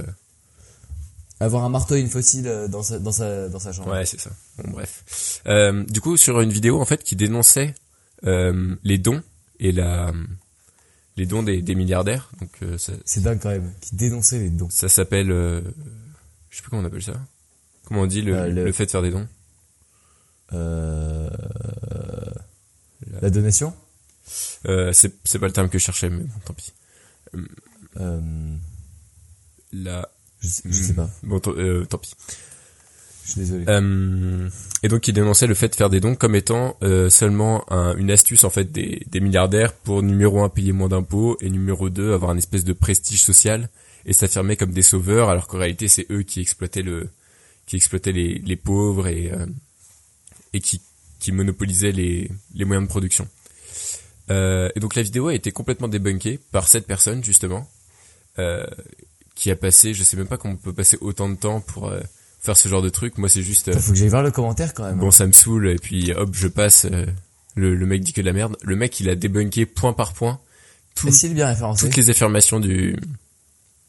Avoir 1.39 1.63
un 1.65 1.69
marteau 1.69 1.95
et 1.95 1.99
une 1.99 2.09
fossile 2.09 2.47
euh, 2.47 2.67
dans 2.69 2.81
sa, 2.81 2.97
dans 2.99 3.11
sa, 3.11 3.49
dans 3.49 3.59
sa 3.59 3.71
chambre. 3.73 3.91
Ouais, 3.91 4.05
c'est 4.05 4.19
ça. 4.19 4.29
Bon, 4.57 4.71
bref. 4.71 5.41
Euh, 5.47 5.83
du 5.89 5.99
coup, 6.01 6.15
sur 6.17 6.39
une 6.41 6.49
vidéo 6.51 6.79
en 6.79 6.85
fait 6.85 7.03
qui 7.03 7.15
dénonçait 7.17 7.75
euh, 8.25 8.73
les 8.83 8.97
dons 8.97 9.21
et 9.59 9.71
la 9.73 10.11
les 11.17 11.25
dons 11.25 11.43
des, 11.43 11.61
des 11.61 11.75
milliardaires. 11.75 12.29
Donc 12.39 12.49
euh, 12.63 12.77
ça, 12.77 12.93
C'est 13.05 13.21
dingue 13.21 13.39
quand 13.41 13.49
même, 13.49 13.71
qui 13.81 13.95
dénonçait 13.95 14.39
les 14.39 14.49
dons. 14.49 14.69
ça 14.69 14.89
s'appelle, 14.89 15.31
euh, 15.31 15.61
je 16.49 16.57
sais 16.57 16.61
plus 16.61 16.69
comment 16.69 16.81
on 16.81 16.85
appelle 16.85 17.03
ça. 17.03 17.13
Comment 17.85 18.01
on 18.01 18.07
dit 18.07 18.21
le, 18.21 18.35
Euh, 18.35 18.47
le- 18.47 18.65
le 18.65 18.71
fait 18.71 18.85
de 18.85 18.91
faire 18.91 19.01
des 19.01 19.11
dons 19.11 19.27
Euh, 20.53 21.29
la 23.21 23.29
donation 23.29 23.73
euh, 24.67 24.91
C'est 24.93 25.13
c'est 25.23 25.39
pas 25.39 25.47
le 25.47 25.53
terme 25.53 25.69
que 25.69 25.77
je 25.77 25.83
cherchais, 25.83 26.09
mais 26.09 26.23
bon, 26.23 26.39
tant 26.45 26.53
pis. 26.53 26.73
euh, 27.97 28.55
La, 29.71 30.09
je, 30.41 30.47
sais, 30.47 30.61
je 30.65 30.81
sais 30.83 30.93
pas, 30.93 31.09
bon, 31.23 31.39
tant- 31.39 31.55
euh, 31.55 31.85
tant 31.85 31.97
pis. 31.97 32.13
Euh, 33.67 34.49
et 34.83 34.87
donc 34.87 35.07
il 35.07 35.13
dénonçait 35.13 35.47
le 35.47 35.55
fait 35.55 35.69
de 35.69 35.75
faire 35.75 35.89
des 35.89 35.99
dons 35.99 36.15
comme 36.15 36.35
étant 36.35 36.77
euh, 36.83 37.09
seulement 37.09 37.65
un- 37.73 37.95
une 37.97 38.11
astuce 38.11 38.43
en 38.43 38.49
fait 38.51 38.71
des, 38.71 39.03
milliardaires 39.19 39.73
pour 39.73 40.03
numéro 40.03 40.43
un 40.43 40.49
payer 40.49 40.73
moins 40.73 40.89
d'impôts 40.89 41.35
et 41.41 41.49
numéro 41.49 41.89
2 41.89 42.13
avoir 42.13 42.29
un 42.31 42.37
espèce 42.37 42.63
de 42.63 42.73
prestige 42.73 43.23
social 43.23 43.69
et 44.05 44.13
s'affirmer 44.13 44.57
comme 44.57 44.71
des 44.71 44.83
sauveurs 44.83 45.29
alors 45.29 45.47
qu'en 45.47 45.57
réalité 45.57 45.87
c'est 45.87 46.05
eux 46.11 46.21
qui 46.21 46.39
exploitaient 46.39 46.83
le 46.83 47.09
qui 47.65 47.75
exploitaient 47.77 48.11
les, 48.11 48.37
les 48.45 48.55
pauvres 48.55 49.07
et 49.07 49.31
euh, 49.31 49.47
et 50.53 50.59
qui 50.61 50.79
qui 51.19 51.31
monopolisaient 51.31 51.91
les 51.93 52.29
les 52.53 52.65
moyens 52.65 52.85
de 52.87 52.89
production. 52.89 53.27
Et 54.29 54.79
donc 54.79 54.95
la 54.95 55.01
vidéo 55.01 55.27
a 55.29 55.33
été 55.33 55.51
complètement 55.51 55.87
débunkée 55.87 56.39
par 56.51 56.67
cette 56.67 56.85
personne 56.85 57.23
justement 57.23 57.67
qui 59.35 59.49
a 59.51 59.55
passé 59.55 59.93
je 59.95 60.03
sais 60.03 60.17
même 60.17 60.27
pas 60.27 60.37
comment 60.37 60.53
on 60.53 60.57
peut 60.57 60.73
passer 60.73 60.97
autant 61.01 61.29
de 61.29 61.35
temps 61.35 61.61
pour 61.61 61.91
faire 62.45 62.57
ce 62.57 62.69
genre 62.69 62.81
de 62.81 62.89
truc. 62.89 63.17
Moi 63.17 63.27
c'est 63.29 63.41
juste 63.43 63.67
euh, 63.69 63.77
faut 63.79 63.91
que 63.91 63.97
j'aille 63.97 64.07
voir 64.09 64.23
le 64.23 64.31
commentaire 64.31 64.73
quand 64.73 64.83
même. 64.85 64.97
Bon, 64.99 65.11
ça 65.11 65.25
me 65.27 65.31
saoule, 65.31 65.67
et 65.69 65.75
puis 65.75 66.13
hop, 66.13 66.29
je 66.33 66.47
passe. 66.47 66.85
euh, 66.85 67.05
le, 67.55 67.73
le 67.75 67.85
mec 67.85 68.01
dit 68.03 68.11
que 68.13 68.21
de 68.21 68.25
la 68.25 68.33
merde. 68.33 68.57
Le 68.63 68.75
mec, 68.75 68.99
il 68.99 69.09
a 69.09 69.15
débunké 69.15 69.65
point 69.65 69.93
par 69.93 70.13
point 70.13 70.39
tout- 70.95 71.09
bien 71.33 71.47
référencé 71.47 71.85
toutes 71.85 71.95
les 71.97 72.09
affirmations 72.09 72.59
du 72.59 72.95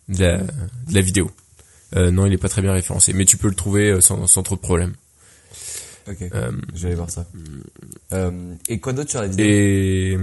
de 0.08 0.22
la, 0.22 0.38
de 0.38 0.94
la 0.94 1.00
vidéo. 1.00 1.30
Euh, 1.96 2.10
non, 2.10 2.26
il 2.26 2.32
est 2.32 2.38
pas 2.38 2.48
très 2.48 2.62
bien 2.62 2.72
référencé, 2.72 3.12
mais 3.12 3.24
tu 3.24 3.36
peux 3.36 3.48
le 3.48 3.54
trouver 3.54 4.00
sans, 4.00 4.26
sans 4.26 4.42
trop 4.42 4.54
de 4.56 4.60
problème. 4.60 4.94
Ok, 6.08 6.18
je 6.20 6.80
vais 6.82 6.86
aller 6.86 6.94
voir 6.94 7.10
ça. 7.10 7.26
Et 8.68 8.78
quoi 8.78 8.92
d'autre 8.92 9.10
sur 9.10 9.20
la 9.20 9.26
vidéo? 9.28 9.46
et 9.46 10.16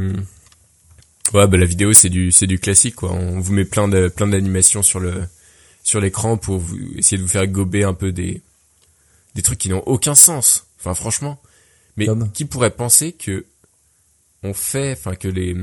ouais, 1.33 1.47
bah 1.47 1.57
la 1.57 1.65
vidéo 1.65 1.91
c'est 1.93 2.09
du 2.09 2.31
c'est 2.31 2.47
du 2.47 2.59
classique 2.59 2.95
quoi. 2.95 3.11
On 3.11 3.39
vous 3.41 3.53
met 3.53 3.65
plein 3.65 3.87
de 3.89 4.07
plein 4.07 4.27
d'animations 4.27 4.83
sur 4.83 4.99
le 5.01 5.23
sur 5.83 5.99
l'écran 5.99 6.37
pour 6.37 6.57
vous 6.57 6.77
essayer 6.97 7.17
de 7.17 7.21
vous 7.21 7.29
faire 7.29 7.47
gober 7.47 7.83
un 7.83 7.93
peu 7.93 8.11
des 8.11 8.41
des 9.35 9.41
trucs 9.41 9.59
qui 9.59 9.69
n'ont 9.69 9.83
aucun 9.85 10.15
sens. 10.15 10.67
Enfin 10.79 10.93
franchement, 10.93 11.41
mais 11.97 12.07
qui 12.33 12.45
pourrait 12.45 12.75
penser 12.75 13.11
que 13.11 13.45
on 14.43 14.53
fait, 14.53 14.93
enfin 14.93 15.15
que 15.15 15.27
les 15.27 15.55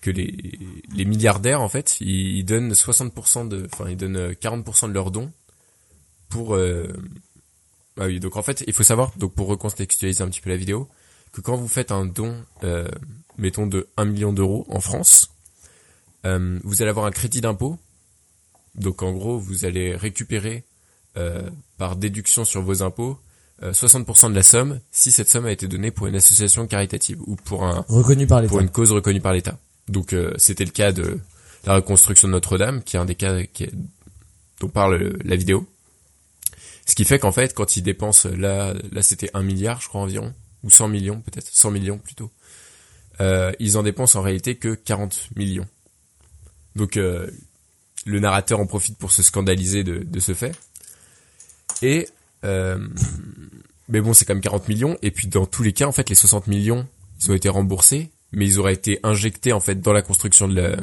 que 0.00 0.10
les 0.10 0.58
les 0.94 1.04
milliardaires 1.04 1.60
en 1.60 1.68
fait, 1.68 2.00
ils, 2.00 2.38
ils 2.38 2.44
donnent 2.44 2.72
60% 2.72 3.48
de, 3.48 3.66
enfin 3.72 3.88
ils 3.90 3.96
donnent 3.96 4.16
euh, 4.16 4.32
40% 4.32 4.88
de 4.88 4.92
leurs 4.92 5.10
dons 5.10 5.32
pour 6.28 6.54
euh, 6.54 6.86
ah 7.98 8.06
oui 8.06 8.20
donc 8.20 8.36
en 8.36 8.42
fait 8.42 8.64
il 8.66 8.72
faut 8.72 8.82
savoir 8.82 9.12
donc 9.16 9.34
pour 9.34 9.48
recontextualiser 9.48 10.22
un 10.22 10.28
petit 10.28 10.40
peu 10.40 10.50
la 10.50 10.56
vidéo 10.56 10.88
que 11.32 11.40
quand 11.40 11.56
vous 11.56 11.68
faites 11.68 11.90
un 11.90 12.06
don 12.06 12.36
euh, 12.64 12.88
mettons 13.36 13.66
de 13.66 13.88
1 13.96 14.04
million 14.06 14.32
d'euros 14.32 14.66
en 14.68 14.80
France 14.80 15.30
euh, 16.26 16.58
vous 16.64 16.82
allez 16.82 16.90
avoir 16.90 17.06
un 17.06 17.10
crédit 17.10 17.40
d'impôt 17.40 17.78
donc 18.74 19.02
en 19.02 19.12
gros 19.12 19.38
vous 19.38 19.64
allez 19.64 19.94
récupérer 19.96 20.64
euh, 21.16 21.48
par 21.78 21.96
déduction 21.96 22.44
sur 22.44 22.62
vos 22.62 22.82
impôts 22.82 23.18
euh, 23.62 23.72
60% 23.72 24.30
de 24.30 24.34
la 24.36 24.42
somme 24.42 24.80
si 24.92 25.10
cette 25.10 25.28
somme 25.28 25.46
a 25.46 25.50
été 25.52 25.66
donnée 25.66 25.90
pour 25.90 26.06
une 26.06 26.14
association 26.14 26.66
caritative 26.66 27.20
ou 27.26 27.34
pour 27.36 27.64
un 27.64 27.84
Reconnu 27.88 28.26
par 28.26 28.40
l'État. 28.40 28.50
pour 28.50 28.60
une 28.60 28.70
cause 28.70 28.92
reconnue 28.92 29.20
par 29.20 29.32
l'État. 29.32 29.58
Donc 29.88 30.12
euh, 30.12 30.32
c'était 30.36 30.64
le 30.64 30.70
cas 30.70 30.92
de 30.92 31.18
la 31.64 31.74
reconstruction 31.76 32.28
de 32.28 32.32
Notre-Dame, 32.32 32.82
qui 32.84 32.96
est 32.96 33.00
un 33.00 33.04
des 33.04 33.14
cas 33.16 33.42
qui 33.44 33.64
est- 33.64 33.72
dont 34.60 34.68
parle 34.68 34.94
euh, 35.02 35.18
la 35.24 35.34
vidéo. 35.36 35.66
Ce 36.86 36.94
qui 36.94 37.04
fait 37.04 37.18
qu'en 37.18 37.32
fait, 37.32 37.52
quand 37.54 37.76
ils 37.76 37.82
dépensent, 37.82 38.28
là, 38.28 38.74
là 38.92 39.02
c'était 39.02 39.30
un 39.34 39.42
milliard, 39.42 39.80
je 39.80 39.88
crois 39.88 40.00
environ, 40.02 40.32
ou 40.62 40.70
100 40.70 40.88
millions 40.88 41.20
peut-être, 41.20 41.48
100 41.52 41.70
millions 41.72 41.98
plutôt, 41.98 42.30
euh, 43.20 43.52
ils 43.58 43.76
en 43.76 43.82
dépensent 43.82 44.18
en 44.18 44.22
réalité 44.22 44.56
que 44.56 44.74
40 44.74 45.30
millions. 45.36 45.66
Donc 46.76 46.96
euh, 46.96 47.28
le 48.08 48.20
narrateur 48.20 48.58
en 48.60 48.66
profite 48.66 48.96
pour 48.98 49.12
se 49.12 49.22
scandaliser 49.22 49.84
de, 49.84 49.98
de 49.98 50.20
ce 50.20 50.34
fait. 50.34 50.54
Et 51.82 52.08
euh, 52.44 52.78
mais 53.88 54.00
bon, 54.00 54.12
c'est 54.14 54.24
quand 54.24 54.34
même 54.34 54.42
40 54.42 54.68
millions. 54.68 54.98
Et 55.02 55.10
puis 55.10 55.28
dans 55.28 55.46
tous 55.46 55.62
les 55.62 55.72
cas, 55.72 55.86
en 55.86 55.92
fait, 55.92 56.08
les 56.08 56.14
60 56.14 56.46
millions, 56.46 56.86
ils 57.20 57.30
ont 57.30 57.34
été 57.34 57.48
remboursés, 57.48 58.10
mais 58.32 58.46
ils 58.46 58.58
auraient 58.58 58.74
été 58.74 59.00
injectés 59.02 59.52
en 59.52 59.60
fait 59.60 59.80
dans 59.80 59.92
la 59.92 60.02
construction 60.02 60.48
de 60.48 60.60
la, 60.60 60.76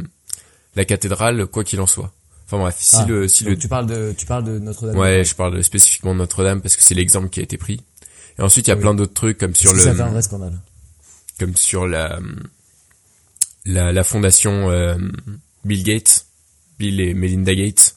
la 0.75 0.85
cathédrale, 0.85 1.45
quoi 1.47 1.63
qu'il 1.63 1.81
en 1.81 1.87
soit. 1.87 2.11
Enfin 2.45 2.57
bref, 2.59 2.75
si 2.79 2.95
Ah, 2.99 3.05
le 3.07 3.27
si 3.27 3.43
le 3.43 3.57
tu 3.57 3.67
parles 3.67 3.87
de 3.87 4.13
tu 4.15 4.25
parles 4.27 4.43
de 4.43 4.59
Notre-Dame. 4.59 4.97
ouais, 4.97 5.23
je 5.23 5.33
parle 5.35 5.63
spécifiquement 5.63 6.13
de 6.13 6.19
Notre-Dame 6.19 6.61
parce 6.61 6.75
que 6.75 6.83
c'est 6.83 6.93
l'exemple 6.93 7.29
qui 7.29 7.39
a 7.39 7.43
été 7.43 7.57
pris. 7.57 7.81
Et 8.37 8.41
ensuite, 8.41 8.67
il 8.67 8.69
y 8.69 8.73
a 8.73 8.75
Oui. 8.75 8.81
plein 8.81 8.93
d'autres 8.93 9.13
trucs 9.13 9.37
comme 9.39 9.55
sur 9.55 9.73
le 9.73 9.79
ça 9.79 9.95
fait 9.95 10.01
un 10.01 10.09
vrai 10.09 10.21
scandale. 10.21 10.59
comme 11.39 11.55
sur 11.55 11.87
la 11.87 12.19
la, 13.65 13.91
la 13.91 14.03
fondation 14.03 14.69
euh, 14.69 14.95
Bill 15.63 15.83
Gates, 15.83 16.24
Bill 16.79 16.99
et 17.01 17.13
Melinda 17.13 17.53
Gates, 17.55 17.95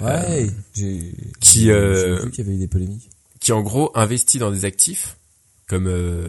Ouais, 0.00 0.48
j'ai 0.74 1.12
qui, 1.40 1.60
j'ai- 1.60 1.66
j'ai 1.66 2.24
vu 2.24 2.30
qu'il 2.30 2.44
y 2.44 2.48
avait 2.48 2.56
eu 2.56 2.60
des 2.60 2.68
polémiques. 2.68 3.08
qui 3.40 3.52
en 3.52 3.62
gros 3.62 3.90
investit 3.94 4.38
dans 4.38 4.50
des 4.50 4.64
actifs 4.66 5.16
comme 5.68 5.86
euh, 5.86 6.28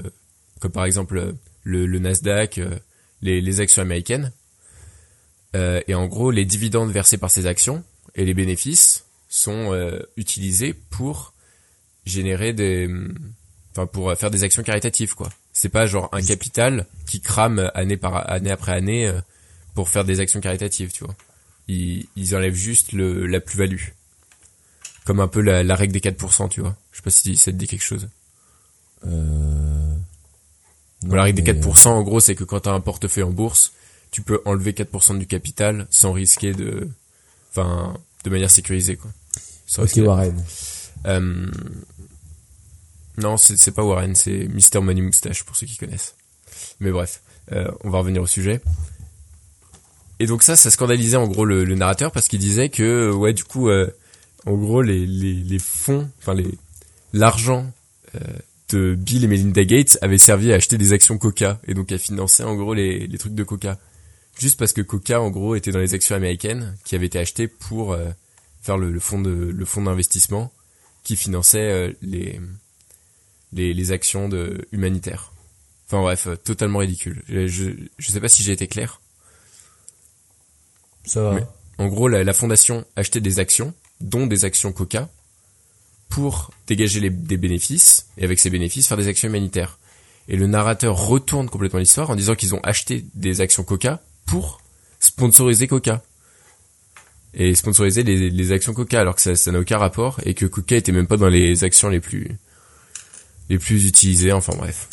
comme 0.61 0.71
par 0.71 0.85
exemple 0.85 1.17
euh, 1.17 1.31
le, 1.63 1.85
le 1.85 1.99
Nasdaq, 1.99 2.59
euh, 2.59 2.79
les, 3.21 3.41
les 3.41 3.59
actions 3.59 3.81
américaines. 3.81 4.31
Euh, 5.55 5.81
et 5.87 5.95
en 5.95 6.07
gros, 6.07 6.31
les 6.31 6.45
dividendes 6.45 6.91
versés 6.91 7.17
par 7.17 7.29
ces 7.31 7.45
actions 7.45 7.83
et 8.15 8.25
les 8.25 8.33
bénéfices 8.33 9.03
sont 9.29 9.73
euh, 9.73 9.99
utilisés 10.17 10.73
pour 10.73 11.33
générer 12.05 12.53
des, 12.53 12.89
enfin 13.71 13.85
pour 13.85 14.13
faire 14.15 14.31
des 14.31 14.43
actions 14.43 14.63
caritatives 14.63 15.13
quoi. 15.13 15.29
C'est 15.51 15.69
pas 15.69 15.87
genre 15.87 16.09
un 16.13 16.21
capital 16.21 16.85
qui 17.05 17.19
crame 17.19 17.69
année 17.73 17.97
par 17.97 18.29
année 18.29 18.51
après 18.51 18.71
année 18.73 19.11
pour 19.75 19.89
faire 19.89 20.05
des 20.05 20.19
actions 20.21 20.39
caritatives, 20.39 20.91
tu 20.91 21.03
vois. 21.03 21.15
Ils, 21.67 22.07
ils 22.15 22.35
enlèvent 22.35 22.55
juste 22.55 22.93
le, 22.93 23.25
la 23.27 23.39
plus-value. 23.39 23.83
Comme 25.05 25.19
un 25.19 25.27
peu 25.27 25.41
la, 25.41 25.63
la 25.63 25.75
règle 25.75 25.93
des 25.93 25.99
4%, 25.99 26.49
tu 26.49 26.61
vois. 26.61 26.75
Je 26.91 26.97
sais 26.97 27.03
pas 27.03 27.09
si 27.09 27.35
ça 27.35 27.51
te 27.51 27.57
dit 27.57 27.67
quelque 27.67 27.83
chose. 27.83 28.09
Euh... 29.05 29.93
La 31.03 31.23
règle 31.23 31.41
des 31.41 31.53
mais, 31.53 31.59
4%, 31.59 31.87
en 31.87 32.01
gros, 32.03 32.19
c'est 32.19 32.35
que 32.35 32.43
quand 32.43 32.61
tu 32.61 32.69
as 32.69 32.73
un 32.73 32.79
portefeuille 32.79 33.23
en 33.23 33.31
bourse, 33.31 33.73
tu 34.11 34.21
peux 34.21 34.41
enlever 34.45 34.71
4% 34.71 35.17
du 35.17 35.27
capital 35.27 35.87
sans 35.89 36.11
risquer 36.11 36.53
de... 36.53 36.89
Enfin, 37.51 37.95
de 38.23 38.29
manière 38.29 38.51
sécurisée, 38.51 38.97
quoi. 38.97 39.11
Sans 39.65 39.83
euh, 39.83 39.85
Ok 39.85 40.07
Warren. 40.07 40.43
Euh, 41.05 41.51
Non, 43.17 43.37
c'est 43.37 43.71
pas 43.71 43.83
Warren, 43.83 44.15
c'est 44.15 44.47
Mr. 44.47 44.81
Money 44.81 45.01
Moustache, 45.01 45.43
pour 45.43 45.55
ceux 45.55 45.67
qui 45.67 45.77
connaissent. 45.77 46.15
Mais 46.79 46.91
bref, 46.91 47.21
euh, 47.51 47.71
on 47.83 47.89
va 47.89 47.99
revenir 47.99 48.21
au 48.21 48.27
sujet. 48.27 48.61
Et 50.19 50.25
donc 50.25 50.43
ça, 50.43 50.55
ça 50.55 50.71
scandalisait 50.71 51.17
en 51.17 51.27
gros 51.27 51.45
le, 51.45 51.63
le 51.63 51.75
narrateur 51.75 52.11
parce 52.11 52.27
qu'il 52.27 52.39
disait 52.39 52.69
que, 52.69 53.11
ouais, 53.11 53.33
du 53.33 53.43
coup, 53.43 53.69
euh, 53.69 53.87
en 54.45 54.53
gros, 54.55 54.81
les, 54.81 55.05
les, 55.05 55.33
les 55.33 55.59
fonds, 55.59 56.09
enfin 56.19 56.33
les 56.33 56.47
l'argent 57.13 57.71
euh, 58.15 58.19
de 58.69 58.95
Bill 58.95 59.23
et 59.23 59.27
Melinda 59.27 59.63
Gates 59.63 59.97
avait 60.01 60.17
servi 60.17 60.51
à 60.51 60.55
acheter 60.55 60.77
des 60.77 60.91
actions 60.93 61.17
Coca 61.17 61.59
et 61.67 61.73
donc 61.73 61.91
à 61.91 61.97
financer 61.97 62.43
en 62.43 62.55
gros 62.55 62.73
les, 62.73 63.07
les 63.07 63.17
trucs 63.17 63.35
de 63.35 63.43
Coca. 63.43 63.77
Juste 64.39 64.59
parce 64.59 64.73
que 64.73 64.81
Coca, 64.81 65.21
en 65.21 65.29
gros, 65.29 65.55
était 65.55 65.71
dans 65.71 65.79
les 65.79 65.93
actions 65.93 66.15
américaines 66.15 66.75
qui 66.83 66.95
avaient 66.95 67.07
été 67.07 67.17
achetées 67.17 67.47
pour 67.47 67.93
euh, 67.93 68.05
faire 68.61 68.77
le, 68.77 68.91
le 68.91 68.99
fonds 68.99 69.21
de 69.21 69.31
le 69.31 69.65
fonds 69.65 69.81
d'investissement 69.83 70.51
qui 71.03 71.15
finançait 71.15 71.71
euh, 71.71 71.91
les, 72.01 72.39
les 73.53 73.73
les 73.73 73.91
actions 73.91 74.29
de 74.29 74.67
humanitaires. 74.71 75.31
Enfin 75.87 76.01
bref, 76.01 76.27
euh, 76.27 76.35
totalement 76.35 76.79
ridicule. 76.79 77.23
Je 77.27 77.71
je 77.97 78.11
sais 78.11 78.19
pas 78.19 78.29
si 78.29 78.43
j'ai 78.43 78.51
été 78.51 78.67
clair. 78.67 79.01
Ça 81.07 81.21
va. 81.23 81.33
Mais- 81.33 81.45
En 81.79 81.87
gros, 81.87 82.07
la, 82.07 82.23
la 82.23 82.33
fondation 82.33 82.85
achetait 82.95 83.21
des 83.21 83.39
actions, 83.39 83.73
dont 84.01 84.27
des 84.27 84.45
actions 84.45 84.71
Coca, 84.71 85.09
pour 86.09 86.51
dégager 86.67 86.99
les- 86.99 87.09
des 87.09 87.37
bénéfices, 87.37 88.07
et 88.17 88.23
avec 88.23 88.39
ces 88.39 88.49
bénéfices, 88.49 88.87
faire 88.87 88.97
des 88.97 89.07
actions 89.07 89.27
humanitaires. 89.27 89.77
Et 90.27 90.35
le 90.37 90.47
narrateur 90.47 90.95
retourne 90.97 91.49
complètement 91.49 91.79
l'histoire 91.79 92.09
en 92.09 92.15
disant 92.15 92.35
qu'ils 92.35 92.53
ont 92.55 92.59
acheté 92.63 93.05
des 93.15 93.41
actions 93.41 93.63
Coca 93.63 94.01
pour 94.25 94.61
sponsoriser 94.99 95.67
Coca. 95.67 96.01
Et 97.33 97.53
sponsoriser 97.55 98.03
les, 98.03 98.29
les 98.29 98.51
actions 98.51 98.73
Coca, 98.73 98.99
alors 98.99 99.15
que 99.15 99.21
ça 99.21 99.35
ça 99.35 99.51
n'a 99.51 99.59
aucun 99.59 99.77
rapport, 99.77 100.19
et 100.25 100.33
que 100.33 100.45
Coca 100.45 100.75
était 100.75 100.91
même 100.91 101.07
pas 101.07 101.17
dans 101.17 101.27
les 101.29 101.63
actions 101.63 101.89
les 101.89 101.99
plus 101.99 102.37
les 103.49 103.59
plus 103.59 103.85
utilisées, 103.87 104.31
enfin 104.33 104.53
bref. 104.57 104.89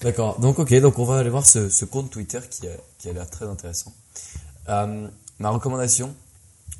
D'accord. 0.00 0.40
Donc 0.40 0.58
ok, 0.58 0.72
donc 0.80 0.98
on 0.98 1.04
va 1.04 1.18
aller 1.18 1.28
voir 1.30 1.44
ce, 1.46 1.68
ce 1.68 1.84
compte 1.84 2.10
Twitter 2.10 2.40
qui 2.50 2.66
a, 2.66 2.70
qui 2.98 3.08
a 3.10 3.12
l'air 3.12 3.28
très 3.28 3.44
intéressant. 3.44 3.92
Euh, 4.68 5.08
ma 5.38 5.50
recommandation, 5.50 6.14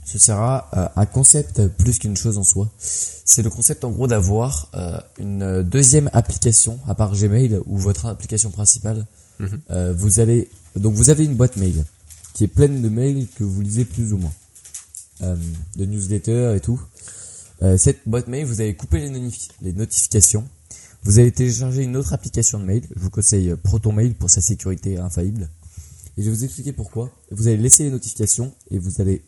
ce 0.05 0.19
sera 0.19 0.69
euh, 0.77 0.89
un 0.97 1.07
concept 1.07 1.67
plus 1.69 1.99
qu'une 1.99 2.17
chose 2.17 2.39
en 2.39 2.43
soi. 2.43 2.69
C'est 2.79 3.43
le 3.43 3.51
concept 3.51 3.85
en 3.85 3.91
gros 3.91 4.07
d'avoir 4.07 4.69
euh, 4.75 4.99
une 5.19 5.63
deuxième 5.63 6.11
application 6.13 6.79
à 6.87 6.95
part 6.95 7.13
Gmail 7.15 7.61
ou 7.67 7.79
votre 7.79 8.07
application 8.07 8.51
principale. 8.51 9.07
Mhm. 9.39 9.93
Vous 9.95 10.21
allez 10.21 10.49
donc 10.77 10.95
vous 10.95 11.09
avez 11.09 11.25
une 11.25 11.35
boîte 11.35 11.57
mail 11.57 11.85
qui 12.35 12.45
est 12.45 12.49
pleine 12.49 12.83
de 12.83 12.89
mails 12.91 13.27
que 13.37 13.43
vous 13.45 13.63
lisez 13.63 13.85
plus 13.87 14.13
ou 14.13 14.19
moins, 14.19 14.33
de 15.21 15.85
newsletters 15.87 16.55
et 16.57 16.61
tout. 16.61 16.81
Cette 17.79 18.01
boîte 18.07 18.29
mail, 18.29 18.45
vous 18.45 18.61
avez 18.61 18.75
coupé 18.75 19.01
les, 19.01 19.09
notifi- 19.11 19.49
les 19.63 19.73
notifications. 19.73 20.45
Vous 21.05 21.19
allez 21.19 21.33
télécharger 21.33 21.83
une 21.85 21.97
autre 21.97 22.13
application 22.13 22.59
de 22.61 22.65
mail. 22.65 22.83
Je 22.95 23.01
vous 23.01 23.09
conseille 23.11 23.55
ProtonMail 23.63 24.11
pour 24.11 24.29
sa 24.29 24.43
sécurité 24.43 24.99
infaillible. 24.99 25.49
Et 26.17 26.23
je 26.23 26.31
vais 26.31 26.37
vous 26.37 26.45
expliquer 26.45 26.73
pourquoi. 26.73 27.11
Vous 27.31 27.47
allez 27.49 27.57
laisser 27.57 27.85
les 27.85 27.91
notifications 27.91 28.53
et 28.71 28.79
vous 28.79 29.01
allez 29.01 29.23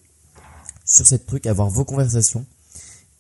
sur 0.85 1.07
cette 1.07 1.27
truc 1.27 1.47
avoir 1.47 1.71
vos 1.71 1.85
conversations 1.85 2.45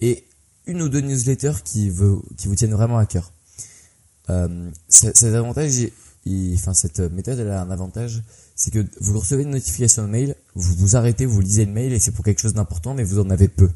et 0.00 0.24
une 0.66 0.82
ou 0.82 0.88
deux 0.88 1.00
newsletters 1.00 1.62
qui 1.64 1.90
vous, 1.90 2.22
qui 2.36 2.48
vous 2.48 2.54
tiennent 2.56 2.72
vraiment 2.74 2.98
à 2.98 3.06
cœur. 3.06 3.32
Euh, 4.30 4.70
c- 4.88 5.12
cet 5.14 5.34
avantage, 5.34 5.74
il- 5.76 5.92
il- 6.26 6.54
enfin 6.54 6.74
cette 6.74 7.00
méthode, 7.00 7.38
elle 7.38 7.50
a 7.50 7.62
un 7.62 7.70
avantage, 7.70 8.22
c'est 8.56 8.70
que 8.72 8.84
vous 9.00 9.18
recevez 9.18 9.42
une 9.44 9.50
notification 9.50 10.02
de 10.04 10.08
mail, 10.08 10.36
vous 10.54 10.74
vous 10.76 10.96
arrêtez, 10.96 11.24
vous 11.26 11.40
lisez 11.40 11.64
le 11.64 11.72
mail 11.72 11.92
et 11.92 11.98
c'est 11.98 12.10
pour 12.12 12.24
quelque 12.24 12.40
chose 12.40 12.54
d'important, 12.54 12.94
mais 12.94 13.04
vous 13.04 13.18
en 13.18 13.30
avez 13.30 13.48
peu. 13.48 13.70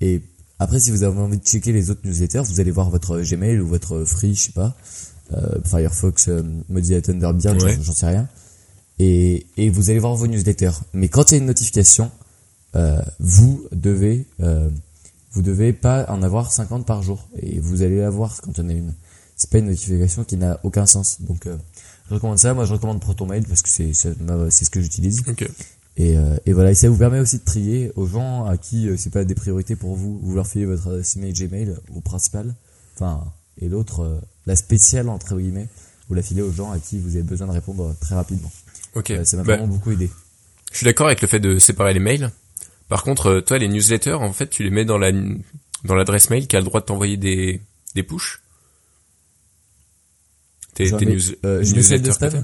Et 0.00 0.22
après, 0.58 0.78
si 0.80 0.90
vous 0.90 1.02
avez 1.02 1.18
envie 1.18 1.38
de 1.38 1.44
checker 1.44 1.72
les 1.72 1.90
autres 1.90 2.00
newsletters, 2.04 2.42
vous 2.44 2.60
allez 2.60 2.70
voir 2.70 2.88
votre 2.90 3.20
Gmail 3.20 3.60
ou 3.60 3.66
votre 3.66 4.04
Free, 4.04 4.34
je 4.34 4.42
sais 4.42 4.52
pas, 4.52 4.74
euh, 5.34 5.58
Firefox, 5.64 6.28
euh, 6.28 6.42
Mozilla 6.68 7.00
Thunderbird, 7.02 7.60
Ouais. 7.62 7.78
j'en 7.82 7.92
sais 7.94 8.06
rien. 8.06 8.28
Et, 8.98 9.46
et 9.56 9.68
vous 9.70 9.90
allez 9.90 9.98
voir 9.98 10.14
vos 10.14 10.26
newsletters. 10.26 10.72
Mais 10.94 11.08
quand 11.08 11.30
il 11.30 11.34
y 11.34 11.36
a 11.36 11.40
une 11.40 11.46
notification, 11.46 12.10
euh, 12.74 13.00
vous 13.20 13.64
devez, 13.72 14.26
euh, 14.40 14.70
vous 15.32 15.42
devez 15.42 15.72
pas 15.72 16.06
en 16.08 16.22
avoir 16.22 16.50
50 16.50 16.86
par 16.86 17.02
jour. 17.02 17.28
Et 17.42 17.58
vous 17.60 17.82
allez 17.82 17.98
la 18.00 18.10
voir 18.10 18.40
quand 18.40 18.58
on 18.58 18.68
a 18.68 18.72
une. 18.72 18.94
C'est 19.36 19.50
pas 19.50 19.58
une 19.58 19.66
notification 19.66 20.24
qui 20.24 20.36
n'a 20.38 20.58
aucun 20.62 20.86
sens. 20.86 21.20
Donc, 21.20 21.46
euh, 21.46 21.56
je 22.08 22.14
recommande 22.14 22.38
ça. 22.38 22.54
Moi, 22.54 22.64
je 22.64 22.72
recommande 22.72 23.00
ProtonMail 23.00 23.42
parce 23.42 23.60
que 23.62 23.68
c'est 23.68 23.92
c'est 23.92 24.18
ma- 24.20 24.50
c'est 24.50 24.64
ce 24.64 24.70
que 24.70 24.80
j'utilise. 24.80 25.22
Ok. 25.28 25.46
Et, 25.98 26.16
euh, 26.18 26.36
et 26.46 26.52
voilà, 26.52 26.70
et 26.72 26.74
ça 26.74 26.88
vous 26.90 26.96
permet 26.96 27.20
aussi 27.20 27.38
de 27.38 27.44
trier 27.44 27.90
aux 27.96 28.06
gens 28.06 28.44
à 28.44 28.58
qui 28.58 28.86
euh, 28.88 28.96
c'est 28.98 29.08
pas 29.10 29.24
des 29.24 29.34
priorités 29.34 29.76
pour 29.76 29.94
vous. 29.96 30.18
Vous 30.22 30.34
leur 30.34 30.46
filez 30.46 30.66
votre 30.66 30.88
adresse 30.88 31.16
email 31.16 31.32
Gmail 31.32 31.74
au 31.94 32.00
principal, 32.00 32.54
enfin, 32.94 33.24
et 33.58 33.68
l'autre, 33.70 34.00
euh, 34.00 34.20
la 34.44 34.56
spéciale 34.56 35.08
entre 35.08 35.38
guillemets, 35.38 35.68
vous 36.08 36.14
la 36.14 36.20
filez 36.20 36.42
aux 36.42 36.52
gens 36.52 36.70
à 36.70 36.78
qui 36.78 36.98
vous 36.98 37.10
avez 37.16 37.22
besoin 37.22 37.46
de 37.46 37.52
répondre 37.52 37.94
très 37.98 38.14
rapidement. 38.14 38.50
Ok. 38.96 39.12
Ça 39.24 39.36
m'a 39.36 39.44
Bah, 39.44 39.56
vraiment 39.56 39.72
beaucoup 39.74 39.92
aidé. 39.92 40.10
Je 40.72 40.78
suis 40.78 40.84
d'accord 40.84 41.06
avec 41.06 41.22
le 41.22 41.28
fait 41.28 41.38
de 41.40 41.58
séparer 41.58 41.94
les 41.94 42.00
mails. 42.00 42.30
Par 42.88 43.02
contre, 43.04 43.26
euh, 43.30 43.40
toi, 43.40 43.58
les 43.58 43.68
newsletters, 43.68 44.12
en 44.14 44.32
fait, 44.32 44.48
tu 44.48 44.62
les 44.64 44.70
mets 44.70 44.84
dans 44.84 44.98
la 44.98 45.12
dans 45.84 45.94
l'adresse 45.94 46.30
mail 46.30 46.46
qui 46.48 46.56
a 46.56 46.60
le 46.60 46.64
droit 46.66 46.80
de 46.80 46.86
t'envoyer 46.86 47.16
des 47.16 47.60
des 47.94 48.02
push. 48.02 48.40
Tes, 50.74 50.90
tes 50.96 51.06
news, 51.06 51.20
Euh, 51.44 51.62
celle 51.64 51.72
de 51.72 51.76
newsletters 51.78 52.10
que 52.12 52.18
t'as 52.18 52.38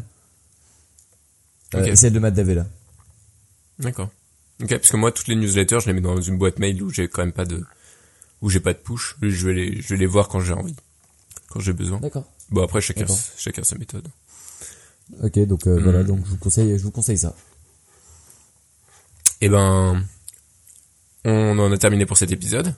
Euh, 1.79 1.87
Ok. 1.91 1.97
celle 1.97 2.13
de 2.13 2.19
Matt 2.19 2.35
Davella. 2.35 2.67
D'accord. 3.79 4.11
Ok, 4.63 4.69
parce 4.71 4.91
que 4.91 4.97
moi, 4.97 5.13
toutes 5.13 5.29
les 5.29 5.35
newsletters, 5.37 5.81
je 5.81 5.87
les 5.87 5.93
mets 5.95 6.01
dans 6.01 6.21
une 6.21 6.39
boîte 6.39 6.59
mail 6.59 6.83
où 6.83 6.91
j'ai 6.91 7.09
quand 7.09 7.23
même 7.23 7.33
pas 7.33 7.45
de 7.45 7.65
où 8.41 8.51
j'ai 8.51 8.61
pas 8.61 8.73
de 8.73 8.79
push. 8.79 9.17
Je 9.23 9.47
vais 9.47 9.55
les 9.55 9.83
je 9.83 9.89
vais 9.89 9.97
les 9.97 10.07
voir 10.07 10.29
quand 10.29 10.41
j'ai 10.41 10.53
envie, 10.53 10.77
quand 11.49 11.61
j'ai 11.61 11.73
besoin. 11.73 11.99
D'accord. 12.01 12.25
Bon 12.51 12.63
après, 12.63 12.81
chacun 12.81 13.07
chacun 13.37 13.65
sa 13.65 13.77
méthode. 13.77 14.07
Ok, 15.23 15.39
donc 15.41 15.67
euh, 15.67 15.79
voilà, 15.83 16.03
donc 16.05 16.25
je 16.25 16.31
vous 16.31 16.37
conseille, 16.39 16.79
je 16.79 16.83
vous 16.83 16.91
conseille 16.91 17.19
ça. 17.19 17.35
Eh 19.41 19.49
ben, 19.49 20.05
on 21.25 21.59
en 21.59 21.73
a 21.73 21.79
terminé 21.79 22.07
pour 22.07 22.17
cet 22.17 22.31
épisode. 22.33 22.75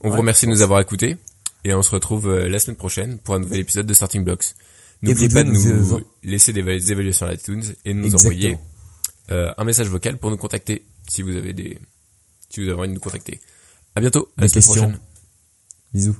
On 0.00 0.10
vous 0.10 0.16
remercie 0.16 0.46
de 0.46 0.50
nous 0.50 0.62
avoir 0.62 0.80
écoutés 0.80 1.16
et 1.64 1.74
on 1.74 1.82
se 1.82 1.90
retrouve 1.90 2.28
euh, 2.28 2.48
la 2.48 2.58
semaine 2.58 2.76
prochaine 2.76 3.18
pour 3.18 3.34
un 3.34 3.40
nouvel 3.40 3.60
épisode 3.60 3.86
de 3.86 3.94
Starting 3.94 4.24
Blocks. 4.24 4.54
N'oubliez 5.02 5.28
pas 5.28 5.44
de 5.44 5.50
nous- 5.50 5.74
nous 5.74 6.00
laisser 6.24 6.52
des 6.52 6.62
val- 6.62 6.78
des 6.80 6.92
évaluations 6.92 7.26
sur 7.26 7.32
iTunes 7.34 7.62
et 7.84 7.94
de 7.94 7.98
nous 7.98 8.14
envoyer 8.14 8.58
euh, 9.30 9.52
un 9.56 9.64
message 9.64 9.88
vocal 9.88 10.18
pour 10.18 10.30
nous 10.30 10.36
contacter 10.36 10.84
si 11.08 11.22
vous 11.22 11.36
avez 11.36 11.52
des 11.52 11.78
si 12.50 12.62
vous 12.62 12.68
avez 12.70 12.78
envie 12.80 12.88
de 12.88 12.94
nous 12.94 13.00
contacter. 13.00 13.40
À 13.94 14.00
bientôt, 14.00 14.28
à 14.36 14.40
Des 14.40 14.42
la 14.42 14.48
semaine 14.48 14.64
questions. 14.64 14.82
prochaine. 14.82 15.00
Bisous. 15.94 16.16